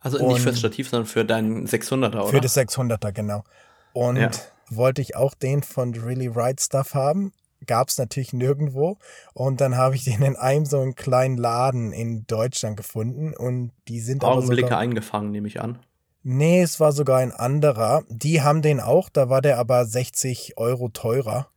Also 0.01 0.19
nicht 0.19 0.27
Und 0.27 0.41
fürs 0.41 0.59
Stativ, 0.59 0.89
sondern 0.89 1.07
für 1.07 1.25
deinen 1.25 1.67
600er, 1.67 2.09
oder? 2.09 2.27
Für 2.27 2.41
das 2.41 2.57
600er, 2.57 3.13
genau. 3.13 3.45
Und 3.93 4.17
ja. 4.17 4.31
wollte 4.71 5.01
ich 5.01 5.15
auch 5.15 5.35
den 5.35 5.63
von 5.63 5.95
Really 5.95 6.27
Right 6.27 6.61
Stuff 6.61 6.95
haben, 6.95 7.33
gab 7.67 7.89
es 7.89 7.99
natürlich 7.99 8.33
nirgendwo. 8.33 8.99
Und 9.35 9.61
dann 9.61 9.77
habe 9.77 9.95
ich 9.95 10.05
den 10.05 10.23
in 10.23 10.37
einem 10.37 10.67
so 10.67 10.81
einen 10.81 10.95
kleinen 10.95 11.37
Laden 11.37 11.93
in 11.93 12.27
Deutschland 12.27 12.77
gefunden 12.77 13.35
und 13.35 13.73
die 13.89 14.01
sind 14.01 14.25
Augenblicke 14.25 14.69
sogar, 14.69 14.79
eingefangen, 14.79 15.31
nehme 15.31 15.49
ich 15.49 15.61
an. 15.61 15.79
Nee, 16.25 16.63
es 16.63 16.79
war 16.79 16.93
sogar 16.93 17.19
ein 17.19 17.33
anderer. 17.33 18.05
Die 18.09 18.43
haben 18.43 18.63
den 18.63 18.81
auch, 18.81 19.09
da 19.09 19.29
war 19.29 19.43
der 19.43 19.59
aber 19.59 19.85
60 19.85 20.57
Euro 20.57 20.89
teurer. 20.89 21.49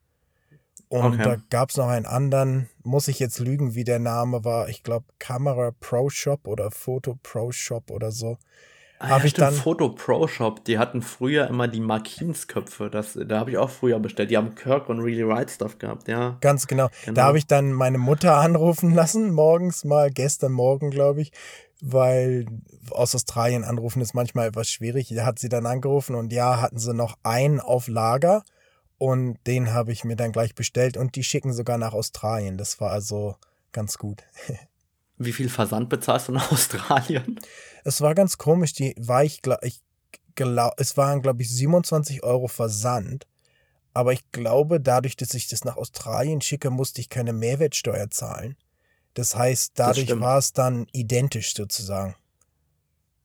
Und 0.88 1.16
okay. 1.16 1.24
da 1.24 1.38
gab 1.50 1.70
es 1.70 1.78
noch 1.78 1.88
einen 1.88 2.06
anderen, 2.06 2.70
muss 2.84 3.08
ich 3.08 3.20
jetzt 3.20 3.40
lügen, 3.40 3.76
wie 3.76 3.84
der 3.84 4.00
Name 4.00 4.44
war. 4.44 4.70
Ich 4.70 4.84
glaube, 4.84 5.06
Camera 5.20 5.72
Pro 5.80 6.10
Shop 6.10 6.48
oder 6.48 6.72
Photo 6.72 7.18
Pro 7.22 7.52
Shop 7.52 7.92
oder 7.92 8.12
so. 8.12 8.38
Ah, 9.06 9.10
habe 9.10 9.20
ja, 9.20 9.26
ich 9.26 9.32
stimmt, 9.32 9.48
dann 9.48 9.54
Photo 9.54 9.90
Pro 9.90 10.28
Shop, 10.28 10.64
die 10.66 10.78
hatten 10.78 11.02
früher 11.02 11.48
immer 11.48 11.68
die 11.68 11.80
Markinsköpfe, 11.80 12.90
das 12.90 13.18
da 13.26 13.40
habe 13.40 13.52
ich 13.52 13.58
auch 13.58 13.70
früher 13.70 14.00
bestellt. 14.00 14.32
Die 14.32 14.38
haben 14.38 14.56
Kirk 14.56 14.90
und 14.90 15.00
Really 15.00 15.24
Right 15.24 15.50
Stuff 15.50 15.78
gehabt, 15.78 16.08
ja. 16.08 16.38
Ganz 16.42 16.68
genau. 16.68 16.90
genau. 17.04 17.16
Da 17.16 17.24
habe 17.26 17.38
ich 17.38 17.48
dann 17.48 17.74
meine 17.74 17.98
Mutter 17.98 18.38
anrufen 18.38 18.94
lassen 18.94 19.32
morgens 19.32 19.84
mal, 19.84 20.12
gestern 20.12 20.52
Morgen, 20.52 20.90
glaube 20.90 21.22
ich, 21.22 21.32
weil 21.82 22.46
aus 22.92 23.16
Australien 23.16 23.64
anrufen 23.64 24.02
ist 24.02 24.14
manchmal 24.14 24.48
etwas 24.48 24.70
schwierig. 24.70 25.14
Da 25.16 25.26
hat 25.26 25.40
sie 25.40 25.50
dann 25.50 25.66
angerufen 25.66 26.16
und 26.16 26.34
ja, 26.34 26.62
hatten 26.62 26.80
sie 26.80 26.94
noch 26.94 27.18
einen 27.24 27.60
auf 27.60 27.88
Lager 27.88 28.44
und 28.98 29.38
den 29.46 29.74
habe 29.74 29.92
ich 29.92 30.04
mir 30.04 30.16
dann 30.16 30.32
gleich 30.32 30.56
bestellt 30.56 30.98
und 30.98 31.16
die 31.16 31.24
schicken 31.24 31.54
sogar 31.54 31.78
nach 31.78 31.94
Australien. 31.94 32.58
Das 32.58 32.80
war 32.80 32.92
also 32.92 33.36
ganz 33.72 33.98
gut. 33.98 34.24
Wie 35.18 35.34
viel 35.34 35.50
Versand 35.50 35.90
bezahlst 35.90 36.28
du 36.28 36.32
nach 36.34 36.52
Australien? 36.52 37.40
Es 37.84 38.02
war 38.02 38.16
ganz 38.16 38.38
komisch, 38.38 38.74
die 38.74 38.96
war 38.98 39.24
ich, 39.24 39.42
ich 39.62 39.82
glaub, 40.36 40.74
es 40.78 40.98
waren, 40.98 41.22
glaube 41.22 41.42
ich, 41.42 41.50
27 41.50 42.24
Euro 42.24 42.48
Versand. 42.48 43.28
Aber 43.94 44.12
ich 44.12 44.30
glaube, 44.32 44.82
dadurch, 44.82 45.16
dass 45.16 45.34
ich 45.34 45.48
das 45.48 45.64
nach 45.64 45.78
Australien 45.78 46.42
schicke, 46.42 46.70
musste 46.70 47.00
ich 47.00 47.10
keine 47.10 47.32
Mehrwertsteuer 47.32 48.10
zahlen. 48.10 48.58
Das 49.14 49.38
heißt, 49.38 49.74
dadurch 49.76 50.08
das 50.08 50.20
war 50.20 50.38
es 50.38 50.52
dann 50.52 50.88
identisch 50.92 51.54
sozusagen. 51.54 52.16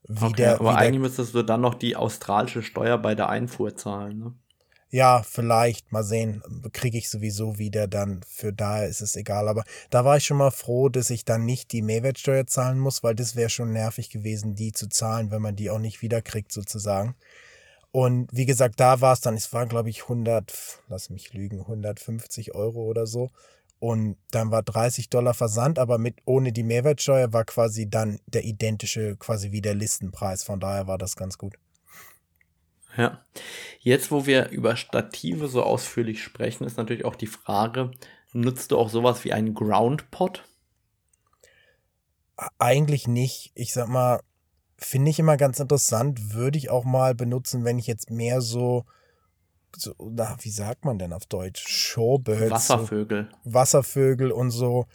Wie 0.07 0.25
okay, 0.25 0.37
der, 0.37 0.61
aber 0.61 0.77
eigentlich 0.77 1.01
müsstest 1.01 1.35
du 1.35 1.43
dann 1.43 1.61
noch 1.61 1.75
die 1.75 1.97
australische 1.97 2.63
Steuer 2.63 2.99
bei 2.99 3.17
der 3.17 3.29
Einfuhr 3.29 3.75
zahlen, 3.75 4.19
ne? 4.19 4.35
Ja, 4.93 5.23
vielleicht, 5.23 5.93
mal 5.93 6.03
sehen, 6.03 6.43
kriege 6.73 6.99
ich 6.99 7.09
sowieso 7.09 7.59
wieder 7.59 7.87
dann, 7.87 8.23
für 8.27 8.53
daher 8.53 8.89
ist 8.89 9.01
es 9.01 9.15
egal. 9.15 9.49
Aber 9.49 9.65
da 9.89 10.05
war 10.05 10.17
ich 10.17 10.25
schon 10.27 10.37
mal 10.39 10.51
froh, 10.51 10.89
dass 10.89 11.11
ich 11.11 11.25
dann 11.25 11.45
nicht 11.45 11.71
die 11.73 11.83
Mehrwertsteuer 11.83 12.47
zahlen 12.49 12.79
muss, 12.81 13.05
weil 13.05 13.15
das 13.15 13.37
wäre 13.37 13.51
schon 13.51 13.73
nervig 13.73 14.11
gewesen, 14.11 14.57
die 14.57 14.73
zu 14.73 14.89
zahlen, 14.89 15.31
wenn 15.31 15.43
man 15.43 15.55
die 15.55 15.71
auch 15.71 15.79
nicht 15.79 16.03
wiederkriegt 16.03 16.51
sozusagen. 16.51 17.15
Und 17.93 18.29
wie 18.33 18.47
gesagt, 18.47 18.81
da 18.81 19.01
war 19.01 19.13
es 19.15 19.21
dann, 19.21 19.37
es 19.37 19.53
war 19.53 19.67
glaube 19.67 19.91
ich 19.91 20.03
100, 20.05 20.83
lass 20.89 21.11
mich 21.11 21.33
lügen, 21.35 21.61
150 21.61 22.55
Euro 22.55 22.83
oder 22.85 23.07
so. 23.07 23.31
Und 23.81 24.17
dann 24.33 24.51
war 24.51 24.63
30 24.63 25.09
Dollar 25.11 25.35
Versand, 25.35 25.79
aber 25.79 25.99
mit 25.99 26.17
ohne 26.27 26.53
die 26.53 26.65
Mehrwertsteuer 26.65 27.33
war 27.33 27.45
quasi 27.45 27.89
dann 27.91 28.21
der 28.27 28.45
identische, 28.45 29.17
quasi 29.17 29.53
wie 29.53 29.63
der 29.63 29.75
Listenpreis. 29.75 30.45
Von 30.45 30.61
daher 30.61 30.87
war 30.87 30.99
das 30.99 31.17
ganz 31.17 31.39
gut. 31.39 31.55
Ja. 32.97 33.25
Jetzt, 33.81 34.11
wo 34.11 34.27
wir 34.27 34.51
über 34.51 34.77
Stative 34.77 35.49
so 35.49 35.63
ausführlich 35.63 36.23
sprechen, 36.23 36.65
ist 36.65 36.77
natürlich 36.77 37.05
auch 37.05 37.17
die 37.17 37.27
Frage, 37.27 37.91
nutzt 38.33 38.71
du 38.71 38.79
auch 38.79 38.89
sowas 38.89 39.25
wie 39.25 39.33
einen 39.33 39.55
Groundpot? 39.55 40.45
Eigentlich 42.59 43.07
nicht. 43.07 43.53
Ich 43.55 43.73
sag 43.73 43.89
mal, 43.89 44.21
finde 44.79 45.11
ich 45.11 45.19
immer 45.19 45.37
ganz 45.37 45.61
interessant, 45.61 46.35
würde 46.35 46.59
ich 46.59 46.71
auch 46.71 46.85
mal 46.85 47.15
benutzen, 47.15 47.65
wenn 47.65 47.79
ich 47.79 47.87
jetzt 47.87 48.11
mehr 48.11 48.41
so, 48.41 48.85
so 49.77 49.95
na, 49.99 50.37
wie 50.41 50.51
sagt 50.51 50.85
man 50.85 50.99
denn 50.99 51.13
auf 51.13 51.27
Deutsch? 51.27 51.67
Shorebirds. 51.69 52.51
Wasservögel. 52.51 53.29
So 53.45 53.55
Wasservögel 53.55 54.33
und 54.33 54.51
so, 54.51 54.87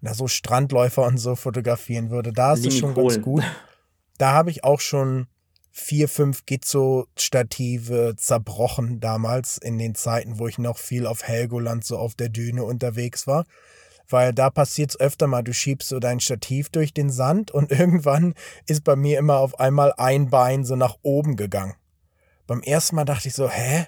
na, 0.00 0.14
so 0.14 0.28
Strandläufer 0.28 1.04
und 1.04 1.18
so 1.18 1.34
fotografieren 1.34 2.10
würde. 2.10 2.32
Da 2.32 2.54
ist 2.54 2.66
es 2.66 2.78
schon 2.78 2.94
ganz 2.94 3.20
gut. 3.20 3.42
Da 4.18 4.32
habe 4.32 4.50
ich 4.50 4.64
auch 4.64 4.80
schon 4.80 5.26
vier, 5.78 6.08
fünf 6.08 6.44
Gizzo-Stative 6.46 8.14
zerbrochen 8.16 9.00
damals 9.00 9.58
in 9.58 9.78
den 9.78 9.94
Zeiten, 9.94 10.38
wo 10.38 10.48
ich 10.48 10.58
noch 10.58 10.78
viel 10.78 11.06
auf 11.06 11.22
Helgoland 11.22 11.84
so 11.84 11.98
auf 11.98 12.14
der 12.14 12.28
Düne 12.28 12.64
unterwegs 12.64 13.26
war. 13.26 13.44
Weil 14.08 14.32
da 14.32 14.50
passiert 14.50 14.90
es 14.90 15.00
öfter 15.00 15.26
mal, 15.26 15.42
du 15.42 15.52
schiebst 15.52 15.88
so 15.88 15.98
dein 15.98 16.20
Stativ 16.20 16.70
durch 16.70 16.94
den 16.94 17.10
Sand 17.10 17.50
und 17.50 17.70
irgendwann 17.78 18.34
ist 18.66 18.84
bei 18.84 18.96
mir 18.96 19.18
immer 19.18 19.38
auf 19.38 19.60
einmal 19.60 19.92
ein 19.96 20.30
Bein 20.30 20.64
so 20.64 20.76
nach 20.76 20.96
oben 21.02 21.36
gegangen. 21.36 21.74
Beim 22.46 22.62
ersten 22.62 22.96
Mal 22.96 23.04
dachte 23.04 23.28
ich 23.28 23.34
so, 23.34 23.48
hä? 23.48 23.86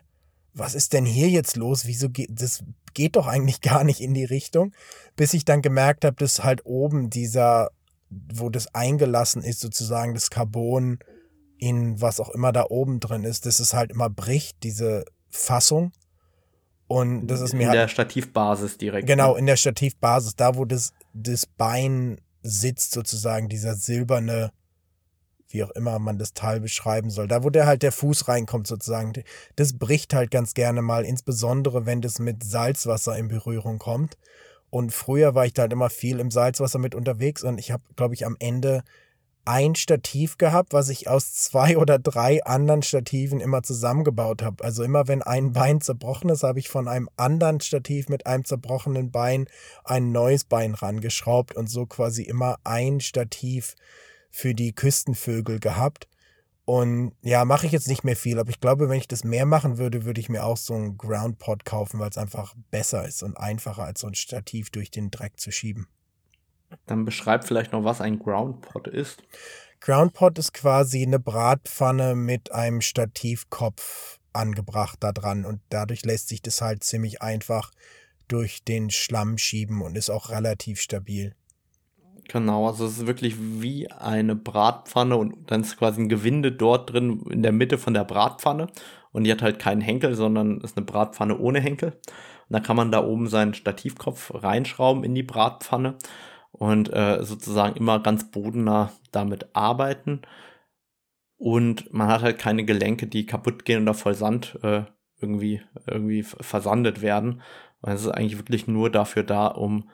was 0.54 0.74
ist 0.74 0.92
denn 0.92 1.04
hier 1.04 1.28
jetzt 1.28 1.56
los? 1.56 1.86
Wieso 1.86 2.08
geht 2.08 2.28
das 2.30 2.64
geht 2.94 3.16
doch 3.16 3.26
eigentlich 3.26 3.60
gar 3.60 3.84
nicht 3.84 4.00
in 4.00 4.14
die 4.14 4.24
Richtung, 4.24 4.72
bis 5.16 5.34
ich 5.34 5.44
dann 5.44 5.62
gemerkt 5.62 6.04
habe, 6.04 6.16
dass 6.16 6.44
halt 6.44 6.66
oben 6.66 7.10
dieser, 7.10 7.70
wo 8.10 8.48
das 8.48 8.74
eingelassen 8.74 9.42
ist, 9.42 9.60
sozusagen 9.60 10.14
das 10.14 10.30
Carbon 10.30 10.98
in 11.60 12.00
was 12.00 12.20
auch 12.20 12.30
immer 12.30 12.52
da 12.52 12.66
oben 12.68 13.00
drin 13.00 13.24
ist, 13.24 13.46
dass 13.46 13.60
es 13.60 13.74
halt 13.74 13.90
immer 13.90 14.10
bricht, 14.10 14.62
diese 14.62 15.04
Fassung. 15.28 15.92
Und 16.88 17.28
das 17.28 17.40
ist 17.40 17.52
mir 17.52 17.62
in 17.62 17.68
halt, 17.68 17.78
der 17.78 17.88
Stativbasis 17.88 18.78
direkt. 18.78 19.06
Genau, 19.06 19.34
ne? 19.34 19.38
in 19.38 19.46
der 19.46 19.56
Stativbasis, 19.56 20.34
da 20.34 20.56
wo 20.56 20.64
das, 20.64 20.92
das 21.12 21.46
Bein 21.46 22.20
sitzt, 22.42 22.92
sozusagen, 22.92 23.48
dieser 23.48 23.74
silberne, 23.74 24.50
wie 25.48 25.62
auch 25.62 25.70
immer 25.70 25.98
man 25.98 26.18
das 26.18 26.32
Teil 26.32 26.60
beschreiben 26.60 27.10
soll, 27.10 27.28
da 27.28 27.44
wo 27.44 27.50
der 27.50 27.66
halt 27.66 27.82
der 27.82 27.92
Fuß 27.92 28.26
reinkommt, 28.26 28.66
sozusagen, 28.66 29.12
das 29.56 29.78
bricht 29.78 30.14
halt 30.14 30.30
ganz 30.30 30.54
gerne 30.54 30.82
mal, 30.82 31.04
insbesondere 31.04 31.86
wenn 31.86 32.00
das 32.00 32.18
mit 32.18 32.42
Salzwasser 32.42 33.16
in 33.16 33.28
Berührung 33.28 33.78
kommt. 33.78 34.16
Und 34.70 34.92
früher 34.92 35.34
war 35.34 35.46
ich 35.46 35.52
da 35.52 35.62
halt 35.62 35.72
immer 35.72 35.90
viel 35.90 36.20
im 36.20 36.30
Salzwasser 36.30 36.78
mit 36.78 36.94
unterwegs 36.94 37.42
und 37.42 37.58
ich 37.58 37.70
habe, 37.72 37.82
glaube 37.96 38.14
ich, 38.14 38.24
am 38.24 38.36
Ende 38.38 38.82
ein 39.50 39.74
Stativ 39.74 40.38
gehabt, 40.38 40.72
was 40.72 40.88
ich 40.90 41.08
aus 41.08 41.34
zwei 41.34 41.76
oder 41.76 41.98
drei 41.98 42.44
anderen 42.44 42.82
Stativen 42.82 43.40
immer 43.40 43.64
zusammengebaut 43.64 44.42
habe. 44.42 44.62
Also 44.62 44.84
immer 44.84 45.08
wenn 45.08 45.22
ein 45.22 45.52
Bein 45.52 45.80
zerbrochen 45.80 46.30
ist, 46.30 46.44
habe 46.44 46.60
ich 46.60 46.68
von 46.68 46.86
einem 46.86 47.10
anderen 47.16 47.58
Stativ 47.58 48.08
mit 48.08 48.26
einem 48.26 48.44
zerbrochenen 48.44 49.10
Bein 49.10 49.46
ein 49.82 50.12
neues 50.12 50.44
Bein 50.44 50.74
rangeschraubt 50.74 51.56
und 51.56 51.68
so 51.68 51.84
quasi 51.84 52.22
immer 52.22 52.58
ein 52.62 53.00
Stativ 53.00 53.74
für 54.30 54.54
die 54.54 54.72
Küstenvögel 54.72 55.58
gehabt. 55.58 56.06
Und 56.64 57.16
ja, 57.22 57.44
mache 57.44 57.66
ich 57.66 57.72
jetzt 57.72 57.88
nicht 57.88 58.04
mehr 58.04 58.14
viel, 58.14 58.38
aber 58.38 58.50
ich 58.50 58.60
glaube, 58.60 58.88
wenn 58.88 58.98
ich 58.98 59.08
das 59.08 59.24
mehr 59.24 59.46
machen 59.46 59.78
würde, 59.78 60.04
würde 60.04 60.20
ich 60.20 60.28
mir 60.28 60.44
auch 60.44 60.58
so 60.58 60.74
einen 60.74 60.96
Groundpot 60.96 61.64
kaufen, 61.64 61.98
weil 61.98 62.10
es 62.10 62.18
einfach 62.18 62.54
besser 62.70 63.04
ist 63.04 63.24
und 63.24 63.36
einfacher 63.36 63.82
als 63.82 64.02
so 64.02 64.06
ein 64.06 64.14
Stativ 64.14 64.70
durch 64.70 64.92
den 64.92 65.10
Dreck 65.10 65.40
zu 65.40 65.50
schieben. 65.50 65.88
Dann 66.86 67.04
beschreib 67.04 67.44
vielleicht 67.46 67.72
noch, 67.72 67.84
was 67.84 68.00
ein 68.00 68.18
Groundpot 68.18 68.88
ist. 68.88 69.22
Groundpot 69.80 70.38
ist 70.38 70.52
quasi 70.52 71.02
eine 71.02 71.18
Bratpfanne 71.18 72.14
mit 72.14 72.52
einem 72.52 72.80
Stativkopf 72.80 74.18
angebracht 74.32 74.98
da 75.00 75.12
dran 75.12 75.44
und 75.44 75.60
dadurch 75.70 76.04
lässt 76.04 76.28
sich 76.28 76.42
das 76.42 76.60
halt 76.60 76.84
ziemlich 76.84 77.22
einfach 77.22 77.72
durch 78.28 78.62
den 78.62 78.90
Schlamm 78.90 79.38
schieben 79.38 79.82
und 79.82 79.96
ist 79.96 80.10
auch 80.10 80.30
relativ 80.30 80.80
stabil. 80.80 81.34
Genau, 82.28 82.68
also 82.68 82.86
es 82.86 82.98
ist 82.98 83.06
wirklich 83.08 83.34
wie 83.38 83.90
eine 83.90 84.36
Bratpfanne 84.36 85.16
und 85.16 85.50
dann 85.50 85.62
ist 85.62 85.76
quasi 85.76 86.02
ein 86.02 86.08
Gewinde 86.08 86.52
dort 86.52 86.92
drin 86.92 87.24
in 87.28 87.42
der 87.42 87.50
Mitte 87.50 87.76
von 87.76 87.92
der 87.92 88.04
Bratpfanne 88.04 88.68
und 89.10 89.24
die 89.24 89.32
hat 89.32 89.42
halt 89.42 89.58
keinen 89.58 89.80
Henkel, 89.80 90.14
sondern 90.14 90.60
ist 90.60 90.76
eine 90.76 90.86
Bratpfanne 90.86 91.38
ohne 91.38 91.60
Henkel. 91.60 91.88
Und 92.48 92.54
da 92.54 92.60
kann 92.60 92.76
man 92.76 92.92
da 92.92 93.04
oben 93.04 93.28
seinen 93.28 93.54
Stativkopf 93.54 94.32
reinschrauben 94.32 95.02
in 95.02 95.14
die 95.14 95.24
Bratpfanne 95.24 95.96
und 96.52 96.92
äh, 96.92 97.22
sozusagen 97.22 97.76
immer 97.76 98.00
ganz 98.00 98.30
bodennah 98.30 98.92
damit 99.12 99.54
arbeiten. 99.54 100.22
Und 101.36 101.92
man 101.92 102.08
hat 102.08 102.22
halt 102.22 102.38
keine 102.38 102.64
Gelenke, 102.64 103.06
die 103.06 103.26
kaputt 103.26 103.64
gehen 103.64 103.82
oder 103.82 103.94
voll 103.94 104.14
Sand 104.14 104.58
äh, 104.62 104.84
irgendwie, 105.20 105.62
irgendwie 105.86 106.22
versandet 106.22 107.02
werden. 107.02 107.42
Und 107.80 107.92
es 107.92 108.02
ist 108.02 108.08
eigentlich 108.08 108.38
wirklich 108.38 108.66
nur 108.66 108.90
dafür 108.90 109.22
da, 109.22 109.46
um 109.46 109.88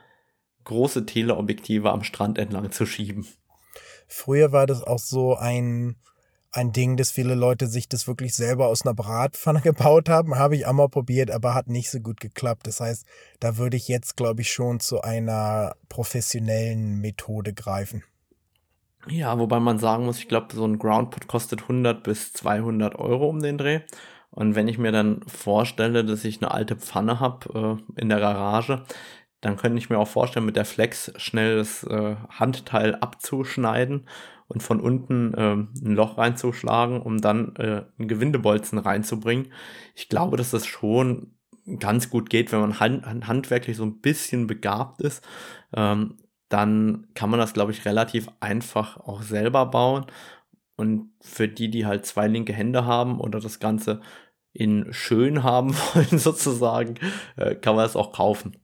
große 0.65 1.07
Teleobjektive 1.07 1.93
am 1.93 2.03
Strand 2.03 2.39
entlang 2.39 2.73
zu 2.73 2.87
schieben. 2.87 3.27
Früher 4.09 4.53
war 4.53 4.67
das 4.67 4.83
auch 4.83 4.99
so 4.99 5.37
ein 5.37 5.97
ein 6.53 6.73
Ding, 6.73 6.97
dass 6.97 7.11
viele 7.11 7.35
Leute 7.35 7.67
sich 7.67 7.89
das 7.89 8.07
wirklich 8.07 8.35
selber 8.35 8.69
aus 8.69 8.85
einer 8.85 8.95
Bratpfanne 8.95 9.61
gebaut 9.63 10.09
haben. 10.09 10.37
Habe 10.37 10.57
ich 10.57 10.67
auch 10.67 10.73
mal 10.73 10.89
probiert, 10.89 11.31
aber 11.31 11.55
hat 11.55 11.69
nicht 11.69 11.91
so 11.91 12.01
gut 12.01 12.21
geklappt. 12.21 12.67
Das 12.67 12.81
heißt, 12.81 13.07
da 13.41 13.57
würde 13.57 13.77
ich 13.77 13.89
jetzt, 13.89 14.17
glaube 14.17 14.43
ich, 14.43 14.53
schon 14.53 14.81
zu 14.81 15.03
einer 15.03 15.77
professionellen 15.89 17.01
Methode 17.01 17.53
greifen. 17.53 18.03
Ja, 19.09 19.39
wobei 19.39 19.61
man 19.61 19.79
sagen 19.79 20.05
muss, 20.05 20.19
ich 20.19 20.29
glaube, 20.29 20.55
so 20.55 20.67
ein 20.67 20.79
Groundpot 20.79 21.29
kostet 21.29 21.63
100 21.63 22.03
bis 22.03 22.33
200 22.33 22.97
Euro 22.97 23.29
um 23.29 23.41
den 23.41 23.57
Dreh. 23.57 23.81
Und 24.31 24.55
wenn 24.55 24.69
ich 24.69 24.79
mir 24.79 24.93
dann 24.93 25.23
vorstelle, 25.27 26.05
dass 26.05 26.25
ich 26.25 26.43
eine 26.43 26.51
alte 26.51 26.77
Pfanne 26.77 27.21
habe 27.21 27.81
äh, 27.97 28.01
in 28.01 28.09
der 28.09 28.19
Garage, 28.19 28.83
dann 29.41 29.57
könnte 29.57 29.79
ich 29.79 29.91
mir 29.91 29.99
auch 29.99 30.09
vorstellen, 30.09 30.45
mit 30.47 30.57
der 30.57 30.65
Flex 30.65 31.13
schnell 31.17 31.57
das 31.57 31.85
äh, 31.85 32.17
Handteil 32.31 32.97
abzuschneiden 32.97 34.09
und 34.49 34.63
von 34.63 34.81
unten 34.81 35.35
äh, 35.35 35.55
ein 35.55 35.95
Loch 35.95 36.19
reinzuschlagen, 36.19 37.01
um 37.01 37.21
dann 37.21 37.57
äh, 37.57 37.85
einen 37.99 38.09
Gewindebolzen 38.09 38.79
reinzubringen. 38.79 39.53
Ich 39.95 40.09
glaube, 40.09 40.37
dass 40.37 40.51
das 40.51 40.67
schon 40.67 41.33
ganz 41.79 42.11
gut 42.11 42.31
geht, 42.31 42.53
wenn 42.53 42.61
man 42.61 42.79
hand 42.79 43.05
handwerklich 43.27 43.77
so 43.77 43.85
ein 43.85 44.01
bisschen 44.01 44.47
begabt 44.47 45.01
ist. 45.03 45.27
Ähm, 45.75 46.17
dann 46.49 47.09
kann 47.15 47.31
man 47.31 47.41
das, 47.41 47.55
glaube 47.55 47.73
ich, 47.73 47.85
relativ 47.85 48.29
einfach 48.39 48.99
auch 48.99 49.23
selber 49.23 49.67
bauen. 49.67 50.07
Und 50.77 51.11
für 51.21 51.49
die, 51.49 51.71
die 51.71 51.87
halt 51.87 52.07
zwei 52.07 52.29
linke 52.29 52.53
Hände 52.53 52.85
haben 52.85 53.21
oder 53.21 53.41
das 53.41 53.59
Ganze 53.59 54.01
in 54.53 54.93
schön 54.93 55.43
haben 55.43 55.75
wollen, 55.95 56.19
sozusagen, 56.19 56.95
äh, 57.37 57.57
kann 57.57 57.75
man 57.75 57.85
das 57.85 57.97
auch 57.97 58.13
kaufen. 58.13 58.57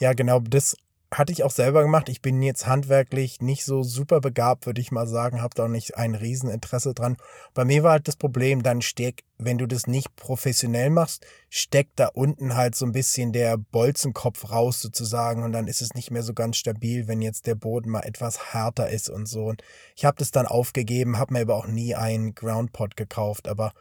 Ja, 0.00 0.12
genau, 0.12 0.40
das 0.40 0.76
hatte 1.12 1.32
ich 1.32 1.44
auch 1.44 1.50
selber 1.50 1.82
gemacht. 1.82 2.08
Ich 2.08 2.20
bin 2.20 2.42
jetzt 2.42 2.66
handwerklich 2.66 3.40
nicht 3.40 3.64
so 3.64 3.82
super 3.82 4.20
begabt, 4.20 4.66
würde 4.66 4.80
ich 4.80 4.90
mal 4.90 5.06
sagen, 5.06 5.40
habe 5.40 5.54
da 5.54 5.64
auch 5.64 5.68
nicht 5.68 5.96
ein 5.96 6.14
Rieseninteresse 6.14 6.94
dran. 6.94 7.16
Bei 7.54 7.64
mir 7.64 7.82
war 7.82 7.92
halt 7.92 8.08
das 8.08 8.16
Problem, 8.16 8.62
dann 8.62 8.82
steck, 8.82 9.22
wenn 9.38 9.58
du 9.58 9.66
das 9.66 9.86
nicht 9.86 10.16
professionell 10.16 10.90
machst, 10.90 11.24
steckt 11.48 12.00
da 12.00 12.08
unten 12.08 12.56
halt 12.56 12.74
so 12.74 12.86
ein 12.86 12.92
bisschen 12.92 13.32
der 13.32 13.56
Bolzenkopf 13.56 14.50
raus 14.50 14.80
sozusagen 14.80 15.44
und 15.44 15.52
dann 15.52 15.68
ist 15.68 15.80
es 15.80 15.94
nicht 15.94 16.10
mehr 16.10 16.22
so 16.22 16.34
ganz 16.34 16.56
stabil, 16.56 17.06
wenn 17.06 17.22
jetzt 17.22 17.46
der 17.46 17.54
Boden 17.54 17.90
mal 17.90 18.00
etwas 18.00 18.52
härter 18.52 18.90
ist 18.90 19.08
und 19.08 19.26
so. 19.26 19.44
Und 19.44 19.62
ich 19.94 20.04
habe 20.04 20.18
das 20.18 20.32
dann 20.32 20.46
aufgegeben, 20.46 21.18
habe 21.18 21.34
mir 21.34 21.42
aber 21.42 21.56
auch 21.56 21.66
nie 21.66 21.94
einen 21.94 22.34
Groundpot 22.34 22.96
gekauft, 22.96 23.46
aber 23.46 23.72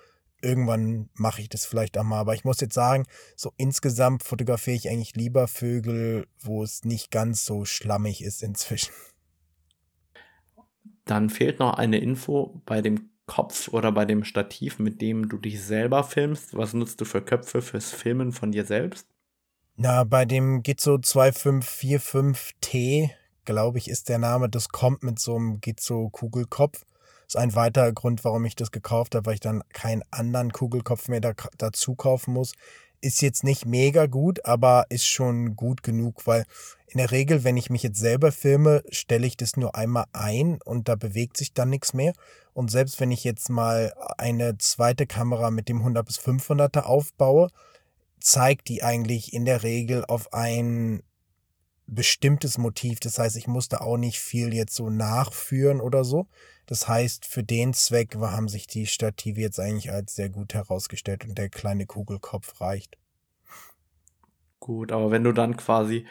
irgendwann 0.45 1.09
mache 1.13 1.41
ich 1.41 1.49
das 1.49 1.65
vielleicht 1.65 1.97
auch 1.97 2.03
mal. 2.03 2.19
Aber 2.19 2.35
ich 2.35 2.43
muss 2.43 2.61
jetzt 2.61 2.75
sagen, 2.75 3.05
so 3.35 3.51
insgesamt 3.57 4.23
fotografiere 4.23 4.77
ich 4.77 4.89
eigentlich 4.89 5.15
lieber 5.15 5.47
Vögel, 5.47 6.27
wo 6.39 6.63
es 6.63 6.85
nicht 6.85 7.11
ganz 7.11 7.43
so 7.43 7.65
schlammig 7.65 8.23
ist 8.23 8.43
inzwischen. 8.43 8.93
Dann 11.03 11.29
fehlt 11.29 11.59
noch 11.59 11.73
eine 11.73 11.97
Info 11.97 12.61
bei 12.65 12.81
dem 12.81 13.09
Kopf 13.25 13.67
oder 13.69 13.91
bei 13.91 14.05
dem 14.05 14.23
Stativ, 14.23 14.79
mit 14.79 15.01
dem 15.01 15.27
du 15.27 15.37
dich 15.37 15.61
selber 15.63 16.03
filmst. 16.03 16.55
Was 16.55 16.73
nutzt 16.73 17.01
du 17.01 17.05
für 17.05 17.21
Köpfe 17.21 17.61
fürs 17.61 17.91
Filmen 17.91 18.31
von 18.31 18.51
dir 18.51 18.65
selbst? 18.65 19.07
Na, 19.75 20.03
bei 20.03 20.25
dem 20.25 20.63
Gizzo 20.63 20.95
2545T, 20.95 23.09
glaube 23.43 23.77
ich, 23.77 23.89
ist 23.89 24.09
der 24.09 24.19
Name. 24.19 24.47
Das 24.47 24.69
kommt 24.69 25.03
mit 25.03 25.19
so 25.19 25.35
einem 25.35 25.59
Gizzo-Kugelkopf 25.59 26.85
ist 27.27 27.37
ein 27.37 27.55
weiterer 27.55 27.91
Grund, 27.91 28.23
warum 28.23 28.45
ich 28.45 28.55
das 28.55 28.71
gekauft 28.71 29.15
habe, 29.15 29.25
weil 29.25 29.35
ich 29.35 29.39
dann 29.39 29.63
keinen 29.73 30.03
anderen 30.11 30.51
Kugelkopf 30.51 31.07
mehr 31.07 31.21
da, 31.21 31.33
dazu 31.57 31.95
kaufen 31.95 32.33
muss. 32.33 32.53
Ist 33.01 33.21
jetzt 33.21 33.43
nicht 33.43 33.65
mega 33.65 34.07
gut, 34.07 34.45
aber 34.45 34.85
ist 34.89 35.07
schon 35.07 35.55
gut 35.55 35.83
genug, 35.83 36.25
weil 36.25 36.45
in 36.87 36.97
der 36.97 37.11
Regel, 37.11 37.43
wenn 37.43 37.57
ich 37.57 37.69
mich 37.69 37.83
jetzt 37.83 37.99
selber 37.99 38.31
filme, 38.31 38.83
stelle 38.89 39.27
ich 39.27 39.37
das 39.37 39.57
nur 39.57 39.75
einmal 39.75 40.05
ein 40.13 40.59
und 40.63 40.87
da 40.87 40.95
bewegt 40.95 41.37
sich 41.37 41.53
dann 41.53 41.69
nichts 41.69 41.93
mehr. 41.93 42.13
Und 42.53 42.71
selbst 42.71 42.99
wenn 42.99 43.11
ich 43.11 43.23
jetzt 43.23 43.49
mal 43.49 43.93
eine 44.17 44.57
zweite 44.57 45.05
Kamera 45.05 45.51
mit 45.51 45.67
dem 45.67 45.79
100 45.79 46.05
bis 46.05 46.19
500er 46.19 46.83
aufbaue, 46.83 47.49
zeigt 48.19 48.69
die 48.69 48.81
eigentlich 48.81 49.33
in 49.33 49.45
der 49.45 49.63
Regel 49.63 50.05
auf 50.05 50.33
ein 50.33 51.03
bestimmtes 51.87 52.57
Motiv. 52.57 52.99
Das 52.99 53.19
heißt, 53.19 53.35
ich 53.35 53.47
musste 53.47 53.81
auch 53.81 53.97
nicht 53.97 54.19
viel 54.19 54.53
jetzt 54.53 54.75
so 54.75 54.89
nachführen 54.89 55.81
oder 55.81 56.03
so. 56.03 56.27
Das 56.65 56.87
heißt, 56.87 57.25
für 57.25 57.43
den 57.43 57.73
Zweck 57.73 58.15
haben 58.15 58.47
sich 58.47 58.67
die 58.67 58.87
Stative 58.87 59.39
jetzt 59.39 59.59
eigentlich 59.59 59.91
als 59.91 60.15
sehr 60.15 60.29
gut 60.29 60.53
herausgestellt 60.53 61.25
und 61.25 61.37
der 61.37 61.49
kleine 61.49 61.85
Kugelkopf 61.85 62.59
reicht. 62.61 62.97
Gut, 64.59 64.91
aber 64.91 65.11
wenn 65.11 65.23
du 65.23 65.31
dann 65.31 65.57
quasi 65.57 66.07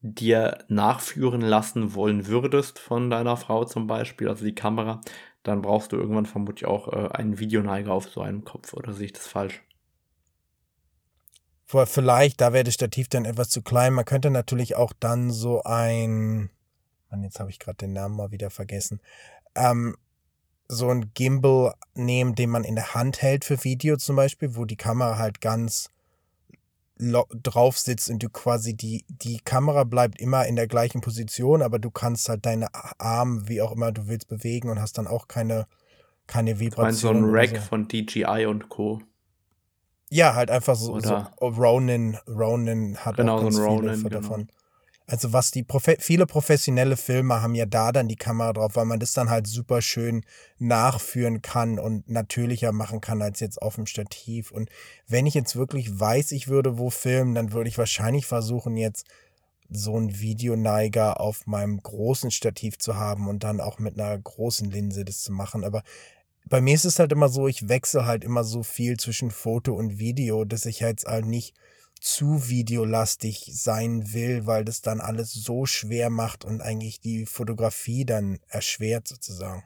dir 0.00 0.58
nachführen 0.68 1.40
lassen 1.40 1.94
wollen 1.94 2.26
würdest 2.26 2.78
von 2.78 3.10
deiner 3.10 3.36
Frau 3.36 3.64
zum 3.64 3.86
Beispiel, 3.86 4.28
also 4.28 4.44
die 4.44 4.54
Kamera, 4.54 5.00
dann 5.42 5.62
brauchst 5.62 5.92
du 5.92 5.96
irgendwann 5.96 6.26
vermutlich 6.26 6.66
auch 6.66 6.92
äh, 6.92 7.08
einen 7.12 7.38
Videoneiger 7.38 7.92
auf 7.92 8.08
so 8.08 8.20
einem 8.20 8.44
Kopf, 8.44 8.74
oder 8.74 8.92
sehe 8.92 9.06
ich 9.06 9.12
das 9.12 9.26
falsch? 9.26 9.62
Vielleicht, 11.66 12.40
da 12.40 12.52
wäre 12.52 12.64
das 12.64 12.74
Stativ 12.74 13.08
dann 13.08 13.26
etwas 13.26 13.50
zu 13.50 13.60
klein. 13.60 13.92
Man 13.92 14.06
könnte 14.06 14.30
natürlich 14.30 14.74
auch 14.74 14.94
dann 14.98 15.30
so 15.30 15.62
ein, 15.64 16.48
Mann, 17.10 17.22
jetzt 17.22 17.40
habe 17.40 17.50
ich 17.50 17.58
gerade 17.58 17.76
den 17.76 17.92
Namen 17.92 18.16
mal 18.16 18.30
wieder 18.30 18.48
vergessen, 18.48 19.00
ähm, 19.54 19.96
so 20.68 20.88
ein 20.90 21.12
Gimbal 21.14 21.74
nehmen, 21.94 22.34
den 22.34 22.50
man 22.50 22.64
in 22.64 22.74
der 22.74 22.94
Hand 22.94 23.22
hält 23.22 23.44
für 23.44 23.64
Video 23.64 23.96
zum 23.96 24.16
Beispiel, 24.16 24.56
wo 24.56 24.64
die 24.64 24.76
Kamera 24.76 25.18
halt 25.18 25.40
ganz 25.40 25.88
drauf 26.98 27.78
sitzt 27.78 28.10
und 28.10 28.22
du 28.22 28.28
quasi 28.28 28.74
die, 28.74 29.04
die 29.08 29.38
Kamera 29.38 29.84
bleibt 29.84 30.20
immer 30.20 30.46
in 30.46 30.56
der 30.56 30.66
gleichen 30.66 31.00
Position, 31.00 31.62
aber 31.62 31.78
du 31.78 31.90
kannst 31.90 32.28
halt 32.28 32.44
deine 32.44 32.68
Arme, 32.98 33.48
wie 33.48 33.62
auch 33.62 33.72
immer 33.72 33.92
du 33.92 34.08
willst, 34.08 34.28
bewegen 34.28 34.68
und 34.68 34.80
hast 34.80 34.98
dann 34.98 35.06
auch 35.06 35.28
keine, 35.28 35.66
keine 36.26 36.58
Vibration. 36.58 36.92
so 36.94 37.10
ein 37.10 37.24
Rack 37.24 37.56
so. 37.56 37.62
von 37.62 37.88
DJI 37.88 38.46
und 38.46 38.68
Co. 38.68 39.00
Ja, 40.10 40.34
halt 40.34 40.50
einfach 40.50 40.74
so, 40.74 40.98
so 41.00 41.26
Ronin, 41.40 42.16
Ronin 42.26 42.96
hat 42.96 43.16
genau, 43.16 43.36
auch 43.36 43.42
ganz 43.42 43.56
so 43.56 43.64
Ronin, 43.64 43.94
viele 43.96 44.20
genau. 44.20 44.46
Also 45.10 45.32
was 45.32 45.50
die 45.50 45.62
Profe 45.62 45.96
viele 46.00 46.26
professionelle 46.26 46.98
Filme 46.98 47.40
haben 47.40 47.54
ja 47.54 47.64
da 47.64 47.92
dann 47.92 48.08
die 48.08 48.16
Kamera 48.16 48.52
drauf, 48.52 48.76
weil 48.76 48.84
man 48.84 49.00
das 49.00 49.14
dann 49.14 49.30
halt 49.30 49.46
super 49.46 49.80
schön 49.80 50.22
nachführen 50.58 51.40
kann 51.40 51.78
und 51.78 52.10
natürlicher 52.10 52.72
machen 52.72 53.00
kann 53.00 53.22
als 53.22 53.40
jetzt 53.40 53.62
auf 53.62 53.76
dem 53.76 53.86
Stativ. 53.86 54.50
Und 54.50 54.68
wenn 55.06 55.24
ich 55.24 55.32
jetzt 55.32 55.56
wirklich 55.56 55.98
weiß, 55.98 56.32
ich 56.32 56.48
würde 56.48 56.76
wo 56.76 56.90
filmen, 56.90 57.34
dann 57.34 57.52
würde 57.52 57.70
ich 57.70 57.78
wahrscheinlich 57.78 58.26
versuchen 58.26 58.76
jetzt 58.76 59.06
so 59.70 59.98
ein 59.98 60.20
Videoneiger 60.20 61.20
auf 61.22 61.46
meinem 61.46 61.82
großen 61.82 62.30
Stativ 62.30 62.78
zu 62.78 62.96
haben 62.96 63.28
und 63.28 63.44
dann 63.44 63.62
auch 63.62 63.78
mit 63.78 63.98
einer 63.98 64.16
großen 64.18 64.70
Linse 64.70 65.06
das 65.06 65.22
zu 65.22 65.32
machen. 65.32 65.64
Aber 65.64 65.84
bei 66.50 66.60
mir 66.60 66.74
ist 66.74 66.84
es 66.84 66.98
halt 66.98 67.12
immer 67.12 67.30
so, 67.30 67.48
ich 67.48 67.66
wechsle 67.70 68.04
halt 68.04 68.24
immer 68.24 68.44
so 68.44 68.62
viel 68.62 68.98
zwischen 68.98 69.30
Foto 69.30 69.72
und 69.72 69.98
Video, 69.98 70.44
dass 70.44 70.66
ich 70.66 70.80
jetzt 70.80 71.06
halt 71.06 71.24
nicht 71.24 71.54
zu 72.00 72.48
videolastig 72.48 73.50
sein 73.52 74.12
will, 74.12 74.46
weil 74.46 74.64
das 74.64 74.82
dann 74.82 75.00
alles 75.00 75.32
so 75.32 75.66
schwer 75.66 76.10
macht 76.10 76.44
und 76.44 76.60
eigentlich 76.60 77.00
die 77.00 77.26
Fotografie 77.26 78.04
dann 78.04 78.38
erschwert 78.48 79.08
sozusagen. 79.08 79.64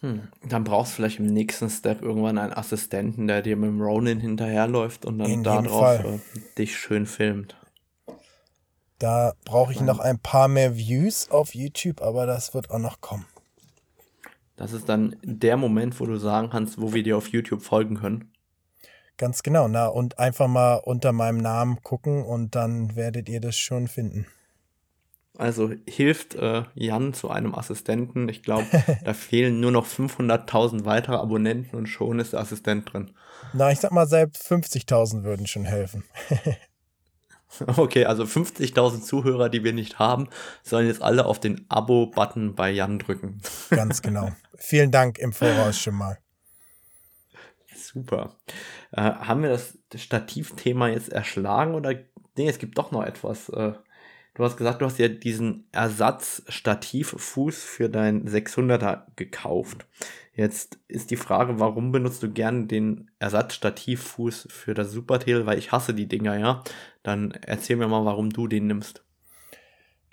Hm. 0.00 0.28
Dann 0.46 0.64
brauchst 0.64 0.92
du 0.92 0.96
vielleicht 0.96 1.18
im 1.18 1.26
nächsten 1.26 1.70
Step 1.70 2.02
irgendwann 2.02 2.36
einen 2.36 2.52
Assistenten, 2.52 3.26
der 3.26 3.40
dir 3.40 3.56
mit 3.56 3.68
dem 3.68 3.80
Ronin 3.80 4.20
hinterherläuft 4.20 5.06
und 5.06 5.18
dann 5.18 5.42
darauf 5.42 6.04
äh, 6.04 6.18
dich 6.58 6.76
schön 6.76 7.06
filmt. 7.06 7.56
Da 8.98 9.32
brauche 9.44 9.72
ich 9.72 9.80
noch 9.80 9.98
ein 9.98 10.18
paar 10.18 10.48
mehr 10.48 10.76
Views 10.76 11.30
auf 11.30 11.54
YouTube, 11.54 12.02
aber 12.02 12.26
das 12.26 12.54
wird 12.54 12.70
auch 12.70 12.78
noch 12.78 13.00
kommen. 13.00 13.26
Das 14.56 14.72
ist 14.72 14.88
dann 14.88 15.16
der 15.22 15.56
Moment, 15.56 15.98
wo 15.98 16.06
du 16.06 16.16
sagen 16.16 16.50
kannst, 16.50 16.80
wo 16.80 16.92
wir 16.92 17.02
dir 17.02 17.16
auf 17.16 17.28
YouTube 17.28 17.62
folgen 17.62 17.96
können. 17.96 18.30
Ganz 19.16 19.42
genau, 19.42 19.68
na, 19.68 19.86
und 19.86 20.18
einfach 20.18 20.48
mal 20.48 20.74
unter 20.76 21.12
meinem 21.12 21.38
Namen 21.38 21.82
gucken 21.82 22.24
und 22.24 22.54
dann 22.54 22.96
werdet 22.96 23.28
ihr 23.28 23.40
das 23.40 23.56
schon 23.56 23.86
finden. 23.86 24.26
Also 25.36 25.72
hilft 25.88 26.36
äh, 26.36 26.62
Jan 26.74 27.12
zu 27.12 27.28
einem 27.28 27.54
Assistenten. 27.54 28.28
Ich 28.28 28.42
glaube, 28.42 28.66
da 29.04 29.14
fehlen 29.14 29.60
nur 29.60 29.72
noch 29.72 29.86
500.000 29.86 30.84
weitere 30.84 31.16
Abonnenten 31.16 31.76
und 31.76 31.86
schon 31.86 32.20
ist 32.20 32.32
der 32.32 32.40
Assistent 32.40 32.92
drin. 32.92 33.10
Na, 33.52 33.70
ich 33.70 33.80
sag 33.80 33.92
mal, 33.92 34.06
selbst 34.06 34.46
50.000 34.50 35.24
würden 35.24 35.46
schon 35.46 35.64
helfen. 35.64 36.04
okay, 37.76 38.04
also 38.04 38.24
50.000 38.24 39.02
Zuhörer, 39.02 39.48
die 39.48 39.64
wir 39.64 39.72
nicht 39.72 39.98
haben, 39.98 40.28
sollen 40.62 40.86
jetzt 40.86 41.02
alle 41.02 41.26
auf 41.26 41.40
den 41.40 41.66
Abo-Button 41.68 42.54
bei 42.54 42.70
Jan 42.70 42.98
drücken. 42.98 43.40
Ganz 43.70 44.02
genau. 44.02 44.30
Vielen 44.56 44.92
Dank 44.92 45.18
im 45.18 45.32
Voraus 45.32 45.78
schon 45.78 45.94
mal. 45.94 46.18
Super. 47.94 48.34
Äh, 48.90 49.02
haben 49.02 49.42
wir 49.42 49.50
das 49.50 49.78
Stativthema 49.94 50.88
jetzt 50.88 51.12
erschlagen 51.12 51.74
oder 51.74 51.94
nee, 52.36 52.48
es 52.48 52.58
gibt 52.58 52.76
doch 52.76 52.90
noch 52.90 53.04
etwas. 53.04 53.48
Äh, 53.50 53.74
du 54.34 54.44
hast 54.44 54.56
gesagt, 54.56 54.82
du 54.82 54.86
hast 54.86 54.98
ja 54.98 55.06
diesen 55.06 55.68
Ersatz-Stativfuß 55.70 57.62
für 57.62 57.88
dein 57.88 58.28
600er 58.28 59.04
gekauft. 59.14 59.86
Jetzt 60.32 60.80
ist 60.88 61.12
die 61.12 61.16
Frage, 61.16 61.60
warum 61.60 61.92
benutzt 61.92 62.24
du 62.24 62.32
gern 62.32 62.66
den 62.66 63.12
Ersatz-Stativfuß 63.20 64.48
für 64.50 64.74
das 64.74 64.90
Supertail? 64.90 65.46
Weil 65.46 65.58
ich 65.58 65.70
hasse 65.70 65.94
die 65.94 66.08
Dinger, 66.08 66.36
ja. 66.36 66.64
Dann 67.04 67.30
erzähl 67.30 67.76
mir 67.76 67.86
mal, 67.86 68.04
warum 68.04 68.30
du 68.30 68.48
den 68.48 68.66
nimmst. 68.66 69.04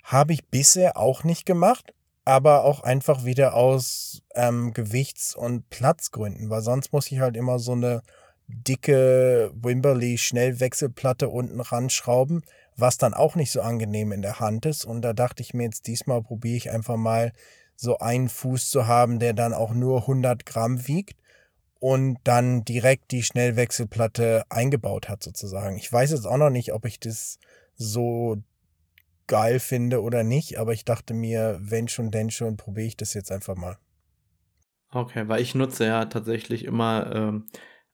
Habe 0.04 0.34
ich 0.34 0.46
bisher 0.46 0.96
auch 0.96 1.24
nicht 1.24 1.46
gemacht 1.46 1.92
aber 2.24 2.64
auch 2.64 2.80
einfach 2.80 3.24
wieder 3.24 3.54
aus 3.54 4.22
ähm, 4.34 4.72
Gewichts- 4.72 5.34
und 5.34 5.68
Platzgründen, 5.70 6.50
weil 6.50 6.62
sonst 6.62 6.92
muss 6.92 7.10
ich 7.10 7.18
halt 7.20 7.36
immer 7.36 7.58
so 7.58 7.72
eine 7.72 8.02
dicke 8.46 9.50
Wimberley 9.54 10.18
Schnellwechselplatte 10.18 11.28
unten 11.28 11.60
ranschrauben, 11.60 12.42
was 12.76 12.98
dann 12.98 13.14
auch 13.14 13.34
nicht 13.34 13.50
so 13.50 13.60
angenehm 13.60 14.12
in 14.12 14.22
der 14.22 14.40
Hand 14.40 14.66
ist. 14.66 14.84
Und 14.84 15.02
da 15.02 15.12
dachte 15.12 15.42
ich 15.42 15.54
mir 15.54 15.64
jetzt 15.64 15.86
diesmal 15.86 16.22
probiere 16.22 16.56
ich 16.56 16.70
einfach 16.70 16.96
mal 16.96 17.32
so 17.76 17.98
einen 17.98 18.28
Fuß 18.28 18.70
zu 18.70 18.86
haben, 18.86 19.18
der 19.18 19.32
dann 19.32 19.54
auch 19.54 19.72
nur 19.72 20.02
100 20.02 20.46
Gramm 20.46 20.86
wiegt 20.86 21.16
und 21.80 22.18
dann 22.22 22.64
direkt 22.64 23.10
die 23.10 23.24
Schnellwechselplatte 23.24 24.44
eingebaut 24.48 25.08
hat 25.08 25.22
sozusagen. 25.22 25.76
Ich 25.76 25.92
weiß 25.92 26.12
jetzt 26.12 26.26
auch 26.26 26.36
noch 26.36 26.50
nicht, 26.50 26.72
ob 26.72 26.84
ich 26.84 27.00
das 27.00 27.38
so 27.74 28.36
geil 29.26 29.58
finde 29.60 30.02
oder 30.02 30.24
nicht, 30.24 30.58
aber 30.58 30.72
ich 30.72 30.84
dachte 30.84 31.14
mir, 31.14 31.58
wenn 31.60 31.88
schon, 31.88 32.10
denn 32.10 32.30
schon, 32.30 32.56
probiere 32.56 32.86
ich 32.86 32.96
das 32.96 33.14
jetzt 33.14 33.32
einfach 33.32 33.56
mal. 33.56 33.78
Okay, 34.90 35.26
weil 35.28 35.40
ich 35.40 35.54
nutze 35.54 35.86
ja 35.86 36.04
tatsächlich 36.04 36.64
immer 36.64 37.10
ähm, 37.14 37.46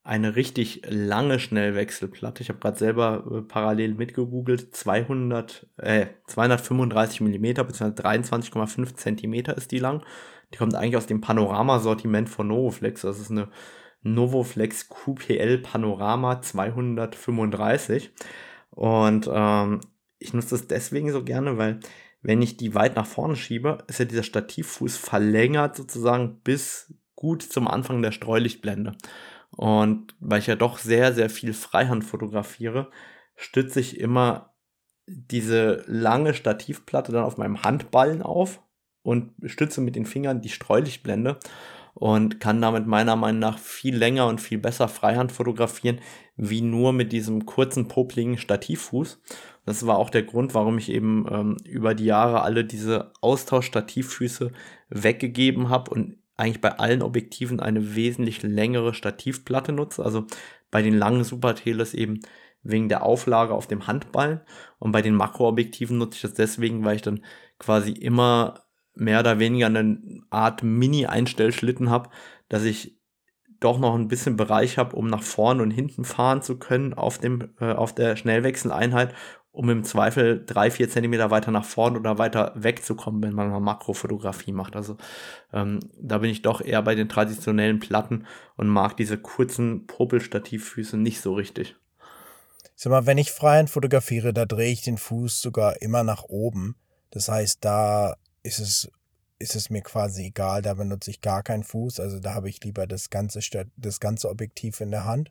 eine 0.02 0.36
richtig 0.36 0.82
lange 0.88 1.38
Schnellwechselplatte. 1.38 2.42
Ich 2.42 2.48
habe 2.48 2.58
gerade 2.58 2.78
selber 2.78 3.24
äh, 3.30 3.42
parallel 3.42 3.94
mitgegoogelt. 3.94 4.74
200, 4.74 5.66
äh, 5.76 6.06
235 6.26 7.20
Millimeter 7.20 7.62
bzw. 7.62 8.00
23,5 8.00 8.94
Zentimeter 8.96 9.56
ist 9.56 9.70
die 9.70 9.78
lang. 9.78 10.02
Die 10.52 10.56
kommt 10.56 10.74
eigentlich 10.74 10.96
aus 10.96 11.06
dem 11.06 11.20
Panorama-Sortiment 11.20 12.28
von 12.28 12.48
Novoflex. 12.48 13.02
Das 13.02 13.20
ist 13.20 13.30
eine 13.30 13.48
Novoflex 14.02 14.88
QPL 14.88 15.58
Panorama 15.58 16.40
235. 16.40 18.10
Und 18.70 19.28
ähm, 19.30 19.80
ich 20.18 20.34
nutze 20.34 20.50
das 20.50 20.66
deswegen 20.66 21.12
so 21.12 21.24
gerne, 21.24 21.58
weil 21.58 21.80
wenn 22.22 22.42
ich 22.42 22.56
die 22.56 22.74
weit 22.74 22.96
nach 22.96 23.06
vorne 23.06 23.36
schiebe, 23.36 23.78
ist 23.86 24.00
ja 24.00 24.04
dieser 24.04 24.22
Stativfuß 24.22 24.96
verlängert 24.96 25.76
sozusagen 25.76 26.40
bis 26.40 26.92
gut 27.14 27.42
zum 27.42 27.68
Anfang 27.68 28.02
der 28.02 28.12
Streulichtblende. 28.12 28.96
Und 29.50 30.14
weil 30.20 30.40
ich 30.40 30.46
ja 30.46 30.56
doch 30.56 30.78
sehr, 30.78 31.14
sehr 31.14 31.30
viel 31.30 31.52
Freihand 31.52 32.04
fotografiere, 32.04 32.90
stütze 33.36 33.80
ich 33.80 33.98
immer 33.98 34.54
diese 35.06 35.84
lange 35.86 36.34
Stativplatte 36.34 37.12
dann 37.12 37.24
auf 37.24 37.38
meinem 37.38 37.62
Handballen 37.62 38.22
auf 38.22 38.62
und 39.02 39.32
stütze 39.44 39.80
mit 39.80 39.96
den 39.96 40.06
Fingern 40.06 40.42
die 40.42 40.50
Streulichtblende 40.50 41.38
und 41.98 42.38
kann 42.38 42.62
damit 42.62 42.86
meiner 42.86 43.16
Meinung 43.16 43.40
nach 43.40 43.58
viel 43.58 43.96
länger 43.96 44.28
und 44.28 44.40
viel 44.40 44.58
besser 44.58 44.86
Freihand 44.86 45.32
fotografieren, 45.32 45.98
wie 46.36 46.60
nur 46.60 46.92
mit 46.92 47.10
diesem 47.10 47.44
kurzen, 47.44 47.88
popligen 47.88 48.38
Stativfuß. 48.38 49.20
Das 49.66 49.84
war 49.84 49.98
auch 49.98 50.08
der 50.08 50.22
Grund, 50.22 50.54
warum 50.54 50.78
ich 50.78 50.90
eben 50.90 51.26
ähm, 51.28 51.56
über 51.64 51.96
die 51.96 52.04
Jahre 52.04 52.42
alle 52.42 52.64
diese 52.64 53.12
Austausch-Stativfüße 53.20 54.52
weggegeben 54.90 55.70
habe 55.70 55.90
und 55.90 56.18
eigentlich 56.36 56.60
bei 56.60 56.78
allen 56.78 57.02
Objektiven 57.02 57.58
eine 57.58 57.96
wesentlich 57.96 58.44
längere 58.44 58.94
Stativplatte 58.94 59.72
nutze. 59.72 60.04
Also 60.04 60.24
bei 60.70 60.82
den 60.82 60.96
langen 60.96 61.24
Superteles 61.24 61.94
eben 61.94 62.20
wegen 62.62 62.88
der 62.88 63.02
Auflage 63.02 63.54
auf 63.54 63.66
dem 63.66 63.88
Handballen 63.88 64.40
und 64.78 64.92
bei 64.92 65.02
den 65.02 65.14
Makroobjektiven 65.14 65.98
nutze 65.98 66.14
ich 66.14 66.22
das 66.22 66.34
deswegen, 66.34 66.84
weil 66.84 66.94
ich 66.94 67.02
dann 67.02 67.24
quasi 67.58 67.90
immer 67.90 68.67
mehr 68.98 69.20
oder 69.20 69.38
weniger 69.38 69.66
eine 69.66 69.98
Art 70.30 70.62
Mini-Einstellschlitten 70.62 71.90
habe, 71.90 72.10
dass 72.48 72.64
ich 72.64 72.98
doch 73.60 73.78
noch 73.78 73.94
ein 73.94 74.08
bisschen 74.08 74.36
Bereich 74.36 74.78
habe, 74.78 74.96
um 74.96 75.08
nach 75.08 75.22
vorne 75.22 75.62
und 75.62 75.70
hinten 75.70 76.04
fahren 76.04 76.42
zu 76.42 76.58
können 76.58 76.94
auf 76.94 77.18
dem 77.18 77.54
äh, 77.60 77.72
auf 77.72 77.94
der 77.94 78.16
Schnellwechseleinheit, 78.16 79.14
um 79.50 79.68
im 79.70 79.82
Zweifel 79.82 80.44
drei 80.46 80.70
vier 80.70 80.88
Zentimeter 80.88 81.30
weiter 81.30 81.50
nach 81.50 81.64
vorne 81.64 81.98
oder 81.98 82.18
weiter 82.18 82.52
wegzukommen, 82.54 83.22
wenn 83.22 83.34
man 83.34 83.50
mal 83.50 83.60
Makrofotografie 83.60 84.52
macht. 84.52 84.76
Also 84.76 84.96
ähm, 85.52 85.80
da 86.00 86.18
bin 86.18 86.30
ich 86.30 86.42
doch 86.42 86.60
eher 86.60 86.82
bei 86.82 86.94
den 86.94 87.08
traditionellen 87.08 87.80
Platten 87.80 88.26
und 88.56 88.68
mag 88.68 88.96
diese 88.96 89.18
kurzen 89.18 89.86
Popelstativfüße 89.86 90.96
nicht 90.96 91.20
so 91.20 91.34
richtig. 91.34 91.76
Sag 92.76 92.90
mal, 92.92 93.06
wenn 93.06 93.18
ich 93.18 93.32
freihand 93.32 93.70
fotografiere, 93.70 94.32
da 94.32 94.46
drehe 94.46 94.70
ich 94.70 94.82
den 94.82 94.98
Fuß 94.98 95.40
sogar 95.40 95.82
immer 95.82 96.04
nach 96.04 96.22
oben. 96.22 96.76
Das 97.10 97.28
heißt, 97.28 97.64
da 97.64 98.14
ist 98.42 98.58
es, 98.58 98.90
ist 99.38 99.56
es 99.56 99.70
mir 99.70 99.82
quasi 99.82 100.26
egal, 100.26 100.62
da 100.62 100.74
benutze 100.74 101.10
ich 101.10 101.20
gar 101.20 101.42
keinen 101.42 101.64
Fuß. 101.64 102.00
Also 102.00 102.18
da 102.20 102.34
habe 102.34 102.48
ich 102.48 102.62
lieber 102.64 102.86
das 102.86 103.10
ganze, 103.10 103.40
das 103.76 104.00
ganze 104.00 104.28
Objektiv 104.28 104.80
in 104.80 104.90
der 104.90 105.04
Hand. 105.04 105.30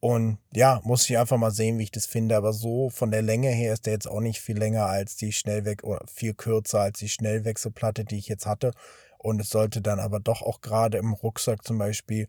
Und 0.00 0.38
ja, 0.52 0.80
muss 0.84 1.08
ich 1.08 1.18
einfach 1.18 1.38
mal 1.38 1.50
sehen, 1.50 1.78
wie 1.78 1.84
ich 1.84 1.90
das 1.90 2.06
finde. 2.06 2.36
Aber 2.36 2.52
so 2.52 2.90
von 2.90 3.10
der 3.10 3.22
Länge 3.22 3.48
her 3.48 3.72
ist 3.72 3.86
der 3.86 3.94
jetzt 3.94 4.08
auch 4.08 4.20
nicht 4.20 4.40
viel 4.40 4.58
länger 4.58 4.86
als 4.86 5.16
die 5.16 5.32
Schnellweg 5.32 5.84
oder 5.84 6.04
viel 6.06 6.34
kürzer 6.34 6.80
als 6.80 6.98
die 6.98 7.08
Schnellwechselplatte, 7.08 8.04
die 8.04 8.18
ich 8.18 8.28
jetzt 8.28 8.46
hatte. 8.46 8.72
Und 9.18 9.40
es 9.40 9.48
sollte 9.48 9.80
dann 9.80 9.98
aber 9.98 10.20
doch 10.20 10.42
auch 10.42 10.60
gerade 10.60 10.98
im 10.98 11.12
Rucksack 11.12 11.64
zum 11.64 11.78
Beispiel 11.78 12.26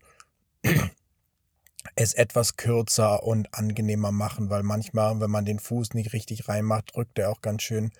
es 1.94 2.14
etwas 2.14 2.56
kürzer 2.56 3.22
und 3.22 3.54
angenehmer 3.54 4.12
machen, 4.12 4.50
weil 4.50 4.62
manchmal, 4.62 5.20
wenn 5.20 5.30
man 5.30 5.44
den 5.44 5.58
Fuß 5.58 5.94
nicht 5.94 6.12
richtig 6.12 6.48
reinmacht, 6.48 6.94
drückt 6.94 7.18
er 7.18 7.30
auch 7.30 7.40
ganz 7.40 7.62
schön 7.62 7.92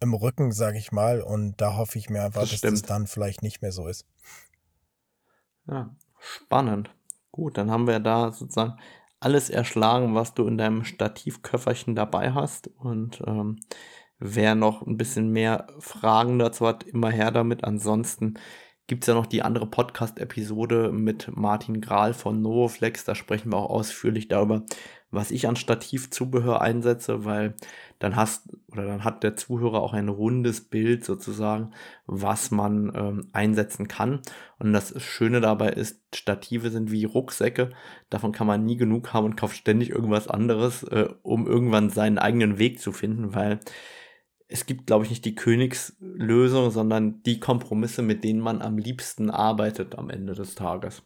im 0.00 0.14
Rücken, 0.14 0.52
sage 0.52 0.78
ich 0.78 0.92
mal. 0.92 1.20
Und 1.20 1.60
da 1.60 1.76
hoffe 1.76 1.98
ich 1.98 2.10
mir 2.10 2.22
einfach, 2.22 2.42
das 2.42 2.50
dass 2.50 2.58
stimmt. 2.58 2.72
das 2.74 2.82
dann 2.82 3.06
vielleicht 3.06 3.42
nicht 3.42 3.62
mehr 3.62 3.72
so 3.72 3.86
ist. 3.86 4.06
Ja, 5.66 5.94
spannend. 6.18 6.90
Gut, 7.32 7.58
dann 7.58 7.70
haben 7.70 7.86
wir 7.86 8.00
da 8.00 8.32
sozusagen 8.32 8.78
alles 9.20 9.50
erschlagen, 9.50 10.14
was 10.14 10.34
du 10.34 10.46
in 10.46 10.58
deinem 10.58 10.84
Stativköfferchen 10.84 11.94
dabei 11.94 12.32
hast. 12.32 12.68
Und 12.78 13.22
ähm, 13.26 13.60
wer 14.18 14.54
noch 14.54 14.86
ein 14.86 14.96
bisschen 14.96 15.30
mehr 15.30 15.66
Fragen 15.78 16.38
dazu 16.38 16.66
hat, 16.66 16.84
immer 16.84 17.10
her 17.10 17.30
damit. 17.30 17.64
Ansonsten 17.64 18.38
gibt 18.86 19.02
es 19.02 19.08
ja 19.08 19.14
noch 19.14 19.26
die 19.26 19.42
andere 19.42 19.66
Podcast-Episode 19.66 20.92
mit 20.92 21.30
Martin 21.34 21.80
Grahl 21.80 22.14
von 22.14 22.40
Novoflex. 22.40 23.04
Da 23.04 23.14
sprechen 23.14 23.52
wir 23.52 23.56
auch 23.58 23.70
ausführlich 23.70 24.28
darüber, 24.28 24.62
was 25.10 25.30
ich 25.30 25.48
an 25.48 25.56
Stativzubehör 25.56 26.60
einsetze, 26.60 27.24
weil 27.24 27.54
dann 27.98 28.16
hast 28.16 28.48
oder 28.70 28.84
dann 28.86 29.04
hat 29.04 29.22
der 29.22 29.36
Zuhörer 29.36 29.80
auch 29.80 29.94
ein 29.94 30.08
rundes 30.08 30.68
Bild 30.68 31.04
sozusagen, 31.04 31.72
was 32.06 32.50
man 32.50 32.92
ähm, 32.94 33.28
einsetzen 33.32 33.88
kann. 33.88 34.20
Und 34.58 34.72
das 34.72 35.00
Schöne 35.02 35.40
dabei 35.40 35.70
ist, 35.70 36.02
Stative 36.14 36.70
sind 36.70 36.90
wie 36.90 37.04
Rucksäcke. 37.04 37.70
Davon 38.10 38.32
kann 38.32 38.46
man 38.46 38.64
nie 38.64 38.76
genug 38.76 39.12
haben 39.12 39.24
und 39.24 39.36
kauft 39.36 39.56
ständig 39.56 39.90
irgendwas 39.90 40.28
anderes, 40.28 40.82
äh, 40.82 41.08
um 41.22 41.46
irgendwann 41.46 41.90
seinen 41.90 42.18
eigenen 42.18 42.58
Weg 42.58 42.80
zu 42.80 42.92
finden, 42.92 43.34
weil 43.34 43.60
es 44.48 44.66
gibt, 44.66 44.86
glaube 44.86 45.04
ich, 45.04 45.10
nicht 45.10 45.24
die 45.24 45.34
Königslösung, 45.34 46.70
sondern 46.70 47.22
die 47.22 47.40
Kompromisse, 47.40 48.02
mit 48.02 48.22
denen 48.22 48.40
man 48.40 48.62
am 48.62 48.78
liebsten 48.78 49.30
arbeitet 49.30 49.96
am 49.98 50.10
Ende 50.10 50.34
des 50.34 50.54
Tages. 50.54 51.02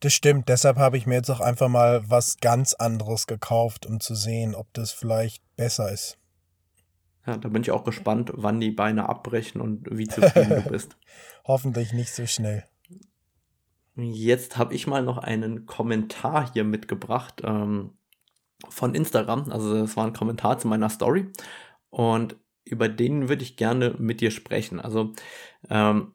Das 0.00 0.12
stimmt, 0.12 0.48
deshalb 0.48 0.76
habe 0.76 0.96
ich 0.96 1.06
mir 1.06 1.14
jetzt 1.14 1.30
auch 1.30 1.40
einfach 1.40 1.68
mal 1.68 2.02
was 2.08 2.38
ganz 2.38 2.74
anderes 2.74 3.26
gekauft, 3.26 3.86
um 3.86 4.00
zu 4.00 4.14
sehen, 4.14 4.54
ob 4.54 4.72
das 4.74 4.92
vielleicht 4.92 5.42
besser 5.56 5.90
ist. 5.90 6.18
Ja, 7.26 7.38
da 7.38 7.48
bin 7.48 7.62
ich 7.62 7.70
auch 7.70 7.84
gespannt, 7.84 8.32
wann 8.34 8.60
die 8.60 8.70
Beine 8.70 9.08
abbrechen 9.08 9.60
und 9.60 9.86
wie 9.90 10.06
zufrieden 10.06 10.62
du 10.62 10.70
bist. 10.70 10.96
Hoffentlich 11.44 11.92
nicht 11.92 12.12
so 12.12 12.26
schnell. 12.26 12.64
Jetzt 13.96 14.58
habe 14.58 14.74
ich 14.74 14.86
mal 14.86 15.02
noch 15.02 15.18
einen 15.18 15.66
Kommentar 15.66 16.52
hier 16.52 16.64
mitgebracht 16.64 17.42
ähm, 17.44 17.92
von 18.68 18.94
Instagram. 18.94 19.50
Also 19.50 19.74
das 19.74 19.96
war 19.96 20.06
ein 20.06 20.12
Kommentar 20.12 20.58
zu 20.58 20.68
meiner 20.68 20.90
Story. 20.90 21.28
Und 21.90 22.36
über 22.64 22.88
den 22.88 23.28
würde 23.28 23.42
ich 23.42 23.56
gerne 23.56 23.94
mit 23.98 24.20
dir 24.20 24.30
sprechen. 24.30 24.80
Also 24.80 25.12
ähm, 25.70 26.12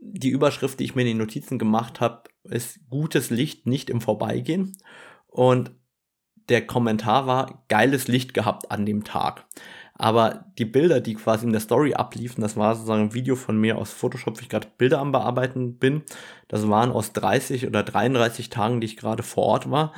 die 0.00 0.30
Überschrift, 0.30 0.80
die 0.80 0.84
ich 0.84 0.94
mir 0.94 1.02
in 1.02 1.08
den 1.08 1.18
Notizen 1.18 1.58
gemacht 1.58 2.00
habe, 2.00 2.24
ist 2.44 2.80
gutes 2.88 3.30
Licht 3.30 3.66
nicht 3.66 3.90
im 3.90 4.00
Vorbeigehen. 4.00 4.76
Und 5.26 5.72
der 6.48 6.66
Kommentar 6.66 7.26
war 7.26 7.64
geiles 7.68 8.08
Licht 8.08 8.34
gehabt 8.34 8.70
an 8.70 8.86
dem 8.86 9.04
Tag. 9.04 9.46
Aber 9.96 10.46
die 10.58 10.64
Bilder, 10.64 11.00
die 11.00 11.14
quasi 11.14 11.46
in 11.46 11.52
der 11.52 11.60
Story 11.60 11.94
abliefen, 11.94 12.42
das 12.42 12.56
war 12.56 12.74
sozusagen 12.74 13.02
ein 13.02 13.14
Video 13.14 13.36
von 13.36 13.56
mir 13.56 13.78
aus 13.78 13.92
Photoshop, 13.92 14.38
wie 14.38 14.42
ich 14.42 14.48
gerade 14.48 14.68
Bilder 14.76 14.98
am 14.98 15.12
Bearbeiten 15.12 15.78
bin. 15.78 16.02
Das 16.48 16.68
waren 16.68 16.90
aus 16.90 17.12
30 17.12 17.66
oder 17.66 17.84
33 17.84 18.50
Tagen, 18.50 18.80
die 18.80 18.86
ich 18.86 18.96
gerade 18.96 19.22
vor 19.22 19.44
Ort 19.44 19.70
war. 19.70 19.92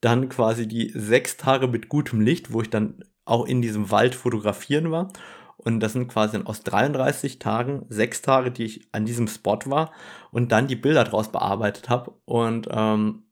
Dann 0.00 0.28
quasi 0.28 0.66
die 0.66 0.90
sechs 0.94 1.36
Tage 1.36 1.68
mit 1.68 1.88
gutem 1.88 2.20
Licht, 2.20 2.52
wo 2.52 2.62
ich 2.62 2.70
dann 2.70 3.04
auch 3.24 3.46
in 3.46 3.62
diesem 3.62 3.90
Wald 3.90 4.14
fotografieren 4.14 4.90
war. 4.90 5.12
Und 5.58 5.80
das 5.80 5.92
sind 5.92 6.08
quasi 6.08 6.38
aus 6.44 6.62
33 6.62 7.38
Tagen 7.38 7.84
sechs 7.88 8.22
Tage, 8.22 8.50
die 8.50 8.64
ich 8.64 8.88
an 8.92 9.04
diesem 9.04 9.26
Spot 9.26 9.58
war 9.66 9.92
und 10.30 10.52
dann 10.52 10.68
die 10.68 10.76
Bilder 10.76 11.04
draus 11.04 11.30
bearbeitet 11.30 11.88
habe. 11.88 12.14
Und 12.24 12.68
ähm, 12.70 13.24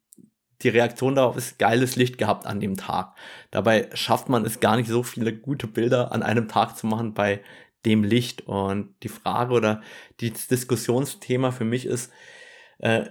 die 0.63 0.69
Reaktion 0.69 1.15
darauf 1.15 1.37
ist 1.37 1.59
geiles 1.59 1.97
Licht 1.97 2.19
gehabt 2.19 2.47
an 2.47 2.61
dem 2.61 2.77
Tag. 2.77 3.15
Dabei 3.51 3.89
schafft 3.95 4.29
man 4.29 4.45
es 4.45 4.61
gar 4.61 4.77
nicht 4.77 4.89
so 4.89 5.03
viele 5.03 5.37
gute 5.37 5.67
Bilder 5.67 6.13
an 6.13 6.23
einem 6.23 6.49
Tag 6.49 6.77
zu 6.77 6.87
machen 6.87 7.15
bei 7.15 7.43
dem 7.85 8.03
Licht. 8.03 8.47
Und 8.49 8.95
die 9.03 9.09
Frage 9.09 9.55
oder 9.55 9.83
das 10.21 10.49
Diskussionsthema 10.49 11.53
für 11.53 11.65
mich 11.65 11.87
ist, 11.87 12.13
äh, 12.79 13.07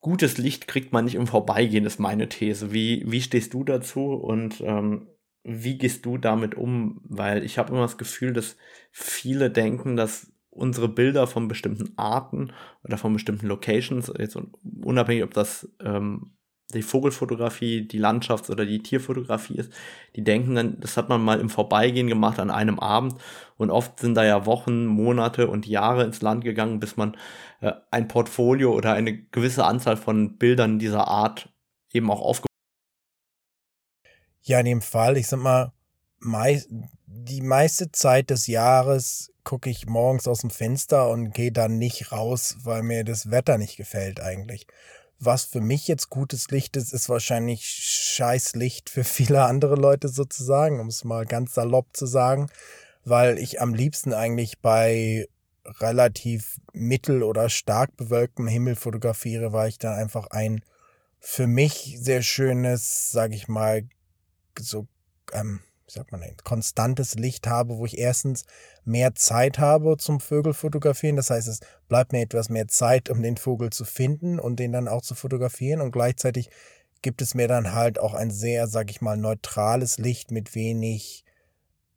gutes 0.00 0.38
Licht 0.38 0.68
kriegt 0.68 0.92
man 0.92 1.06
nicht 1.06 1.16
im 1.16 1.26
Vorbeigehen, 1.26 1.84
ist 1.84 1.98
meine 1.98 2.28
These. 2.28 2.72
Wie, 2.72 3.02
wie 3.06 3.20
stehst 3.20 3.52
du 3.52 3.64
dazu 3.64 4.12
und 4.12 4.60
ähm, 4.60 5.08
wie 5.46 5.78
gehst 5.78 6.04
du 6.04 6.18
damit 6.18 6.56
um? 6.56 7.00
Weil 7.04 7.44
ich 7.44 7.56
habe 7.56 7.70
immer 7.70 7.82
das 7.82 7.98
Gefühl, 7.98 8.32
dass 8.32 8.56
viele 8.90 9.48
denken, 9.50 9.96
dass 9.96 10.32
unsere 10.50 10.88
Bilder 10.88 11.26
von 11.28 11.46
bestimmten 11.46 11.96
Arten 11.96 12.52
oder 12.82 12.98
von 12.98 13.12
bestimmten 13.12 13.46
Locations, 13.46 14.12
jetzt 14.18 14.36
unabhängig 14.82 15.22
ob 15.22 15.34
das 15.34 15.68
ähm, 15.80 16.32
die 16.74 16.82
Vogelfotografie, 16.82 17.86
die 17.86 18.00
Landschafts- 18.00 18.50
oder 18.50 18.66
die 18.66 18.82
Tierfotografie 18.82 19.54
ist, 19.54 19.72
die 20.16 20.24
denken 20.24 20.56
dann, 20.56 20.80
das 20.80 20.96
hat 20.96 21.08
man 21.08 21.22
mal 21.22 21.38
im 21.38 21.48
Vorbeigehen 21.48 22.08
gemacht 22.08 22.40
an 22.40 22.50
einem 22.50 22.80
Abend 22.80 23.14
und 23.56 23.70
oft 23.70 24.00
sind 24.00 24.16
da 24.16 24.24
ja 24.24 24.46
Wochen, 24.46 24.86
Monate 24.86 25.46
und 25.46 25.68
Jahre 25.68 26.02
ins 26.02 26.22
Land 26.22 26.42
gegangen, 26.42 26.80
bis 26.80 26.96
man 26.96 27.16
äh, 27.60 27.72
ein 27.92 28.08
Portfolio 28.08 28.74
oder 28.74 28.94
eine 28.94 29.16
gewisse 29.16 29.64
Anzahl 29.64 29.96
von 29.96 30.38
Bildern 30.38 30.80
dieser 30.80 31.06
Art 31.06 31.50
eben 31.92 32.10
auch 32.10 32.20
aufgebaut 32.20 32.45
ja, 34.46 34.60
in 34.60 34.66
dem 34.66 34.82
Fall, 34.82 35.16
ich 35.16 35.26
sag 35.26 35.40
mal, 35.40 35.72
mei 36.18 36.62
die 37.06 37.40
meiste 37.40 37.90
Zeit 37.90 38.30
des 38.30 38.46
Jahres 38.46 39.32
gucke 39.42 39.70
ich 39.70 39.86
morgens 39.86 40.28
aus 40.28 40.40
dem 40.40 40.50
Fenster 40.50 41.08
und 41.08 41.32
gehe 41.32 41.50
dann 41.50 41.78
nicht 41.78 42.12
raus, 42.12 42.56
weil 42.62 42.82
mir 42.82 43.04
das 43.04 43.30
Wetter 43.30 43.58
nicht 43.58 43.76
gefällt 43.76 44.20
eigentlich. 44.20 44.66
Was 45.18 45.44
für 45.44 45.60
mich 45.60 45.88
jetzt 45.88 46.10
gutes 46.10 46.50
Licht 46.50 46.76
ist, 46.76 46.92
ist 46.92 47.08
wahrscheinlich 47.08 47.66
Scheißlicht 47.66 48.88
für 48.88 49.04
viele 49.04 49.44
andere 49.44 49.74
Leute 49.74 50.08
sozusagen, 50.08 50.78
um 50.78 50.88
es 50.88 51.04
mal 51.04 51.26
ganz 51.26 51.54
salopp 51.54 51.96
zu 51.96 52.06
sagen, 52.06 52.48
weil 53.04 53.38
ich 53.38 53.60
am 53.60 53.74
liebsten 53.74 54.12
eigentlich 54.12 54.60
bei 54.60 55.26
relativ 55.80 56.60
mittel- 56.72 57.24
oder 57.24 57.48
stark 57.48 57.96
bewölktem 57.96 58.46
Himmel 58.46 58.76
fotografiere, 58.76 59.52
weil 59.52 59.70
ich 59.70 59.78
dann 59.78 59.94
einfach 59.94 60.28
ein 60.30 60.62
für 61.18 61.48
mich 61.48 61.96
sehr 62.00 62.22
schönes, 62.22 63.10
sag 63.10 63.32
ich 63.32 63.48
mal, 63.48 63.82
so, 64.60 64.86
ähm, 65.32 65.60
wie 65.86 65.92
sagt 65.92 66.12
man 66.12 66.20
denn, 66.20 66.36
konstantes 66.42 67.14
Licht 67.14 67.46
habe, 67.46 67.78
wo 67.78 67.86
ich 67.86 67.98
erstens 67.98 68.44
mehr 68.84 69.14
Zeit 69.14 69.58
habe 69.58 69.96
zum 69.96 70.20
Vögel 70.20 70.52
fotografieren. 70.52 71.16
Das 71.16 71.30
heißt, 71.30 71.48
es 71.48 71.60
bleibt 71.88 72.12
mir 72.12 72.22
etwas 72.22 72.48
mehr 72.48 72.68
Zeit, 72.68 73.08
um 73.08 73.22
den 73.22 73.36
Vogel 73.36 73.70
zu 73.70 73.84
finden 73.84 74.38
und 74.40 74.58
den 74.58 74.72
dann 74.72 74.88
auch 74.88 75.02
zu 75.02 75.14
fotografieren. 75.14 75.80
Und 75.80 75.92
gleichzeitig 75.92 76.50
gibt 77.02 77.22
es 77.22 77.34
mir 77.34 77.46
dann 77.46 77.72
halt 77.72 78.00
auch 78.00 78.14
ein 78.14 78.30
sehr, 78.30 78.66
sag 78.66 78.90
ich 78.90 79.00
mal, 79.00 79.16
neutrales 79.16 79.98
Licht 79.98 80.30
mit 80.32 80.54
wenig 80.54 81.24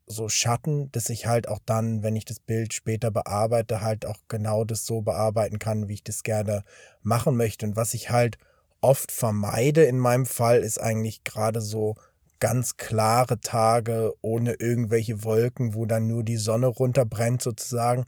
so 0.05 0.27
Schatten, 0.27 0.91
dass 0.91 1.09
ich 1.09 1.27
halt 1.27 1.47
auch 1.47 1.59
dann, 1.65 2.01
wenn 2.01 2.15
ich 2.15 2.25
das 2.25 2.39
Bild 2.39 2.73
später 2.73 3.11
bearbeite, 3.11 3.81
halt 3.81 4.05
auch 4.05 4.17
genau 4.27 4.65
das 4.65 4.85
so 4.85 5.01
bearbeiten 5.01 5.59
kann, 5.59 5.87
wie 5.87 5.93
ich 5.93 6.03
das 6.03 6.23
gerne 6.23 6.63
machen 7.01 7.37
möchte. 7.37 7.65
Und 7.65 7.75
was 7.75 7.93
ich 7.93 8.09
halt 8.09 8.37
oft 8.81 9.11
vermeide 9.11 9.83
in 9.83 9.99
meinem 9.99 10.25
Fall, 10.25 10.59
ist 10.59 10.79
eigentlich 10.79 11.23
gerade 11.23 11.61
so 11.61 11.95
ganz 12.39 12.77
klare 12.77 13.39
Tage 13.41 14.13
ohne 14.21 14.53
irgendwelche 14.53 15.23
Wolken, 15.23 15.73
wo 15.73 15.85
dann 15.85 16.07
nur 16.07 16.23
die 16.23 16.37
Sonne 16.37 16.67
runterbrennt 16.67 17.41
sozusagen, 17.41 18.05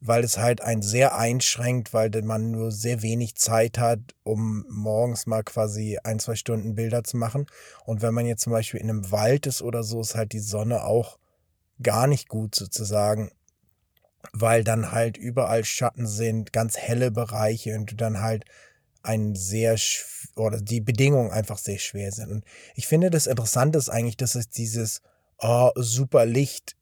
weil 0.00 0.24
es 0.24 0.38
halt 0.38 0.60
ein 0.60 0.82
sehr 0.82 1.16
einschränkt, 1.16 1.94
weil 1.94 2.10
man 2.22 2.50
nur 2.50 2.72
sehr 2.72 3.02
wenig 3.02 3.36
Zeit 3.36 3.78
hat, 3.78 4.00
um 4.24 4.66
morgens 4.68 5.26
mal 5.26 5.44
quasi 5.44 5.98
ein, 6.02 6.18
zwei 6.18 6.34
Stunden 6.34 6.74
Bilder 6.74 7.04
zu 7.04 7.16
machen. 7.16 7.46
Und 7.84 8.02
wenn 8.02 8.14
man 8.14 8.26
jetzt 8.26 8.42
zum 8.42 8.52
Beispiel 8.52 8.80
in 8.80 8.90
einem 8.90 9.10
Wald 9.12 9.46
ist 9.46 9.62
oder 9.62 9.84
so, 9.84 10.00
ist 10.00 10.16
halt 10.16 10.32
die 10.32 10.40
Sonne 10.40 10.84
auch 10.84 11.18
gar 11.82 12.06
nicht 12.06 12.28
gut 12.28 12.54
sozusagen, 12.54 13.30
weil 14.32 14.64
dann 14.64 14.92
halt 14.92 15.16
überall 15.16 15.64
Schatten 15.64 16.06
sind, 16.06 16.52
ganz 16.52 16.76
helle 16.76 17.10
Bereiche 17.10 17.76
und 17.76 17.90
du 17.90 17.96
dann 17.96 18.20
halt 18.20 18.44
ein 19.02 19.34
sehr 19.34 19.76
oder 20.36 20.60
die 20.60 20.80
Bedingungen 20.80 21.30
einfach 21.30 21.58
sehr 21.58 21.78
schwer 21.78 22.12
sind. 22.12 22.30
Und 22.30 22.44
ich 22.74 22.86
finde 22.86 23.10
das 23.10 23.26
Interessante 23.26 23.78
ist 23.78 23.88
eigentlich, 23.88 24.16
dass 24.16 24.34
es 24.34 24.48
dieses 24.48 25.02
oh, 25.38 25.70
super 25.74 26.24
Licht 26.26 26.76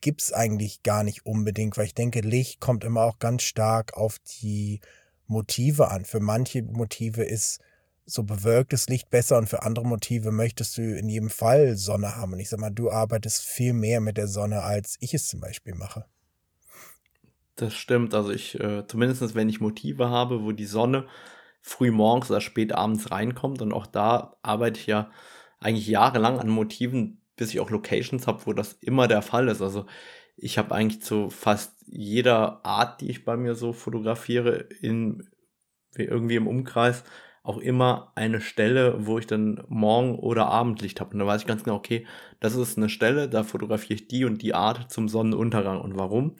gibt 0.00 0.22
es 0.22 0.32
eigentlich 0.32 0.82
gar 0.82 1.02
nicht 1.02 1.26
unbedingt, 1.26 1.76
weil 1.76 1.86
ich 1.86 1.94
denke, 1.94 2.20
Licht 2.20 2.60
kommt 2.60 2.84
immer 2.84 3.02
auch 3.02 3.18
ganz 3.18 3.42
stark 3.42 3.94
auf 3.94 4.18
die 4.40 4.80
Motive 5.26 5.90
an. 5.90 6.04
Für 6.04 6.20
manche 6.20 6.62
Motive 6.62 7.24
ist 7.24 7.60
so 8.06 8.22
bewölktes 8.22 8.88
Licht 8.88 9.10
besser 9.10 9.36
und 9.36 9.48
für 9.48 9.62
andere 9.62 9.84
Motive 9.84 10.30
möchtest 10.30 10.78
du 10.78 10.82
in 10.82 11.08
jedem 11.08 11.28
Fall 11.28 11.76
Sonne 11.76 12.16
haben. 12.16 12.32
Und 12.32 12.38
ich 12.38 12.48
sag 12.48 12.60
mal, 12.60 12.70
du 12.70 12.90
arbeitest 12.90 13.44
viel 13.44 13.74
mehr 13.74 14.00
mit 14.00 14.16
der 14.16 14.28
Sonne, 14.28 14.62
als 14.62 14.96
ich 15.00 15.12
es 15.12 15.28
zum 15.28 15.40
Beispiel 15.40 15.74
mache. 15.74 16.06
Das 17.56 17.74
stimmt. 17.74 18.14
Also 18.14 18.30
ich, 18.30 18.58
äh, 18.60 18.86
zumindest 18.86 19.34
wenn 19.34 19.48
ich 19.48 19.60
Motive 19.60 20.08
habe, 20.08 20.42
wo 20.42 20.52
die 20.52 20.64
Sonne 20.64 21.06
früh 21.60 21.90
morgens 21.90 22.30
oder 22.30 22.40
spät 22.40 22.72
abends 22.72 23.10
reinkommt. 23.10 23.62
Und 23.62 23.72
auch 23.72 23.86
da 23.86 24.36
arbeite 24.42 24.80
ich 24.80 24.86
ja 24.86 25.10
eigentlich 25.60 25.88
jahrelang 25.88 26.38
an 26.38 26.48
Motiven, 26.48 27.20
bis 27.36 27.50
ich 27.50 27.60
auch 27.60 27.70
Locations 27.70 28.26
habe, 28.26 28.46
wo 28.46 28.52
das 28.52 28.74
immer 28.74 29.08
der 29.08 29.22
Fall 29.22 29.48
ist. 29.48 29.62
Also 29.62 29.86
ich 30.36 30.58
habe 30.58 30.74
eigentlich 30.74 31.02
zu 31.02 31.30
fast 31.30 31.74
jeder 31.86 32.64
Art, 32.64 33.00
die 33.00 33.10
ich 33.10 33.24
bei 33.24 33.36
mir 33.36 33.54
so 33.54 33.72
fotografiere, 33.72 34.68
in 34.80 35.28
irgendwie 35.96 36.36
im 36.36 36.46
Umkreis 36.46 37.04
auch 37.42 37.58
immer 37.58 38.12
eine 38.14 38.40
Stelle, 38.40 39.06
wo 39.06 39.18
ich 39.18 39.26
dann 39.26 39.64
Morgen- 39.68 40.18
oder 40.18 40.48
Abendlicht 40.48 41.00
habe. 41.00 41.12
Und 41.12 41.20
da 41.20 41.26
weiß 41.26 41.42
ich 41.42 41.46
ganz 41.46 41.64
genau, 41.64 41.76
okay, 41.76 42.06
das 42.40 42.54
ist 42.54 42.76
eine 42.76 42.90
Stelle, 42.90 43.28
da 43.28 43.42
fotografiere 43.42 43.94
ich 43.94 44.08
die 44.08 44.24
und 44.24 44.42
die 44.42 44.54
Art 44.54 44.92
zum 44.92 45.08
Sonnenuntergang. 45.08 45.80
Und 45.80 45.96
warum? 45.98 46.36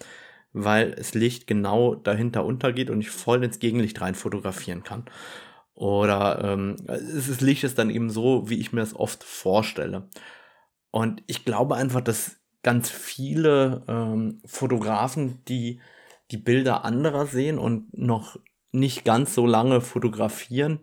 Weil 0.53 0.93
das 0.93 1.15
Licht 1.15 1.47
genau 1.47 1.95
dahinter 1.95 2.45
untergeht 2.45 2.91
und 2.91 3.01
ich 3.01 3.11
voll 3.11 3.45
ins 3.45 3.59
Gegenlicht 3.59 4.01
rein 4.01 4.15
fotografieren 4.15 4.83
kann. 4.83 5.05
Oder 5.75 6.43
ähm, 6.43 6.77
das 6.87 7.41
Licht 7.41 7.65
ist 7.65 7.79
dann 7.79 7.91
eben 7.91 8.11
so, 8.11 8.49
wie 8.51 8.59
ich 8.59 8.73
mir 8.73 8.81
das 8.81 8.97
oft 8.97 9.23
vorstelle. 9.23 10.09
Und 10.91 11.23
ich 11.27 11.45
glaube 11.45 11.77
einfach, 11.77 12.01
dass 12.01 12.41
ganz 12.63 12.91
viele 12.91 13.85
ähm, 13.87 14.41
Fotografen, 14.45 15.45
die 15.47 15.81
die 16.31 16.37
Bilder 16.37 16.85
anderer 16.85 17.27
sehen 17.27 17.59
und 17.59 17.97
noch 17.97 18.37
nicht 18.73 19.05
ganz 19.05 19.35
so 19.35 19.47
lange 19.47 19.81
fotografieren, 19.81 20.81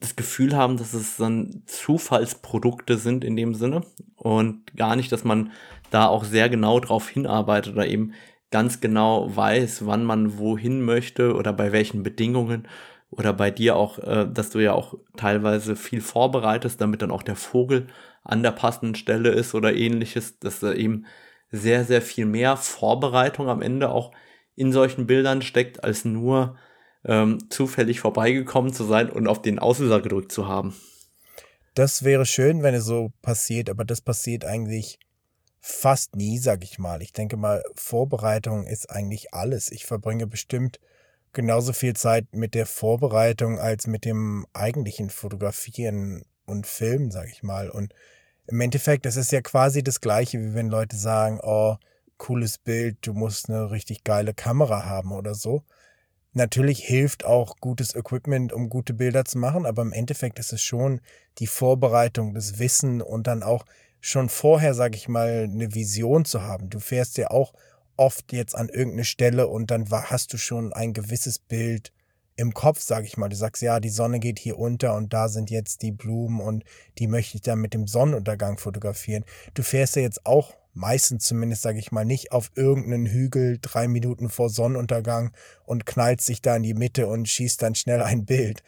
das 0.00 0.14
Gefühl 0.14 0.56
haben, 0.56 0.76
dass 0.76 0.94
es 0.94 1.16
dann 1.16 1.62
Zufallsprodukte 1.66 2.98
sind 2.98 3.24
in 3.24 3.34
dem 3.34 3.54
Sinne 3.54 3.84
und 4.14 4.76
gar 4.76 4.94
nicht, 4.94 5.10
dass 5.10 5.24
man 5.24 5.50
da 5.90 6.06
auch 6.06 6.24
sehr 6.24 6.48
genau 6.48 6.80
drauf 6.80 7.08
hinarbeitet 7.08 7.74
oder 7.74 7.86
eben 7.86 8.12
ganz 8.50 8.80
genau 8.80 9.34
weiß, 9.34 9.86
wann 9.86 10.04
man 10.04 10.38
wohin 10.38 10.82
möchte 10.82 11.34
oder 11.34 11.52
bei 11.52 11.72
welchen 11.72 12.02
Bedingungen 12.02 12.66
oder 13.10 13.32
bei 13.32 13.50
dir 13.50 13.76
auch, 13.76 13.98
äh, 13.98 14.26
dass 14.30 14.50
du 14.50 14.58
ja 14.58 14.72
auch 14.72 14.94
teilweise 15.16 15.76
viel 15.76 16.00
vorbereitest, 16.00 16.80
damit 16.80 17.02
dann 17.02 17.10
auch 17.10 17.22
der 17.22 17.36
Vogel 17.36 17.86
an 18.22 18.42
der 18.42 18.52
passenden 18.52 18.94
Stelle 18.94 19.30
ist 19.30 19.54
oder 19.54 19.74
ähnliches, 19.74 20.38
dass 20.38 20.60
da 20.60 20.72
eben 20.72 21.06
sehr, 21.50 21.84
sehr 21.84 22.02
viel 22.02 22.26
mehr 22.26 22.56
Vorbereitung 22.56 23.48
am 23.48 23.62
Ende 23.62 23.90
auch 23.90 24.12
in 24.54 24.72
solchen 24.72 25.06
Bildern 25.06 25.40
steckt, 25.40 25.84
als 25.84 26.04
nur 26.04 26.56
ähm, 27.04 27.38
zufällig 27.48 28.00
vorbeigekommen 28.00 28.72
zu 28.72 28.84
sein 28.84 29.08
und 29.08 29.28
auf 29.28 29.40
den 29.40 29.58
Auslöser 29.58 30.00
gedrückt 30.00 30.32
zu 30.32 30.46
haben. 30.46 30.74
Das 31.74 32.02
wäre 32.02 32.26
schön, 32.26 32.62
wenn 32.62 32.74
es 32.74 32.84
so 32.84 33.12
passiert, 33.22 33.70
aber 33.70 33.84
das 33.84 34.00
passiert 34.00 34.44
eigentlich 34.44 34.98
fast 35.70 36.16
nie, 36.16 36.38
sag 36.38 36.64
ich 36.64 36.78
mal. 36.78 37.02
Ich 37.02 37.12
denke 37.12 37.36
mal, 37.36 37.62
Vorbereitung 37.74 38.66
ist 38.66 38.90
eigentlich 38.90 39.34
alles. 39.34 39.70
Ich 39.70 39.84
verbringe 39.84 40.26
bestimmt 40.26 40.80
genauso 41.32 41.72
viel 41.72 41.94
Zeit 41.94 42.26
mit 42.32 42.54
der 42.54 42.66
Vorbereitung 42.66 43.58
als 43.58 43.86
mit 43.86 44.04
dem 44.04 44.46
eigentlichen 44.54 45.10
Fotografieren 45.10 46.24
und 46.46 46.66
Filmen, 46.66 47.10
sag 47.10 47.28
ich 47.28 47.42
mal. 47.42 47.68
Und 47.68 47.94
im 48.46 48.60
Endeffekt, 48.60 49.04
das 49.04 49.16
ist 49.16 49.30
ja 49.30 49.42
quasi 49.42 49.82
das 49.82 50.00
Gleiche, 50.00 50.40
wie 50.40 50.54
wenn 50.54 50.68
Leute 50.68 50.96
sagen, 50.96 51.38
oh, 51.42 51.76
cooles 52.16 52.58
Bild, 52.58 52.96
du 53.02 53.12
musst 53.12 53.50
eine 53.50 53.70
richtig 53.70 54.04
geile 54.04 54.32
Kamera 54.32 54.86
haben 54.86 55.12
oder 55.12 55.34
so. 55.34 55.64
Natürlich 56.32 56.84
hilft 56.84 57.24
auch 57.24 57.56
gutes 57.60 57.94
Equipment, 57.94 58.52
um 58.52 58.70
gute 58.70 58.94
Bilder 58.94 59.24
zu 59.24 59.38
machen, 59.38 59.66
aber 59.66 59.82
im 59.82 59.92
Endeffekt 59.92 60.38
ist 60.38 60.52
es 60.52 60.62
schon 60.62 61.00
die 61.38 61.46
Vorbereitung, 61.46 62.34
das 62.34 62.58
Wissen 62.58 63.02
und 63.02 63.26
dann 63.26 63.42
auch 63.42 63.64
schon 64.00 64.28
vorher, 64.28 64.74
sag 64.74 64.94
ich 64.94 65.08
mal, 65.08 65.48
eine 65.50 65.74
Vision 65.74 66.24
zu 66.24 66.42
haben. 66.42 66.70
Du 66.70 66.80
fährst 66.80 67.18
ja 67.18 67.30
auch 67.30 67.52
oft 67.96 68.32
jetzt 68.32 68.54
an 68.54 68.68
irgendeine 68.68 69.04
Stelle 69.04 69.48
und 69.48 69.70
dann 69.70 69.90
hast 69.90 70.32
du 70.32 70.38
schon 70.38 70.72
ein 70.72 70.92
gewisses 70.92 71.38
Bild 71.38 71.92
im 72.36 72.54
Kopf, 72.54 72.80
sag 72.80 73.04
ich 73.04 73.16
mal. 73.16 73.28
Du 73.28 73.36
sagst, 73.36 73.62
ja, 73.62 73.80
die 73.80 73.88
Sonne 73.88 74.20
geht 74.20 74.38
hier 74.38 74.58
unter 74.58 74.94
und 74.94 75.12
da 75.12 75.28
sind 75.28 75.50
jetzt 75.50 75.82
die 75.82 75.90
Blumen 75.90 76.40
und 76.40 76.64
die 76.98 77.08
möchte 77.08 77.36
ich 77.36 77.42
dann 77.42 77.58
mit 77.58 77.74
dem 77.74 77.88
Sonnenuntergang 77.88 78.58
fotografieren. 78.58 79.24
Du 79.54 79.62
fährst 79.62 79.96
ja 79.96 80.02
jetzt 80.02 80.24
auch 80.24 80.54
meistens 80.72 81.26
zumindest, 81.26 81.62
sage 81.62 81.80
ich 81.80 81.90
mal, 81.90 82.04
nicht 82.04 82.30
auf 82.30 82.52
irgendeinen 82.54 83.06
Hügel 83.06 83.58
drei 83.60 83.88
Minuten 83.88 84.30
vor 84.30 84.48
Sonnenuntergang 84.48 85.32
und 85.64 85.84
knallt 85.84 86.20
sich 86.20 86.40
da 86.40 86.54
in 86.54 86.62
die 86.62 86.74
Mitte 86.74 87.08
und 87.08 87.28
schießt 87.28 87.60
dann 87.60 87.74
schnell 87.74 88.02
ein 88.02 88.24
Bild. 88.24 88.62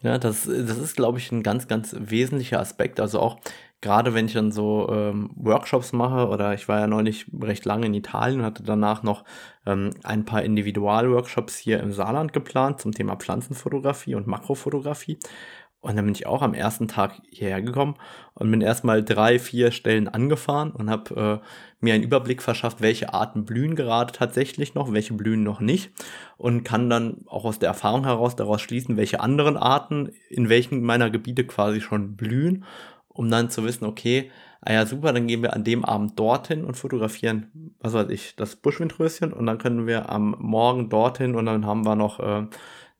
Ja, 0.00 0.18
das, 0.18 0.44
das 0.44 0.78
ist, 0.78 0.94
glaube 0.94 1.18
ich, 1.18 1.32
ein 1.32 1.42
ganz, 1.42 1.66
ganz 1.66 1.96
wesentlicher 1.98 2.60
Aspekt. 2.60 3.00
Also 3.00 3.18
auch 3.18 3.40
gerade 3.80 4.14
wenn 4.14 4.26
ich 4.26 4.32
dann 4.32 4.50
so 4.50 4.88
ähm, 4.90 5.30
Workshops 5.36 5.92
mache 5.92 6.28
oder 6.28 6.54
ich 6.54 6.68
war 6.68 6.80
ja 6.80 6.86
neulich 6.86 7.26
recht 7.40 7.64
lange 7.64 7.86
in 7.86 7.94
Italien 7.94 8.40
und 8.40 8.46
hatte 8.46 8.62
danach 8.62 9.02
noch 9.02 9.24
ähm, 9.66 9.90
ein 10.02 10.24
paar 10.24 10.42
Individualworkshops 10.42 11.56
hier 11.56 11.80
im 11.80 11.92
Saarland 11.92 12.32
geplant 12.32 12.80
zum 12.80 12.92
Thema 12.92 13.16
Pflanzenfotografie 13.16 14.14
und 14.14 14.26
Makrofotografie. 14.26 15.18
Und 15.80 15.94
dann 15.94 16.06
bin 16.06 16.14
ich 16.14 16.26
auch 16.26 16.42
am 16.42 16.54
ersten 16.54 16.88
Tag 16.88 17.22
hierher 17.30 17.62
gekommen 17.62 17.94
und 18.34 18.50
bin 18.50 18.60
erstmal 18.60 19.04
drei, 19.04 19.38
vier 19.38 19.70
Stellen 19.70 20.08
angefahren 20.08 20.72
und 20.72 20.90
habe 20.90 21.40
äh, 21.40 21.46
mir 21.80 21.94
einen 21.94 22.02
Überblick 22.02 22.42
verschafft, 22.42 22.80
welche 22.80 23.14
Arten 23.14 23.44
blühen 23.44 23.76
gerade 23.76 24.12
tatsächlich 24.12 24.74
noch, 24.74 24.92
welche 24.92 25.14
blühen 25.14 25.44
noch 25.44 25.60
nicht 25.60 25.92
und 26.36 26.64
kann 26.64 26.90
dann 26.90 27.18
auch 27.26 27.44
aus 27.44 27.60
der 27.60 27.68
Erfahrung 27.68 28.04
heraus 28.04 28.34
daraus 28.34 28.60
schließen, 28.60 28.96
welche 28.96 29.20
anderen 29.20 29.56
Arten 29.56 30.10
in 30.30 30.48
welchen 30.48 30.82
meiner 30.82 31.10
Gebiete 31.10 31.46
quasi 31.46 31.80
schon 31.80 32.16
blühen, 32.16 32.64
um 33.18 33.28
dann 33.28 33.50
zu 33.50 33.64
wissen, 33.64 33.84
okay, 33.84 34.30
ah 34.60 34.72
ja 34.72 34.86
super, 34.86 35.12
dann 35.12 35.26
gehen 35.26 35.42
wir 35.42 35.54
an 35.54 35.64
dem 35.64 35.84
Abend 35.84 36.16
dorthin 36.18 36.64
und 36.64 36.76
fotografieren, 36.76 37.74
was 37.80 37.92
weiß 37.92 38.10
ich, 38.10 38.36
das 38.36 38.54
Buschwindröschen 38.54 39.32
und 39.32 39.44
dann 39.46 39.58
können 39.58 39.88
wir 39.88 40.08
am 40.08 40.36
Morgen 40.38 40.88
dorthin 40.88 41.34
und 41.34 41.46
dann 41.46 41.66
haben 41.66 41.84
wir 41.84 41.96
noch 41.96 42.20
äh, 42.20 42.46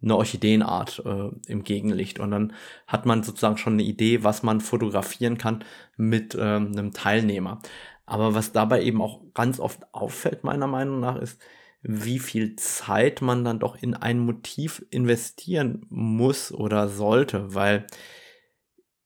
eine 0.03 0.17
Orchideenart 0.17 1.03
äh, 1.05 1.31
im 1.47 1.63
Gegenlicht. 1.65 2.21
Und 2.21 2.31
dann 2.31 2.53
hat 2.87 3.07
man 3.07 3.23
sozusagen 3.23 3.59
schon 3.59 3.75
eine 3.75 3.83
Idee, 3.83 4.23
was 4.25 4.43
man 4.43 4.61
fotografieren 4.61 5.39
kann 5.39 5.65
mit 5.97 6.37
ähm, 6.39 6.73
einem 6.73 6.93
Teilnehmer. 6.93 7.61
Aber 8.07 8.35
was 8.35 8.53
dabei 8.53 8.83
eben 8.83 9.03
auch 9.03 9.21
ganz 9.35 9.61
oft 9.61 9.83
auffällt, 9.93 10.45
meiner 10.45 10.67
Meinung 10.67 11.01
nach, 11.01 11.17
ist, 11.17 11.41
wie 11.83 12.19
viel 12.19 12.57
Zeit 12.57 13.23
man 13.23 13.45
dann 13.45 13.61
doch 13.61 13.77
in 13.81 13.95
ein 13.95 14.19
Motiv 14.19 14.85
investieren 14.91 15.87
muss 15.91 16.53
oder 16.53 16.89
sollte, 16.89 17.55
weil 17.55 17.87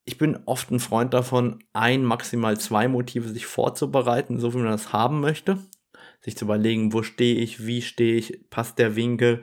ich 0.04 0.18
bin 0.18 0.38
oft 0.46 0.70
ein 0.70 0.80
Freund 0.80 1.14
davon, 1.14 1.62
ein, 1.72 2.04
maximal 2.04 2.58
zwei 2.58 2.88
Motive 2.88 3.28
sich 3.28 3.46
vorzubereiten, 3.46 4.40
so 4.40 4.52
wie 4.54 4.58
man 4.58 4.72
das 4.72 4.92
haben 4.92 5.20
möchte. 5.20 5.58
Sich 6.20 6.36
zu 6.36 6.44
überlegen, 6.44 6.92
wo 6.92 7.02
stehe 7.02 7.36
ich, 7.36 7.66
wie 7.66 7.82
stehe 7.82 8.16
ich, 8.16 8.48
passt 8.50 8.78
der 8.78 8.96
Winkel, 8.96 9.42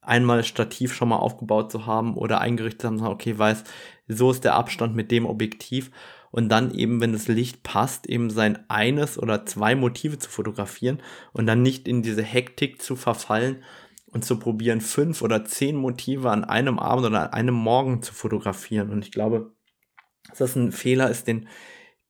einmal 0.00 0.42
Stativ 0.44 0.94
schon 0.94 1.08
mal 1.08 1.16
aufgebaut 1.16 1.70
zu 1.70 1.86
haben 1.86 2.16
oder 2.16 2.40
eingerichtet 2.40 2.84
haben, 2.84 3.00
okay, 3.02 3.38
weiß, 3.38 3.64
so 4.08 4.30
ist 4.30 4.44
der 4.44 4.54
Abstand 4.54 4.96
mit 4.96 5.10
dem 5.10 5.26
Objektiv 5.26 5.90
und 6.30 6.48
dann 6.48 6.72
eben, 6.72 7.00
wenn 7.00 7.12
das 7.12 7.28
Licht 7.28 7.62
passt, 7.62 8.06
eben 8.06 8.30
sein 8.30 8.64
eines 8.68 9.18
oder 9.18 9.46
zwei 9.46 9.74
Motive 9.74 10.18
zu 10.18 10.30
fotografieren 10.30 11.02
und 11.32 11.46
dann 11.46 11.62
nicht 11.62 11.88
in 11.88 12.02
diese 12.02 12.22
Hektik 12.22 12.82
zu 12.82 12.96
verfallen 12.96 13.62
und 14.06 14.24
zu 14.24 14.38
probieren, 14.38 14.80
fünf 14.80 15.22
oder 15.22 15.44
zehn 15.44 15.76
Motive 15.76 16.30
an 16.30 16.44
einem 16.44 16.78
Abend 16.78 17.06
oder 17.06 17.22
an 17.22 17.32
einem 17.32 17.54
Morgen 17.54 18.02
zu 18.02 18.14
fotografieren. 18.14 18.90
Und 18.90 19.04
ich 19.04 19.12
glaube, 19.12 19.52
dass 20.28 20.38
das 20.38 20.56
ein 20.56 20.72
Fehler 20.72 21.10
ist, 21.10 21.26
den 21.26 21.48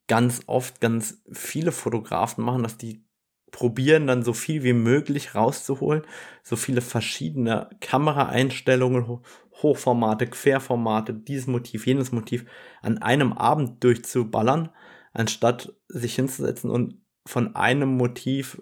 ganz 0.06 0.40
oft 0.46 0.80
ganz 0.80 1.22
viele 1.30 1.72
Fotografen 1.72 2.44
machen, 2.44 2.62
dass 2.62 2.78
die 2.78 3.04
probieren 3.50 4.06
dann 4.06 4.22
so 4.22 4.32
viel 4.32 4.62
wie 4.62 4.72
möglich 4.72 5.34
rauszuholen, 5.34 6.02
so 6.42 6.56
viele 6.56 6.80
verschiedene 6.80 7.70
Kameraeinstellungen, 7.80 9.20
Hochformate, 9.62 10.26
Querformate, 10.26 11.14
dieses 11.14 11.46
Motiv, 11.46 11.86
jenes 11.86 12.12
Motiv 12.12 12.44
an 12.82 12.98
einem 12.98 13.32
Abend 13.32 13.82
durchzuballern, 13.82 14.70
anstatt 15.12 15.74
sich 15.88 16.14
hinzusetzen 16.14 16.70
und 16.70 17.00
von 17.26 17.56
einem 17.56 17.96
Motiv 17.96 18.60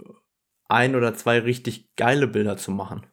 ein 0.69 0.97
oder 0.97 1.15
zwei 1.15 1.39
richtig 1.39 1.95
geile 1.97 2.27
Bilder 2.27 2.57
zu 2.57 2.71
machen. 2.71 3.07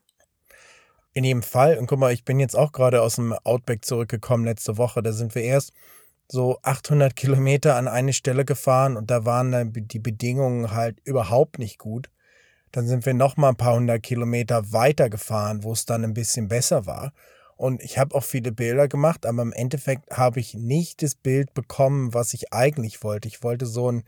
In 1.14 1.24
jedem 1.24 1.44
Fall, 1.44 1.78
und 1.78 1.86
guck 1.86 2.00
mal, 2.00 2.12
ich 2.12 2.26
bin 2.26 2.40
jetzt 2.40 2.56
auch 2.56 2.72
gerade 2.72 3.02
aus 3.02 3.16
dem 3.16 3.34
Outback 3.44 3.86
zurückgekommen 3.86 4.46
letzte 4.46 4.78
Woche, 4.78 5.04
da 5.04 5.12
sind 5.12 5.36
wir 5.36 5.44
erst 5.44 5.74
so 6.34 6.58
800 6.64 7.16
Kilometer 7.16 7.76
an 7.76 7.88
eine 7.88 8.12
Stelle 8.12 8.44
gefahren 8.44 8.98
und 8.98 9.12
da 9.12 9.24
waren 9.24 9.52
dann 9.52 9.72
die 9.72 10.00
Bedingungen 10.00 10.72
halt 10.72 11.00
überhaupt 11.04 11.60
nicht 11.60 11.78
gut. 11.78 12.10
Dann 12.72 12.88
sind 12.88 13.06
wir 13.06 13.14
noch 13.14 13.38
mal 13.38 13.50
ein 13.50 13.56
paar 13.56 13.76
hundert 13.76 14.02
Kilometer 14.02 14.74
weiter 14.74 15.12
gefahren, 15.12 15.64
wo 15.64 15.74
es 15.74 15.86
dann 15.86 16.04
ein 16.04 16.16
bisschen 16.16 16.48
besser 16.48 16.88
war. 16.88 17.14
Und 17.56 17.84
ich 17.84 18.00
habe 18.00 18.16
auch 18.16 18.24
viele 18.24 18.52
Bilder 18.52 18.88
gemacht, 18.88 19.28
aber 19.28 19.44
im 19.44 19.54
Endeffekt 19.54 20.10
habe 20.10 20.40
ich 20.40 20.56
nicht 20.56 21.04
das 21.04 21.14
Bild 21.14 21.54
bekommen, 21.54 22.16
was 22.16 22.34
ich 22.34 22.52
eigentlich 22.52 23.04
wollte. 23.04 23.28
Ich 23.28 23.44
wollte 23.44 23.68
so 23.68 23.90
einen 23.90 24.04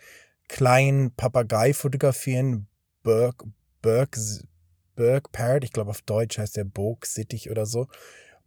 kleinen 0.47 1.11
Papagei 1.11 1.75
fotografieren, 1.75 2.65
Burke, 3.03 3.45
Burke, 3.83 4.19
Burke 4.95 5.29
Parrot, 5.31 5.63
ich 5.63 5.73
glaube 5.73 5.91
auf 5.91 6.01
Deutsch 6.01 6.39
heißt 6.39 6.57
der 6.57 6.63
Burg 6.63 7.05
Sittich 7.05 7.51
oder 7.51 7.67
so. 7.67 7.85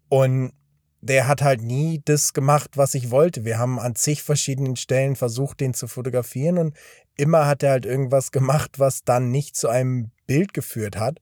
Und 0.08 0.52
der 1.00 1.28
hat 1.28 1.42
halt 1.42 1.62
nie 1.62 2.02
das 2.04 2.32
gemacht, 2.32 2.76
was 2.76 2.94
ich 2.94 3.10
wollte. 3.10 3.44
Wir 3.44 3.58
haben 3.58 3.78
an 3.78 3.94
zig 3.94 4.22
verschiedenen 4.22 4.76
Stellen 4.76 5.16
versucht, 5.16 5.60
den 5.60 5.74
zu 5.74 5.86
fotografieren 5.86 6.58
und 6.58 6.76
immer 7.16 7.46
hat 7.46 7.62
er 7.62 7.72
halt 7.72 7.86
irgendwas 7.86 8.32
gemacht, 8.32 8.78
was 8.78 9.04
dann 9.04 9.30
nicht 9.30 9.56
zu 9.56 9.68
einem 9.68 10.10
Bild 10.26 10.54
geführt 10.54 10.96
hat. 10.96 11.18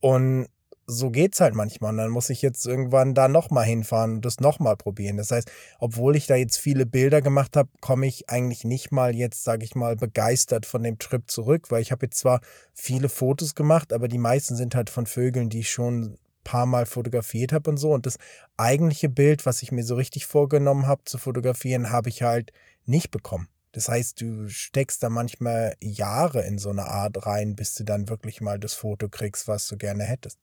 Und 0.00 0.48
so 0.86 1.10
geht's 1.10 1.40
halt 1.40 1.54
manchmal. 1.54 1.90
Und 1.90 1.98
dann 1.98 2.10
muss 2.10 2.30
ich 2.30 2.42
jetzt 2.42 2.64
irgendwann 2.66 3.14
da 3.14 3.28
nochmal 3.28 3.64
hinfahren 3.64 4.16
und 4.16 4.24
das 4.24 4.40
nochmal 4.40 4.76
probieren. 4.76 5.16
Das 5.16 5.30
heißt, 5.30 5.50
obwohl 5.78 6.16
ich 6.16 6.26
da 6.26 6.36
jetzt 6.36 6.58
viele 6.58 6.86
Bilder 6.86 7.22
gemacht 7.22 7.56
habe, 7.56 7.68
komme 7.80 8.06
ich 8.06 8.30
eigentlich 8.30 8.64
nicht 8.64 8.92
mal 8.92 9.14
jetzt, 9.14 9.42
sage 9.44 9.64
ich 9.64 9.74
mal, 9.74 9.96
begeistert 9.96 10.66
von 10.66 10.82
dem 10.82 10.98
Trip 10.98 11.28
zurück, 11.28 11.70
weil 11.70 11.82
ich 11.82 11.90
habe 11.90 12.06
jetzt 12.06 12.18
zwar 12.18 12.40
viele 12.72 13.08
Fotos 13.08 13.54
gemacht, 13.54 13.92
aber 13.92 14.08
die 14.08 14.18
meisten 14.18 14.54
sind 14.54 14.74
halt 14.74 14.90
von 14.90 15.06
Vögeln, 15.06 15.48
die 15.48 15.60
ich 15.60 15.70
schon 15.70 16.18
paar 16.46 16.66
Mal 16.66 16.86
fotografiert 16.86 17.52
habe 17.52 17.68
und 17.68 17.76
so. 17.76 17.92
Und 17.92 18.06
das 18.06 18.18
eigentliche 18.56 19.08
Bild, 19.08 19.44
was 19.44 19.62
ich 19.62 19.72
mir 19.72 19.82
so 19.84 19.96
richtig 19.96 20.26
vorgenommen 20.26 20.86
habe 20.86 21.02
zu 21.04 21.18
fotografieren, 21.18 21.90
habe 21.90 22.08
ich 22.08 22.22
halt 22.22 22.52
nicht 22.86 23.10
bekommen. 23.10 23.48
Das 23.72 23.88
heißt, 23.88 24.20
du 24.22 24.48
steckst 24.48 25.02
da 25.02 25.10
manchmal 25.10 25.74
Jahre 25.80 26.42
in 26.46 26.58
so 26.58 26.70
eine 26.70 26.86
Art 26.86 27.26
rein, 27.26 27.56
bis 27.56 27.74
du 27.74 27.84
dann 27.84 28.08
wirklich 28.08 28.40
mal 28.40 28.58
das 28.58 28.72
Foto 28.72 29.08
kriegst, 29.08 29.48
was 29.48 29.68
du 29.68 29.76
gerne 29.76 30.04
hättest. 30.04 30.38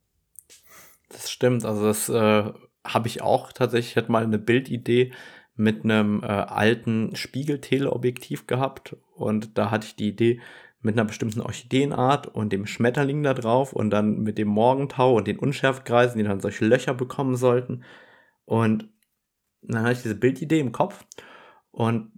Das 1.09 1.31
stimmt. 1.31 1.65
Also 1.65 1.85
das 1.85 2.09
äh, 2.09 2.51
habe 2.83 3.07
ich 3.07 3.21
auch 3.21 3.53
tatsächlich. 3.53 3.91
Ich 3.91 3.97
hatte 3.97 4.11
mal 4.11 4.23
eine 4.23 4.37
Bildidee 4.37 5.13
mit 5.55 5.83
einem 5.83 6.21
äh, 6.21 6.27
alten 6.27 7.15
Spiegelteleobjektiv 7.15 8.45
gehabt 8.45 8.97
und 9.15 9.57
da 9.57 9.71
hatte 9.71 9.87
ich 9.87 9.95
die 9.95 10.09
Idee, 10.09 10.41
mit 10.83 10.95
einer 10.95 11.05
bestimmten 11.05 11.41
Orchideenart 11.41 12.27
und 12.27 12.53
dem 12.53 12.65
Schmetterling 12.65 13.23
da 13.23 13.33
drauf 13.33 13.73
und 13.73 13.89
dann 13.89 14.19
mit 14.19 14.37
dem 14.37 14.49
Morgentau 14.49 15.15
und 15.15 15.27
den 15.27 15.39
Unschärfkreisen, 15.39 16.17
die 16.17 16.23
dann 16.23 16.41
solche 16.41 16.65
Löcher 16.65 16.93
bekommen 16.93 17.35
sollten. 17.35 17.83
Und 18.45 18.89
dann 19.61 19.83
hatte 19.83 19.93
ich 19.93 20.01
diese 20.03 20.15
Bildidee 20.15 20.59
im 20.59 20.73
Kopf 20.73 21.05
und 21.71 22.11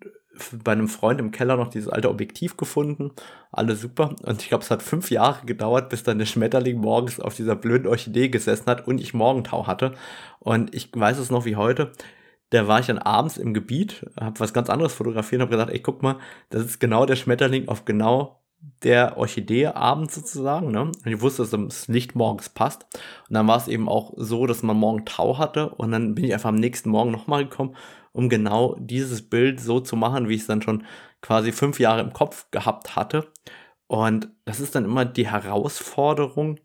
bei 0.63 0.71
einem 0.71 0.87
Freund 0.87 1.19
im 1.19 1.31
Keller 1.31 1.57
noch 1.57 1.69
dieses 1.69 1.89
alte 1.89 2.09
Objektiv 2.09 2.57
gefunden. 2.57 3.11
Alles 3.51 3.81
super. 3.81 4.15
Und 4.23 4.41
ich 4.41 4.49
glaube, 4.49 4.63
es 4.63 4.71
hat 4.71 4.83
fünf 4.83 5.09
Jahre 5.11 5.45
gedauert, 5.45 5.89
bis 5.89 6.03
dann 6.03 6.19
der 6.19 6.25
Schmetterling 6.25 6.77
morgens 6.77 7.19
auf 7.19 7.35
dieser 7.35 7.55
blöden 7.55 7.87
Orchidee 7.87 8.29
gesessen 8.29 8.65
hat 8.67 8.87
und 8.87 8.99
ich 8.99 9.13
Morgentau 9.13 9.67
hatte. 9.67 9.93
Und 10.39 10.75
ich 10.75 10.89
weiß 10.93 11.17
es 11.19 11.31
noch 11.31 11.45
wie 11.45 11.55
heute. 11.55 11.91
Da 12.49 12.67
war 12.67 12.79
ich 12.79 12.87
dann 12.87 12.99
abends 12.99 13.37
im 13.37 13.53
Gebiet, 13.53 14.05
habe 14.19 14.39
was 14.39 14.53
ganz 14.53 14.69
anderes 14.69 14.93
fotografiert 14.93 15.41
und 15.41 15.47
habe 15.47 15.55
gesagt, 15.55 15.71
ey, 15.71 15.79
guck 15.79 16.03
mal, 16.03 16.19
das 16.49 16.65
ist 16.65 16.79
genau 16.79 17.05
der 17.05 17.15
Schmetterling 17.15 17.67
auf 17.67 17.85
genau 17.85 18.44
der 18.83 19.17
Orchidee 19.17 19.67
abends 19.67 20.15
sozusagen. 20.15 20.71
Ne? 20.71 20.81
Und 20.81 21.05
ich 21.05 21.21
wusste, 21.21 21.43
dass 21.43 21.51
das 21.51 21.87
Licht 21.87 22.15
morgens 22.15 22.49
passt. 22.49 22.83
Und 23.29 23.33
dann 23.35 23.47
war 23.47 23.57
es 23.57 23.67
eben 23.67 23.87
auch 23.89 24.13
so, 24.15 24.45
dass 24.45 24.63
man 24.63 24.77
morgen 24.77 25.05
Tau 25.05 25.37
hatte. 25.37 25.69
Und 25.69 25.91
dann 25.91 26.15
bin 26.15 26.25
ich 26.25 26.33
einfach 26.33 26.49
am 26.49 26.55
nächsten 26.55 26.89
Morgen 26.89 27.11
nochmal 27.11 27.47
gekommen 27.47 27.75
um 28.15 28.29
genau 28.29 28.77
dieses 28.79 29.29
Bild 29.29 29.59
so 29.59 29.81
zu 29.81 29.97
machen, 29.97 30.29
wie 30.29 30.35
ich 30.35 30.41
es 30.41 30.47
dann 30.47 30.61
schon 30.61 30.85
quasi 31.21 31.51
fünf 31.51 31.81
Jahre 31.81 31.99
im 31.99 32.13
Kopf 32.13 32.49
gehabt 32.49 32.95
hatte. 32.95 33.27
Und 33.87 34.29
das 34.45 34.61
ist 34.61 34.73
dann 34.73 34.85
immer 34.85 35.03
die 35.03 35.27
Herausforderung, 35.27 36.57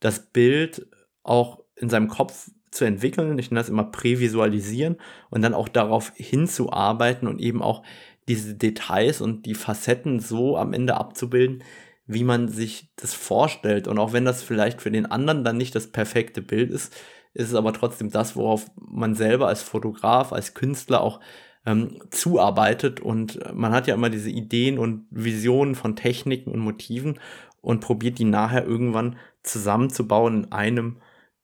das 0.00 0.32
Bild 0.32 0.86
auch 1.22 1.62
in 1.76 1.90
seinem 1.90 2.08
Kopf 2.08 2.50
zu 2.70 2.86
entwickeln. 2.86 3.38
Ich 3.38 3.50
nenne 3.50 3.60
das 3.60 3.68
immer 3.68 3.84
prävisualisieren 3.84 4.96
und 5.28 5.42
dann 5.42 5.52
auch 5.52 5.68
darauf 5.68 6.12
hinzuarbeiten 6.16 7.28
und 7.28 7.40
eben 7.40 7.60
auch 7.62 7.82
diese 8.30 8.54
Details 8.54 9.20
und 9.20 9.44
die 9.44 9.54
Facetten 9.54 10.20
so 10.20 10.56
am 10.56 10.72
Ende 10.72 10.96
abzubilden, 10.96 11.64
wie 12.06 12.22
man 12.22 12.46
sich 12.48 12.92
das 12.94 13.12
vorstellt. 13.12 13.88
Und 13.88 13.98
auch 13.98 14.12
wenn 14.12 14.24
das 14.24 14.42
vielleicht 14.42 14.80
für 14.80 14.92
den 14.92 15.06
anderen 15.06 15.42
dann 15.42 15.56
nicht 15.56 15.74
das 15.74 15.90
perfekte 15.90 16.40
Bild 16.40 16.70
ist, 16.70 16.94
ist 17.34 17.48
es 17.48 17.54
aber 17.54 17.72
trotzdem 17.72 18.10
das, 18.10 18.36
worauf 18.36 18.70
man 18.76 19.16
selber 19.16 19.48
als 19.48 19.62
Fotograf, 19.62 20.32
als 20.32 20.54
Künstler 20.54 21.00
auch 21.00 21.18
ähm, 21.66 22.00
zuarbeitet. 22.10 23.00
Und 23.00 23.40
man 23.52 23.72
hat 23.72 23.88
ja 23.88 23.94
immer 23.94 24.10
diese 24.10 24.30
Ideen 24.30 24.78
und 24.78 25.06
Visionen 25.10 25.74
von 25.74 25.96
Techniken 25.96 26.52
und 26.52 26.60
Motiven 26.60 27.18
und 27.60 27.80
probiert 27.80 28.20
die 28.20 28.24
nachher 28.24 28.64
irgendwann 28.64 29.16
zusammenzubauen 29.42 30.44
in 30.44 30.52
einem 30.52 30.98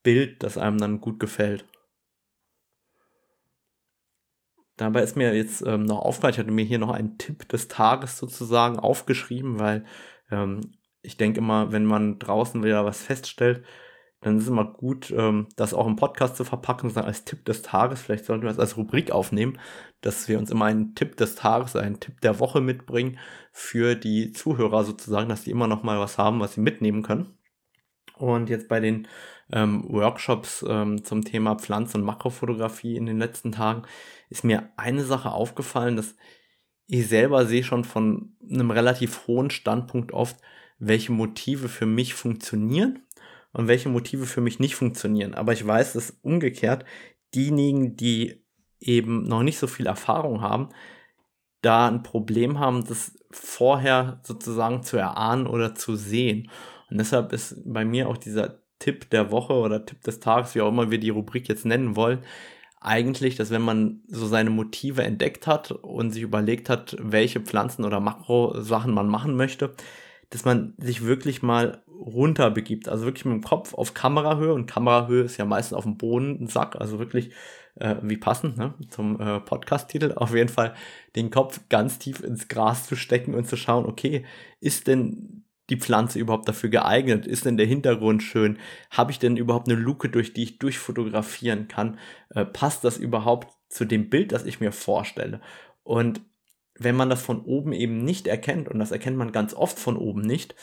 Bild, 0.04 0.44
das 0.44 0.56
einem 0.56 0.78
dann 0.78 1.00
gut 1.00 1.18
gefällt. 1.18 1.64
Dabei 4.76 5.02
ist 5.02 5.16
mir 5.16 5.34
jetzt 5.34 5.62
ähm, 5.66 5.84
noch 5.84 6.00
aufgefallen, 6.00 6.34
ich 6.34 6.38
hatte 6.38 6.50
mir 6.50 6.64
hier 6.64 6.78
noch 6.78 6.90
einen 6.90 7.18
Tipp 7.18 7.48
des 7.48 7.68
Tages 7.68 8.18
sozusagen 8.18 8.78
aufgeschrieben, 8.78 9.58
weil 9.58 9.84
ähm, 10.30 10.72
ich 11.02 11.16
denke 11.16 11.38
immer, 11.38 11.72
wenn 11.72 11.86
man 11.86 12.18
draußen 12.18 12.62
wieder 12.62 12.84
was 12.84 13.02
feststellt, 13.02 13.64
dann 14.20 14.38
ist 14.38 14.44
es 14.44 14.48
immer 14.48 14.64
gut, 14.64 15.10
ähm, 15.16 15.46
das 15.56 15.72
auch 15.72 15.86
im 15.86 15.96
Podcast 15.96 16.36
zu 16.36 16.44
verpacken, 16.44 16.90
sondern 16.90 17.08
als 17.08 17.24
Tipp 17.24 17.44
des 17.44 17.62
Tages. 17.62 18.02
Vielleicht 18.02 18.24
sollten 18.24 18.42
wir 18.42 18.48
das 18.48 18.58
als 18.58 18.76
Rubrik 18.76 19.10
aufnehmen, 19.12 19.58
dass 20.00 20.28
wir 20.28 20.38
uns 20.38 20.50
immer 20.50 20.64
einen 20.66 20.94
Tipp 20.94 21.16
des 21.16 21.36
Tages, 21.36 21.76
einen 21.76 22.00
Tipp 22.00 22.20
der 22.22 22.40
Woche 22.40 22.60
mitbringen 22.60 23.18
für 23.52 23.94
die 23.94 24.32
Zuhörer 24.32 24.84
sozusagen, 24.84 25.28
dass 25.28 25.44
die 25.44 25.50
immer 25.50 25.68
noch 25.68 25.82
mal 25.82 26.00
was 26.00 26.18
haben, 26.18 26.40
was 26.40 26.54
sie 26.54 26.60
mitnehmen 26.60 27.02
können. 27.02 27.38
Und 28.16 28.48
jetzt 28.48 28.68
bei 28.68 28.80
den 28.80 29.06
ähm, 29.52 29.84
Workshops 29.88 30.64
ähm, 30.68 31.04
zum 31.04 31.24
Thema 31.24 31.56
Pflanzen- 31.56 32.00
und 32.00 32.06
Makrofotografie 32.06 32.96
in 32.96 33.06
den 33.06 33.18
letzten 33.18 33.52
Tagen 33.52 33.82
ist 34.28 34.44
mir 34.44 34.70
eine 34.76 35.04
Sache 35.04 35.30
aufgefallen, 35.30 35.96
dass 35.96 36.16
ich 36.88 37.08
selber 37.08 37.46
sehe 37.46 37.64
schon 37.64 37.84
von 37.84 38.36
einem 38.48 38.70
relativ 38.70 39.26
hohen 39.26 39.50
Standpunkt 39.50 40.12
oft, 40.12 40.36
welche 40.78 41.12
Motive 41.12 41.68
für 41.68 41.86
mich 41.86 42.14
funktionieren 42.14 43.06
und 43.52 43.68
welche 43.68 43.88
Motive 43.88 44.26
für 44.26 44.40
mich 44.40 44.58
nicht 44.58 44.76
funktionieren. 44.76 45.34
Aber 45.34 45.52
ich 45.52 45.66
weiß, 45.66 45.94
dass 45.94 46.18
umgekehrt 46.22 46.84
diejenigen, 47.34 47.96
die 47.96 48.44
eben 48.78 49.24
noch 49.24 49.42
nicht 49.42 49.58
so 49.58 49.66
viel 49.66 49.86
Erfahrung 49.86 50.42
haben, 50.42 50.68
da 51.62 51.88
ein 51.88 52.02
Problem 52.02 52.58
haben, 52.60 52.84
das 52.84 53.16
vorher 53.30 54.20
sozusagen 54.22 54.82
zu 54.82 54.96
erahnen 54.96 55.46
oder 55.46 55.74
zu 55.74 55.96
sehen. 55.96 56.50
Und 56.90 56.98
deshalb 56.98 57.32
ist 57.32 57.56
bei 57.64 57.84
mir 57.84 58.08
auch 58.08 58.16
dieser 58.16 58.60
Tipp 58.78 59.10
der 59.10 59.30
Woche 59.30 59.54
oder 59.54 59.84
Tipp 59.84 60.02
des 60.02 60.20
Tages, 60.20 60.54
wie 60.54 60.60
auch 60.60 60.68
immer 60.68 60.90
wir 60.90 60.98
die 60.98 61.10
Rubrik 61.10 61.48
jetzt 61.48 61.64
nennen 61.64 61.96
wollen, 61.96 62.20
eigentlich, 62.80 63.36
dass 63.36 63.50
wenn 63.50 63.62
man 63.62 64.02
so 64.06 64.26
seine 64.26 64.50
Motive 64.50 65.02
entdeckt 65.02 65.46
hat 65.46 65.72
und 65.72 66.12
sich 66.12 66.22
überlegt 66.22 66.68
hat, 66.68 66.96
welche 67.00 67.40
Pflanzen 67.40 67.84
oder 67.84 68.00
Makro-Sachen 68.00 68.92
man 68.92 69.08
machen 69.08 69.34
möchte, 69.36 69.74
dass 70.30 70.44
man 70.44 70.74
sich 70.78 71.04
wirklich 71.04 71.42
mal 71.42 71.82
runter 71.88 72.50
begibt. 72.50 72.88
Also 72.88 73.04
wirklich 73.04 73.24
mit 73.24 73.34
dem 73.34 73.42
Kopf 73.42 73.74
auf 73.74 73.94
Kamerahöhe 73.94 74.52
und 74.52 74.66
Kamerahöhe 74.66 75.22
ist 75.22 75.36
ja 75.36 75.44
meistens 75.44 75.76
auf 75.76 75.84
dem 75.84 75.96
Boden 75.96 76.42
ein 76.42 76.46
Sack, 76.48 76.76
also 76.76 76.98
wirklich 76.98 77.30
äh, 77.76 77.96
wie 78.02 78.16
passend 78.16 78.56
ne, 78.56 78.74
zum 78.90 79.20
äh, 79.20 79.40
Podcast-Titel. 79.40 80.12
Auf 80.14 80.34
jeden 80.34 80.48
Fall 80.48 80.74
den 81.14 81.30
Kopf 81.30 81.60
ganz 81.68 81.98
tief 81.98 82.20
ins 82.20 82.48
Gras 82.48 82.86
zu 82.86 82.96
stecken 82.96 83.34
und 83.34 83.46
zu 83.46 83.56
schauen, 83.56 83.86
okay, 83.86 84.24
ist 84.60 84.86
denn 84.86 85.45
die 85.70 85.76
Pflanze 85.76 86.18
überhaupt 86.18 86.48
dafür 86.48 86.70
geeignet? 86.70 87.26
Ist 87.26 87.44
denn 87.44 87.56
der 87.56 87.66
Hintergrund 87.66 88.22
schön? 88.22 88.58
Habe 88.90 89.10
ich 89.12 89.18
denn 89.18 89.36
überhaupt 89.36 89.68
eine 89.68 89.78
Luke, 89.78 90.08
durch 90.08 90.32
die 90.32 90.42
ich 90.44 90.58
durchfotografieren 90.58 91.68
kann? 91.68 91.98
Äh, 92.30 92.44
passt 92.44 92.84
das 92.84 92.98
überhaupt 92.98 93.52
zu 93.68 93.84
dem 93.84 94.08
Bild, 94.10 94.32
das 94.32 94.44
ich 94.44 94.60
mir 94.60 94.72
vorstelle? 94.72 95.40
Und 95.82 96.20
wenn 96.78 96.96
man 96.96 97.10
das 97.10 97.22
von 97.22 97.40
oben 97.40 97.72
eben 97.72 98.04
nicht 98.04 98.26
erkennt, 98.26 98.68
und 98.68 98.78
das 98.78 98.90
erkennt 98.90 99.16
man 99.16 99.32
ganz 99.32 99.54
oft 99.54 99.78
von 99.78 99.96
oben 99.96 100.20
nicht, 100.20 100.54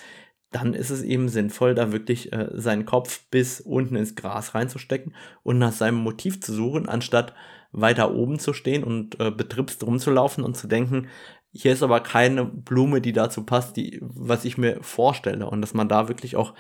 dann 0.52 0.74
ist 0.74 0.92
es 0.92 1.02
eben 1.02 1.30
sinnvoll, 1.30 1.74
da 1.74 1.92
wirklich 1.92 2.32
äh, 2.32 2.50
seinen 2.54 2.86
Kopf 2.86 3.26
bis 3.32 3.60
unten 3.60 3.96
ins 3.96 4.16
Gras 4.16 4.54
reinzustecken 4.54 5.16
und 5.42 5.58
nach 5.58 5.72
seinem 5.72 5.98
Motiv 5.98 6.42
zu 6.42 6.54
suchen, 6.54 6.88
anstatt 6.88 7.34
weiter 7.72 8.14
oben 8.14 8.38
zu 8.38 8.54
stehen 8.54 8.84
und 8.84 9.20
äh, 9.20 9.32
betriebst 9.32 9.84
rumzulaufen 9.84 10.44
und 10.44 10.56
zu 10.56 10.68
denken, 10.68 11.08
hier 11.54 11.72
ist 11.72 11.84
aber 11.84 12.00
keine 12.00 12.46
Blume, 12.46 13.00
die 13.00 13.14
dazu 13.14 13.46
passt, 13.46 13.78
die, 13.78 14.00
was 14.02 14.44
ich 14.44 14.58
mir 14.58 14.82
vorstelle. 14.82 15.48
Und 15.48 15.62
dass 15.62 15.76
man 15.76 15.88
da 15.88 16.08
wirklich 16.08 16.36
auch 16.36 16.54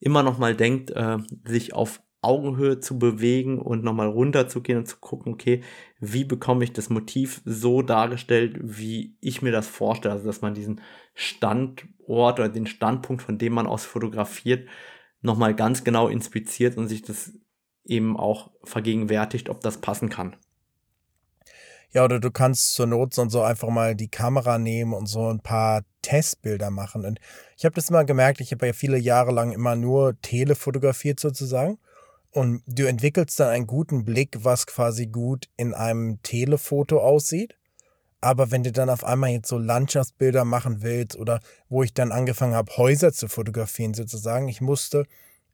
immer 0.00 0.22
noch 0.22 0.38
mal 0.38 0.56
denkt, 0.56 0.90
äh, 0.90 1.18
sich 1.44 1.72
auf 1.72 2.02
Augenhöhe 2.20 2.80
zu 2.80 2.98
bewegen 2.98 3.60
und 3.60 3.84
nochmal 3.84 4.08
runterzugehen 4.08 4.78
und 4.78 4.86
zu 4.86 4.96
gucken, 4.96 5.32
okay, 5.32 5.62
wie 6.00 6.24
bekomme 6.24 6.64
ich 6.64 6.72
das 6.72 6.90
Motiv 6.90 7.42
so 7.44 7.82
dargestellt, 7.82 8.58
wie 8.60 9.16
ich 9.20 9.40
mir 9.42 9.52
das 9.52 9.68
vorstelle. 9.68 10.14
Also, 10.14 10.26
dass 10.26 10.40
man 10.40 10.54
diesen 10.54 10.80
Standort 11.14 12.40
oder 12.40 12.48
den 12.48 12.66
Standpunkt, 12.66 13.22
von 13.22 13.38
dem 13.38 13.52
man 13.52 13.66
aus 13.66 13.84
fotografiert, 13.84 14.68
nochmal 15.20 15.54
ganz 15.54 15.84
genau 15.84 16.08
inspiziert 16.08 16.76
und 16.76 16.88
sich 16.88 17.02
das 17.02 17.32
eben 17.84 18.16
auch 18.16 18.50
vergegenwärtigt, 18.64 19.48
ob 19.48 19.60
das 19.60 19.80
passen 19.80 20.08
kann. 20.08 20.36
Ja, 21.94 22.04
oder 22.04 22.18
du 22.18 22.32
kannst 22.32 22.74
zur 22.74 22.86
Not 22.86 23.14
so 23.14 23.42
einfach 23.42 23.68
mal 23.68 23.94
die 23.94 24.08
Kamera 24.08 24.58
nehmen 24.58 24.92
und 24.92 25.06
so 25.06 25.28
ein 25.28 25.38
paar 25.38 25.84
Testbilder 26.02 26.70
machen. 26.70 27.04
Und 27.04 27.20
ich 27.56 27.64
habe 27.64 27.76
das 27.76 27.88
immer 27.88 28.04
gemerkt, 28.04 28.40
ich 28.40 28.50
habe 28.50 28.66
ja 28.66 28.72
viele 28.72 28.98
Jahre 28.98 29.30
lang 29.30 29.52
immer 29.52 29.76
nur 29.76 30.20
Tele 30.20 30.56
fotografiert 30.56 31.20
sozusagen. 31.20 31.78
Und 32.32 32.62
du 32.66 32.86
entwickelst 32.86 33.38
dann 33.38 33.50
einen 33.50 33.68
guten 33.68 34.04
Blick, 34.04 34.38
was 34.42 34.66
quasi 34.66 35.06
gut 35.06 35.48
in 35.56 35.72
einem 35.72 36.20
Telefoto 36.22 36.98
aussieht. 36.98 37.56
Aber 38.20 38.50
wenn 38.50 38.64
du 38.64 38.72
dann 38.72 38.90
auf 38.90 39.04
einmal 39.04 39.30
jetzt 39.30 39.48
so 39.48 39.58
Landschaftsbilder 39.58 40.44
machen 40.44 40.82
willst 40.82 41.16
oder 41.16 41.38
wo 41.68 41.84
ich 41.84 41.94
dann 41.94 42.10
angefangen 42.10 42.54
habe, 42.54 42.76
Häuser 42.76 43.12
zu 43.12 43.28
fotografieren 43.28 43.94
sozusagen, 43.94 44.48
ich 44.48 44.60
musste 44.60 45.04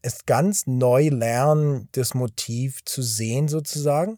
es 0.00 0.24
ganz 0.24 0.66
neu 0.66 1.08
lernen, 1.08 1.90
das 1.92 2.14
Motiv 2.14 2.82
zu 2.86 3.02
sehen 3.02 3.48
sozusagen. 3.48 4.16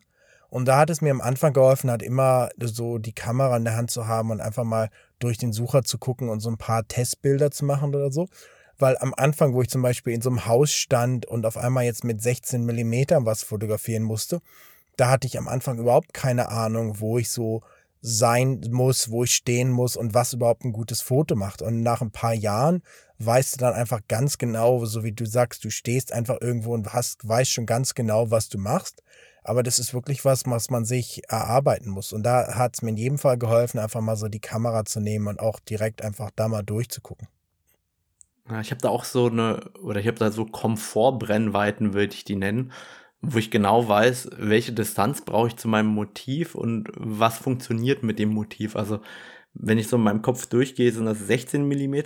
Und 0.52 0.66
da 0.66 0.78
hat 0.78 0.90
es 0.90 1.00
mir 1.00 1.10
am 1.10 1.22
Anfang 1.22 1.54
geholfen, 1.54 1.90
halt 1.90 2.02
immer 2.02 2.50
so 2.60 2.98
die 2.98 3.14
Kamera 3.14 3.56
in 3.56 3.64
der 3.64 3.76
Hand 3.76 3.90
zu 3.90 4.06
haben 4.06 4.30
und 4.30 4.40
einfach 4.40 4.64
mal 4.64 4.90
durch 5.18 5.38
den 5.38 5.52
Sucher 5.52 5.82
zu 5.82 5.96
gucken 5.96 6.28
und 6.28 6.40
so 6.40 6.50
ein 6.50 6.58
paar 6.58 6.86
Testbilder 6.86 7.50
zu 7.50 7.64
machen 7.64 7.94
oder 7.94 8.12
so 8.12 8.28
weil 8.78 8.98
am 8.98 9.14
Anfang, 9.16 9.54
wo 9.54 9.62
ich 9.62 9.68
zum 9.68 9.80
Beispiel 9.80 10.12
in 10.12 10.20
so 10.20 10.28
einem 10.28 10.44
Haus 10.46 10.72
stand 10.72 11.24
und 11.24 11.46
auf 11.46 11.56
einmal 11.56 11.84
jetzt 11.84 12.04
mit 12.04 12.20
16 12.20 12.64
Millimetern 12.64 13.24
was 13.24 13.42
fotografieren 13.44 14.02
musste, 14.02 14.40
da 14.96 15.08
hatte 15.08 15.26
ich 15.26 15.38
am 15.38 15.48
Anfang 15.48 15.78
überhaupt 15.78 16.12
keine 16.12 16.48
Ahnung, 16.48 17.00
wo 17.00 17.16
ich 17.16 17.30
so 17.30 17.62
sein 18.00 18.60
muss, 18.70 19.10
wo 19.10 19.22
ich 19.22 19.34
stehen 19.34 19.70
muss 19.70 19.96
und 19.96 20.12
was 20.12 20.32
überhaupt 20.32 20.64
ein 20.64 20.72
gutes 20.72 21.00
Foto 21.00 21.36
macht. 21.36 21.62
Und 21.62 21.82
nach 21.82 22.02
ein 22.02 22.10
paar 22.10 22.34
Jahren 22.34 22.82
weißt 23.18 23.54
du 23.54 23.58
dann 23.58 23.74
einfach 23.74 24.00
ganz 24.08 24.36
genau, 24.36 24.84
so 24.84 25.04
wie 25.04 25.12
du 25.12 25.24
sagst, 25.24 25.64
du 25.64 25.70
stehst 25.70 26.12
einfach 26.12 26.38
irgendwo 26.40 26.74
und 26.74 26.92
hast, 26.92 27.26
weißt 27.26 27.52
schon 27.52 27.66
ganz 27.66 27.94
genau, 27.94 28.32
was 28.32 28.48
du 28.48 28.58
machst. 28.58 29.02
Aber 29.44 29.62
das 29.62 29.78
ist 29.78 29.92
wirklich 29.94 30.24
was, 30.24 30.46
was 30.46 30.70
man 30.70 30.84
sich 30.84 31.22
erarbeiten 31.28 31.90
muss. 31.90 32.12
Und 32.12 32.22
da 32.22 32.54
hat 32.54 32.74
es 32.74 32.82
mir 32.82 32.90
in 32.90 32.96
jedem 32.96 33.18
Fall 33.18 33.38
geholfen, 33.38 33.78
einfach 33.78 34.00
mal 34.00 34.16
so 34.16 34.28
die 34.28 34.40
Kamera 34.40 34.84
zu 34.84 35.00
nehmen 35.00 35.26
und 35.26 35.40
auch 35.40 35.58
direkt 35.60 36.02
einfach 36.02 36.30
da 36.34 36.48
mal 36.48 36.62
durchzugucken. 36.62 37.28
Ja, 38.48 38.60
ich 38.60 38.70
habe 38.70 38.80
da 38.80 38.88
auch 38.88 39.04
so 39.04 39.26
eine, 39.26 39.70
oder 39.82 40.00
ich 40.00 40.06
habe 40.06 40.18
da 40.18 40.30
so 40.30 40.44
Komfortbrennweiten, 40.44 41.94
würde 41.94 42.14
ich 42.14 42.24
die 42.24 42.36
nennen, 42.36 42.72
wo 43.20 43.38
ich 43.38 43.50
genau 43.50 43.88
weiß, 43.88 44.30
welche 44.36 44.72
Distanz 44.72 45.22
brauche 45.24 45.48
ich 45.48 45.56
zu 45.56 45.68
meinem 45.68 45.86
Motiv 45.86 46.54
und 46.54 46.88
was 46.96 47.38
funktioniert 47.38 48.02
mit 48.02 48.18
dem 48.18 48.30
Motiv. 48.30 48.74
Also 48.76 49.00
wenn 49.54 49.78
ich 49.78 49.88
so 49.88 49.96
in 49.96 50.02
meinem 50.02 50.22
Kopf 50.22 50.46
durchgehe, 50.46 50.90
sind 50.92 51.06
das 51.06 51.18
16 51.20 51.66
mm, 51.66 52.02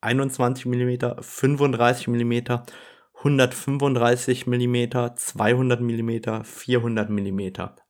21 0.00 0.66
mm, 0.66 1.20
35 1.20 2.08
mm, 2.08 2.40
135 3.26 4.46
mm, 4.46 5.16
200 5.16 5.80
mm, 5.80 6.42
400 6.44 7.10
mm, 7.10 7.40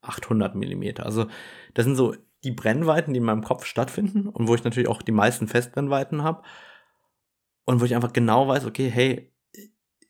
800 0.01 0.55
mm. 0.55 0.85
Also 0.99 1.27
das 1.75 1.85
sind 1.85 1.97
so 1.97 2.15
die 2.45 2.53
Brennweiten, 2.53 3.13
die 3.13 3.19
in 3.19 3.25
meinem 3.25 3.43
Kopf 3.43 3.65
stattfinden 3.67 4.29
und 4.29 4.49
wo 4.49 4.55
ich 4.55 4.65
natürlich 4.65 4.89
auch 4.89 5.03
die 5.03 5.13
meisten 5.13 5.49
Festbrennweiten 5.49 6.23
habe 6.23 6.43
und 7.65 7.81
wo 7.81 7.85
ich 7.85 7.95
einfach 7.95 8.13
genau 8.13 8.49
weiß, 8.49 8.65
okay, 8.67 8.89
hey, 8.89 9.33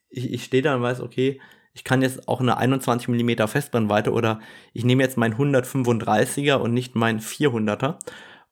ich, 0.09 0.33
ich 0.33 0.45
stehe 0.45 0.63
da 0.63 0.75
und 0.77 0.83
weiß, 0.83 1.01
okay, 1.01 1.41
ich 1.73 1.85
kann 1.85 2.03
jetzt 2.03 2.29
auch 2.29 2.41
eine 2.41 2.57
21 2.57 3.09
mm 3.09 3.47
Festbrennweite 3.49 4.13
oder 4.13 4.41
ich 4.73 4.85
nehme 4.85 5.03
jetzt 5.03 5.19
mein 5.19 5.35
135er 5.35 6.55
und 6.55 6.73
nicht 6.73 6.95
mein 6.95 7.21
400er 7.21 7.99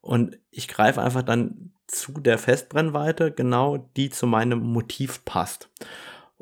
und 0.01 0.39
ich 0.51 0.69
greife 0.69 1.01
einfach 1.01 1.23
dann 1.23 1.73
zu 1.87 2.13
der 2.13 2.39
Festbrennweite, 2.39 3.33
genau 3.33 3.91
die 3.97 4.11
zu 4.11 4.27
meinem 4.27 4.61
Motiv 4.61 5.25
passt. 5.25 5.71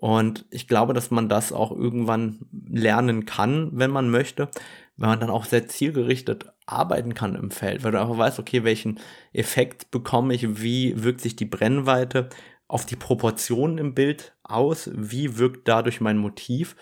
Und 0.03 0.47
ich 0.51 0.67
glaube, 0.67 0.95
dass 0.95 1.13
man 1.13 1.29
das 1.29 1.53
auch 1.53 1.71
irgendwann 1.71 2.41
lernen 2.69 3.25
kann, 3.25 3.71
wenn 3.73 3.93
man 3.93 4.11
möchte, 4.11 4.49
wenn 4.97 5.11
man 5.11 5.21
dann 5.21 5.31
auch 5.31 5.45
sehr 5.45 5.69
zielgerichtet 5.69 6.47
arbeiten 6.67 7.15
kann 7.15 7.37
im 7.37 7.53
Feld, 7.53 7.85
weil 7.85 7.93
du 7.93 8.01
einfach 8.01 8.19
weißt, 8.19 8.41
okay, 8.41 8.65
welchen 8.65 8.99
Effekt 9.33 9.93
bekomme 9.93 10.35
ich, 10.35 10.61
wie 10.61 11.05
wirkt 11.05 11.21
sich 11.21 11.37
die 11.37 11.45
Brennweite 11.45 12.31
auf 12.67 12.85
die 12.85 12.97
Proportionen 12.97 13.79
im 13.79 13.95
Bild 13.95 14.35
aus, 14.43 14.91
wie 14.93 15.39
wirkt 15.39 15.69
dadurch 15.69 16.01
mein 16.01 16.19
Motiv 16.19 16.75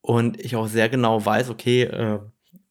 und 0.00 0.40
ich 0.40 0.56
auch 0.56 0.66
sehr 0.66 0.88
genau 0.88 1.22
weiß, 1.26 1.50
okay, 1.50 1.82
äh, 1.82 2.20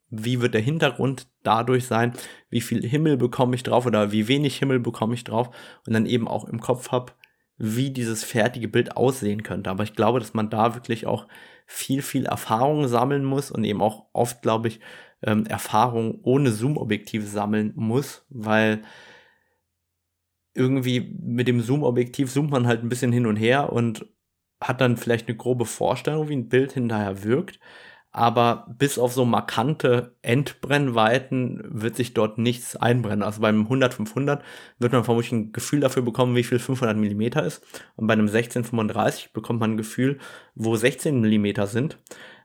wie 0.09 0.41
wird 0.41 0.55
der 0.55 0.61
Hintergrund 0.61 1.27
dadurch 1.43 1.85
sein, 1.85 2.13
wie 2.49 2.61
viel 2.61 2.83
Himmel 2.83 3.17
bekomme 3.17 3.53
ich 3.53 3.61
drauf 3.61 3.85
oder 3.85 4.11
wie 4.11 4.27
wenig 4.27 4.57
Himmel 4.57 4.79
bekomme 4.79 5.13
ich 5.13 5.25
drauf 5.25 5.51
und 5.85 5.93
dann 5.93 6.07
eben 6.07 6.27
auch 6.27 6.45
im 6.45 6.59
Kopf 6.59 6.89
habe, 6.89 7.13
wie 7.63 7.91
dieses 7.91 8.23
fertige 8.23 8.67
Bild 8.67 8.97
aussehen 8.97 9.43
könnte. 9.43 9.69
Aber 9.69 9.83
ich 9.83 9.93
glaube, 9.93 10.19
dass 10.19 10.33
man 10.33 10.49
da 10.49 10.73
wirklich 10.73 11.05
auch 11.05 11.27
viel, 11.67 12.01
viel 12.01 12.25
Erfahrung 12.25 12.87
sammeln 12.87 13.23
muss 13.23 13.51
und 13.51 13.63
eben 13.63 13.81
auch 13.81 14.07
oft, 14.13 14.41
glaube 14.41 14.67
ich, 14.67 14.79
ähm, 15.21 15.45
Erfahrung 15.45 16.19
ohne 16.23 16.51
Zoom-Objektiv 16.51 17.27
sammeln 17.27 17.71
muss, 17.75 18.25
weil 18.29 18.81
irgendwie 20.55 21.15
mit 21.21 21.47
dem 21.47 21.61
Zoom-Objektiv 21.61 22.31
zoomt 22.31 22.49
man 22.49 22.65
halt 22.65 22.83
ein 22.83 22.89
bisschen 22.89 23.11
hin 23.11 23.27
und 23.27 23.35
her 23.35 23.71
und 23.71 24.07
hat 24.59 24.81
dann 24.81 24.97
vielleicht 24.97 25.27
eine 25.27 25.37
grobe 25.37 25.65
Vorstellung, 25.65 26.29
wie 26.29 26.35
ein 26.35 26.49
Bild 26.49 26.71
hinterher 26.71 27.23
wirkt 27.23 27.59
aber 28.11 28.67
bis 28.77 28.99
auf 28.99 29.13
so 29.13 29.23
markante 29.23 30.15
Endbrennweiten 30.21 31.61
wird 31.63 31.95
sich 31.95 32.13
dort 32.13 32.37
nichts 32.37 32.75
einbrennen. 32.75 33.23
Also 33.23 33.41
beim 33.41 33.67
100-500 33.67 34.41
wird 34.79 34.91
man 34.91 35.05
vermutlich 35.05 35.31
ein 35.31 35.51
Gefühl 35.53 35.79
dafür 35.79 36.03
bekommen, 36.03 36.35
wie 36.35 36.43
viel 36.43 36.59
500 36.59 36.97
Millimeter 36.97 37.45
ist. 37.45 37.63
Und 37.95 38.07
bei 38.07 38.13
einem 38.13 38.27
1635 38.27 39.31
bekommt 39.31 39.61
man 39.61 39.71
ein 39.71 39.77
Gefühl, 39.77 40.19
wo 40.55 40.75
16 40.75 41.21
Millimeter 41.21 41.67
sind. 41.67 41.97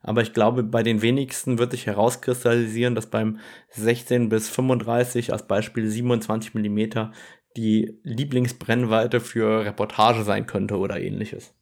Aber 0.02 0.22
ich 0.22 0.32
glaube, 0.32 0.62
bei 0.62 0.84
den 0.84 1.02
wenigsten 1.02 1.58
wird 1.58 1.72
sich 1.72 1.86
herauskristallisieren, 1.86 2.94
dass 2.94 3.06
beim 3.06 3.40
16 3.70 4.28
bis 4.28 4.48
35 4.48 5.32
als 5.32 5.48
Beispiel 5.48 5.88
27 5.88 6.54
Millimeter 6.54 7.10
die 7.56 7.98
Lieblingsbrennweite 8.04 9.18
für 9.18 9.64
Reportage 9.64 10.22
sein 10.22 10.46
könnte 10.46 10.78
oder 10.78 11.00
ähnliches. 11.00 11.54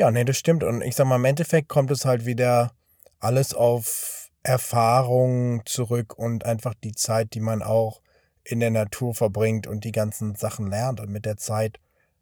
Ja, 0.00 0.10
nee, 0.10 0.24
das 0.24 0.38
stimmt. 0.38 0.64
Und 0.64 0.80
ich 0.80 0.96
sag 0.96 1.06
mal, 1.06 1.16
im 1.16 1.26
Endeffekt 1.26 1.68
kommt 1.68 1.90
es 1.90 2.06
halt 2.06 2.24
wieder 2.24 2.72
alles 3.18 3.52
auf 3.52 4.30
Erfahrung 4.42 5.60
zurück 5.66 6.16
und 6.16 6.46
einfach 6.46 6.72
die 6.72 6.92
Zeit, 6.92 7.34
die 7.34 7.40
man 7.40 7.62
auch 7.62 8.00
in 8.42 8.60
der 8.60 8.70
Natur 8.70 9.14
verbringt 9.14 9.66
und 9.66 9.84
die 9.84 9.92
ganzen 9.92 10.36
Sachen 10.36 10.68
lernt. 10.68 11.00
Und 11.00 11.10
mit 11.10 11.26
der 11.26 11.36
Zeit 11.36 11.80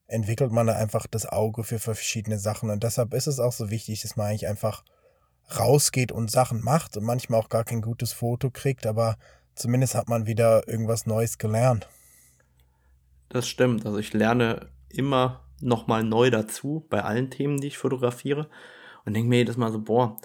entwickelt 0.09 0.51
man 0.51 0.67
da 0.67 0.73
einfach 0.73 1.07
das 1.07 1.25
Auge 1.25 1.63
für 1.63 1.79
verschiedene 1.79 2.41
Sachen. 2.41 2.71
Und 2.71 2.83
deshalb 2.83 3.15
ist 3.15 3.29
es 3.29 3.39
auch 3.39 3.53
so 3.53 3.71
wichtig, 3.71 4.03
dass 4.03 4.17
man 4.17 4.27
eigentlich 4.27 4.49
einfach 4.49 4.83
rausgeht 5.57 6.11
und 6.11 6.33
Sachen 6.33 6.61
macht 6.65 6.97
und 6.97 7.05
manchmal 7.05 7.39
auch 7.39 7.49
gar 7.49 7.63
kein 7.63 7.81
gutes 7.81 8.13
Foto 8.13 8.51
kriegt, 8.51 8.89
aber 8.89 9.19
zumindest 9.55 9.95
hat 9.95 10.09
man 10.09 10.27
wieder 10.27 10.67
irgendwas 10.67 11.07
Neues 11.07 11.39
gelernt. 11.39 11.89
Das 13.29 13.49
stimmt. 13.49 13.87
Also 13.87 13.99
ich 13.99 14.13
lerne 14.15 14.67
immer 14.89 15.48
nochmal 15.61 16.05
neu 16.05 16.31
dazu 16.31 16.87
bei 16.89 17.03
allen 17.03 17.31
Themen, 17.31 17.61
die 17.61 17.69
ich 17.69 17.79
fotografiere. 17.79 18.49
Und 19.05 19.15
denke 19.15 19.29
mir 19.29 19.39
jedes 19.39 19.57
Mal 19.57 19.73
so, 19.73 19.81
boah, 19.81 20.17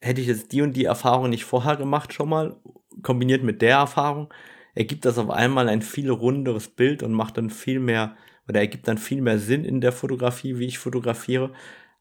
hätte 0.00 0.20
ich 0.20 0.26
jetzt 0.26 0.52
die 0.52 0.62
und 0.62 0.74
die 0.74 0.84
Erfahrung 0.84 1.30
nicht 1.30 1.44
vorher 1.44 1.76
gemacht 1.76 2.12
schon 2.12 2.28
mal, 2.28 2.60
kombiniert 3.02 3.42
mit 3.42 3.62
der 3.62 3.78
Erfahrung, 3.78 4.32
ergibt 4.74 5.04
das 5.04 5.18
auf 5.18 5.30
einmal 5.30 5.68
ein 5.68 5.82
viel 5.82 6.10
runderes 6.10 6.68
Bild 6.68 7.02
und 7.02 7.12
macht 7.12 7.38
dann 7.38 7.50
viel 7.50 7.80
mehr, 7.80 8.16
oder 8.48 8.60
ergibt 8.60 8.86
dann 8.88 8.98
viel 8.98 9.22
mehr 9.22 9.38
Sinn 9.38 9.64
in 9.64 9.80
der 9.80 9.92
Fotografie, 9.92 10.58
wie 10.58 10.66
ich 10.66 10.78
fotografiere, 10.78 11.52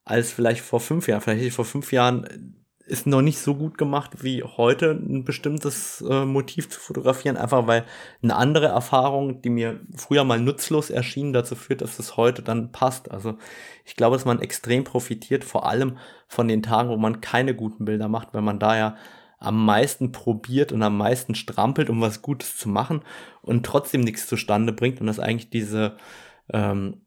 als 0.03 0.31
vielleicht 0.31 0.61
vor 0.61 0.79
fünf 0.79 1.07
Jahren. 1.07 1.21
Vielleicht 1.21 1.39
hätte 1.39 1.47
ich 1.47 1.53
vor 1.53 1.65
fünf 1.65 1.91
Jahren 1.93 2.62
ist 2.85 3.07
noch 3.07 3.21
nicht 3.21 3.39
so 3.39 3.55
gut 3.55 3.77
gemacht 3.77 4.23
wie 4.23 4.43
heute 4.43 4.91
ein 4.91 5.23
bestimmtes 5.23 6.03
äh, 6.07 6.25
Motiv 6.25 6.69
zu 6.69 6.79
fotografieren, 6.79 7.37
einfach 7.37 7.65
weil 7.65 7.85
eine 8.21 8.35
andere 8.35 8.67
Erfahrung, 8.67 9.41
die 9.41 9.49
mir 9.49 9.79
früher 9.95 10.25
mal 10.25 10.39
nutzlos 10.39 10.89
erschien, 10.89 11.31
dazu 11.31 11.55
führt, 11.55 11.81
dass 11.81 11.97
es 11.99 12.17
heute 12.17 12.41
dann 12.41 12.71
passt. 12.71 13.09
Also 13.09 13.37
ich 13.85 13.95
glaube, 13.95 14.17
dass 14.17 14.25
man 14.25 14.41
extrem 14.41 14.83
profitiert, 14.83 15.45
vor 15.45 15.65
allem 15.65 15.97
von 16.27 16.47
den 16.47 16.61
Tagen, 16.61 16.89
wo 16.89 16.97
man 16.97 17.21
keine 17.21 17.55
guten 17.55 17.85
Bilder 17.85 18.09
macht, 18.09 18.33
weil 18.33 18.41
man 18.41 18.59
da 18.59 18.77
ja 18.77 18.95
am 19.39 19.65
meisten 19.65 20.11
probiert 20.11 20.71
und 20.71 20.83
am 20.83 20.97
meisten 20.97 21.35
strampelt, 21.35 21.89
um 21.89 22.01
was 22.01 22.21
Gutes 22.21 22.57
zu 22.57 22.69
machen 22.69 23.01
und 23.41 23.65
trotzdem 23.65 24.01
nichts 24.01 24.27
zustande 24.27 24.73
bringt 24.73 24.99
und 24.99 25.07
dass 25.07 25.19
eigentlich 25.19 25.49
diese 25.49 25.97
ähm, 26.51 27.01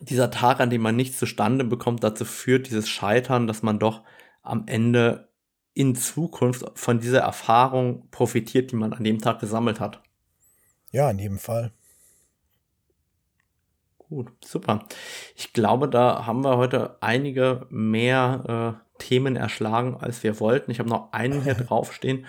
dieser 0.00 0.30
Tag, 0.30 0.60
an 0.60 0.70
dem 0.70 0.82
man 0.82 0.96
nichts 0.96 1.18
zustande 1.18 1.64
bekommt, 1.64 2.02
dazu 2.02 2.24
führt, 2.24 2.66
dieses 2.66 2.88
Scheitern, 2.88 3.46
dass 3.46 3.62
man 3.62 3.78
doch 3.78 4.02
am 4.44 4.64
Ende 4.66 5.28
in 5.72 5.96
Zukunft 5.96 6.64
von 6.74 7.00
dieser 7.00 7.20
Erfahrung 7.20 8.08
profitiert, 8.10 8.70
die 8.70 8.76
man 8.76 8.92
an 8.92 9.02
dem 9.02 9.18
Tag 9.18 9.40
gesammelt 9.40 9.80
hat. 9.80 10.00
Ja, 10.92 11.10
in 11.10 11.18
jedem 11.18 11.38
Fall. 11.38 11.72
Gut, 13.98 14.30
super. 14.44 14.86
Ich 15.34 15.52
glaube, 15.52 15.88
da 15.88 16.26
haben 16.26 16.44
wir 16.44 16.56
heute 16.56 16.98
einige 17.00 17.66
mehr 17.70 18.78
äh, 18.78 19.02
Themen 19.02 19.34
erschlagen, 19.34 19.96
als 19.96 20.22
wir 20.22 20.38
wollten. 20.38 20.70
Ich 20.70 20.78
habe 20.78 20.88
noch 20.88 21.12
einen 21.12 21.42
hier 21.42 21.54
draufstehen, 21.54 22.26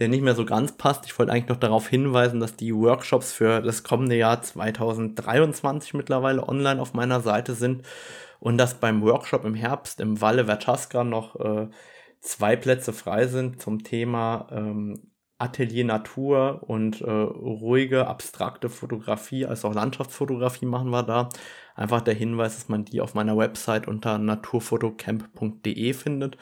der 0.00 0.08
nicht 0.08 0.22
mehr 0.22 0.34
so 0.34 0.44
ganz 0.44 0.76
passt. 0.76 1.06
Ich 1.06 1.16
wollte 1.18 1.30
eigentlich 1.30 1.48
noch 1.48 1.60
darauf 1.60 1.86
hinweisen, 1.86 2.40
dass 2.40 2.56
die 2.56 2.74
Workshops 2.74 3.32
für 3.32 3.60
das 3.60 3.84
kommende 3.84 4.16
Jahr 4.16 4.42
2023 4.42 5.94
mittlerweile 5.94 6.48
online 6.48 6.80
auf 6.80 6.94
meiner 6.94 7.20
Seite 7.20 7.54
sind 7.54 7.84
und 8.40 8.58
dass 8.58 8.74
beim 8.74 9.02
Workshop 9.02 9.44
im 9.44 9.54
Herbst 9.54 10.00
im 10.00 10.20
Valle 10.20 10.46
Vertasca 10.46 11.04
noch 11.04 11.36
äh, 11.40 11.68
zwei 12.20 12.56
Plätze 12.56 12.92
frei 12.92 13.26
sind 13.26 13.60
zum 13.60 13.82
Thema 13.84 14.48
ähm, 14.50 15.10
Atelier 15.38 15.84
Natur 15.84 16.64
und 16.66 17.00
äh, 17.00 17.10
ruhige, 17.10 18.08
abstrakte 18.08 18.68
Fotografie, 18.68 19.46
als 19.46 19.64
auch 19.64 19.72
Landschaftsfotografie 19.72 20.66
machen 20.66 20.90
wir 20.90 21.04
da. 21.04 21.28
Einfach 21.76 22.00
der 22.00 22.14
Hinweis, 22.14 22.56
dass 22.56 22.68
man 22.68 22.84
die 22.84 23.00
auf 23.00 23.14
meiner 23.14 23.36
Website 23.36 23.86
unter 23.86 24.18
naturfotocamp.de 24.18 25.92
findet. 25.92 26.36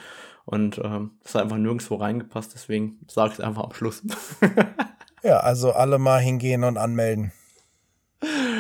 Und 0.47 0.81
ähm, 0.83 1.11
das 1.23 1.35
hat 1.35 1.43
einfach 1.43 1.59
nirgendwo 1.59 1.97
reingepasst, 1.97 2.55
deswegen 2.55 3.01
sage 3.07 3.33
ich 3.33 3.39
es 3.39 3.45
einfach 3.45 3.65
am 3.65 3.75
Schluss. 3.75 4.03
ja, 5.23 5.39
also 5.41 5.73
alle 5.73 5.99
mal 5.99 6.21
hingehen 6.21 6.65
und 6.65 6.79
anmelden. 6.79 7.33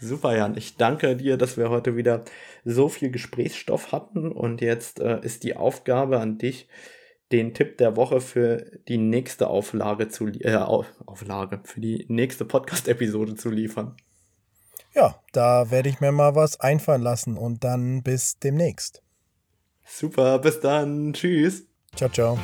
Super, 0.00 0.36
Jan. 0.36 0.56
Ich 0.56 0.76
danke 0.76 1.16
dir, 1.16 1.36
dass 1.36 1.56
wir 1.56 1.70
heute 1.70 1.96
wieder 1.96 2.24
so 2.64 2.88
viel 2.88 3.10
Gesprächsstoff 3.10 3.90
hatten. 3.92 4.30
Und 4.30 4.60
jetzt 4.60 5.00
äh, 5.00 5.20
ist 5.22 5.42
die 5.42 5.56
Aufgabe 5.56 6.20
an 6.20 6.38
dich, 6.38 6.68
den 7.32 7.52
Tipp 7.52 7.78
der 7.78 7.96
Woche 7.96 8.20
für 8.20 8.64
die 8.88 8.98
nächste 8.98 9.48
Auflage 9.48 10.08
zu 10.08 10.28
äh, 10.28 10.54
Auflage, 10.54 11.60
für 11.64 11.80
die 11.80 12.06
nächste 12.08 12.44
Podcast-Episode 12.44 13.34
zu 13.34 13.50
liefern. 13.50 13.96
Ja, 14.94 15.20
da 15.32 15.70
werde 15.70 15.88
ich 15.88 16.00
mir 16.00 16.12
mal 16.12 16.34
was 16.34 16.60
einfallen 16.60 17.02
lassen 17.02 17.36
und 17.36 17.64
dann 17.64 18.02
bis 18.02 18.38
demnächst. 18.38 19.02
Super, 19.84 20.38
bis 20.38 20.60
dann. 20.60 21.12
Tschüss. 21.12 21.66
Ciao, 21.94 22.10
ciao. 22.10 22.38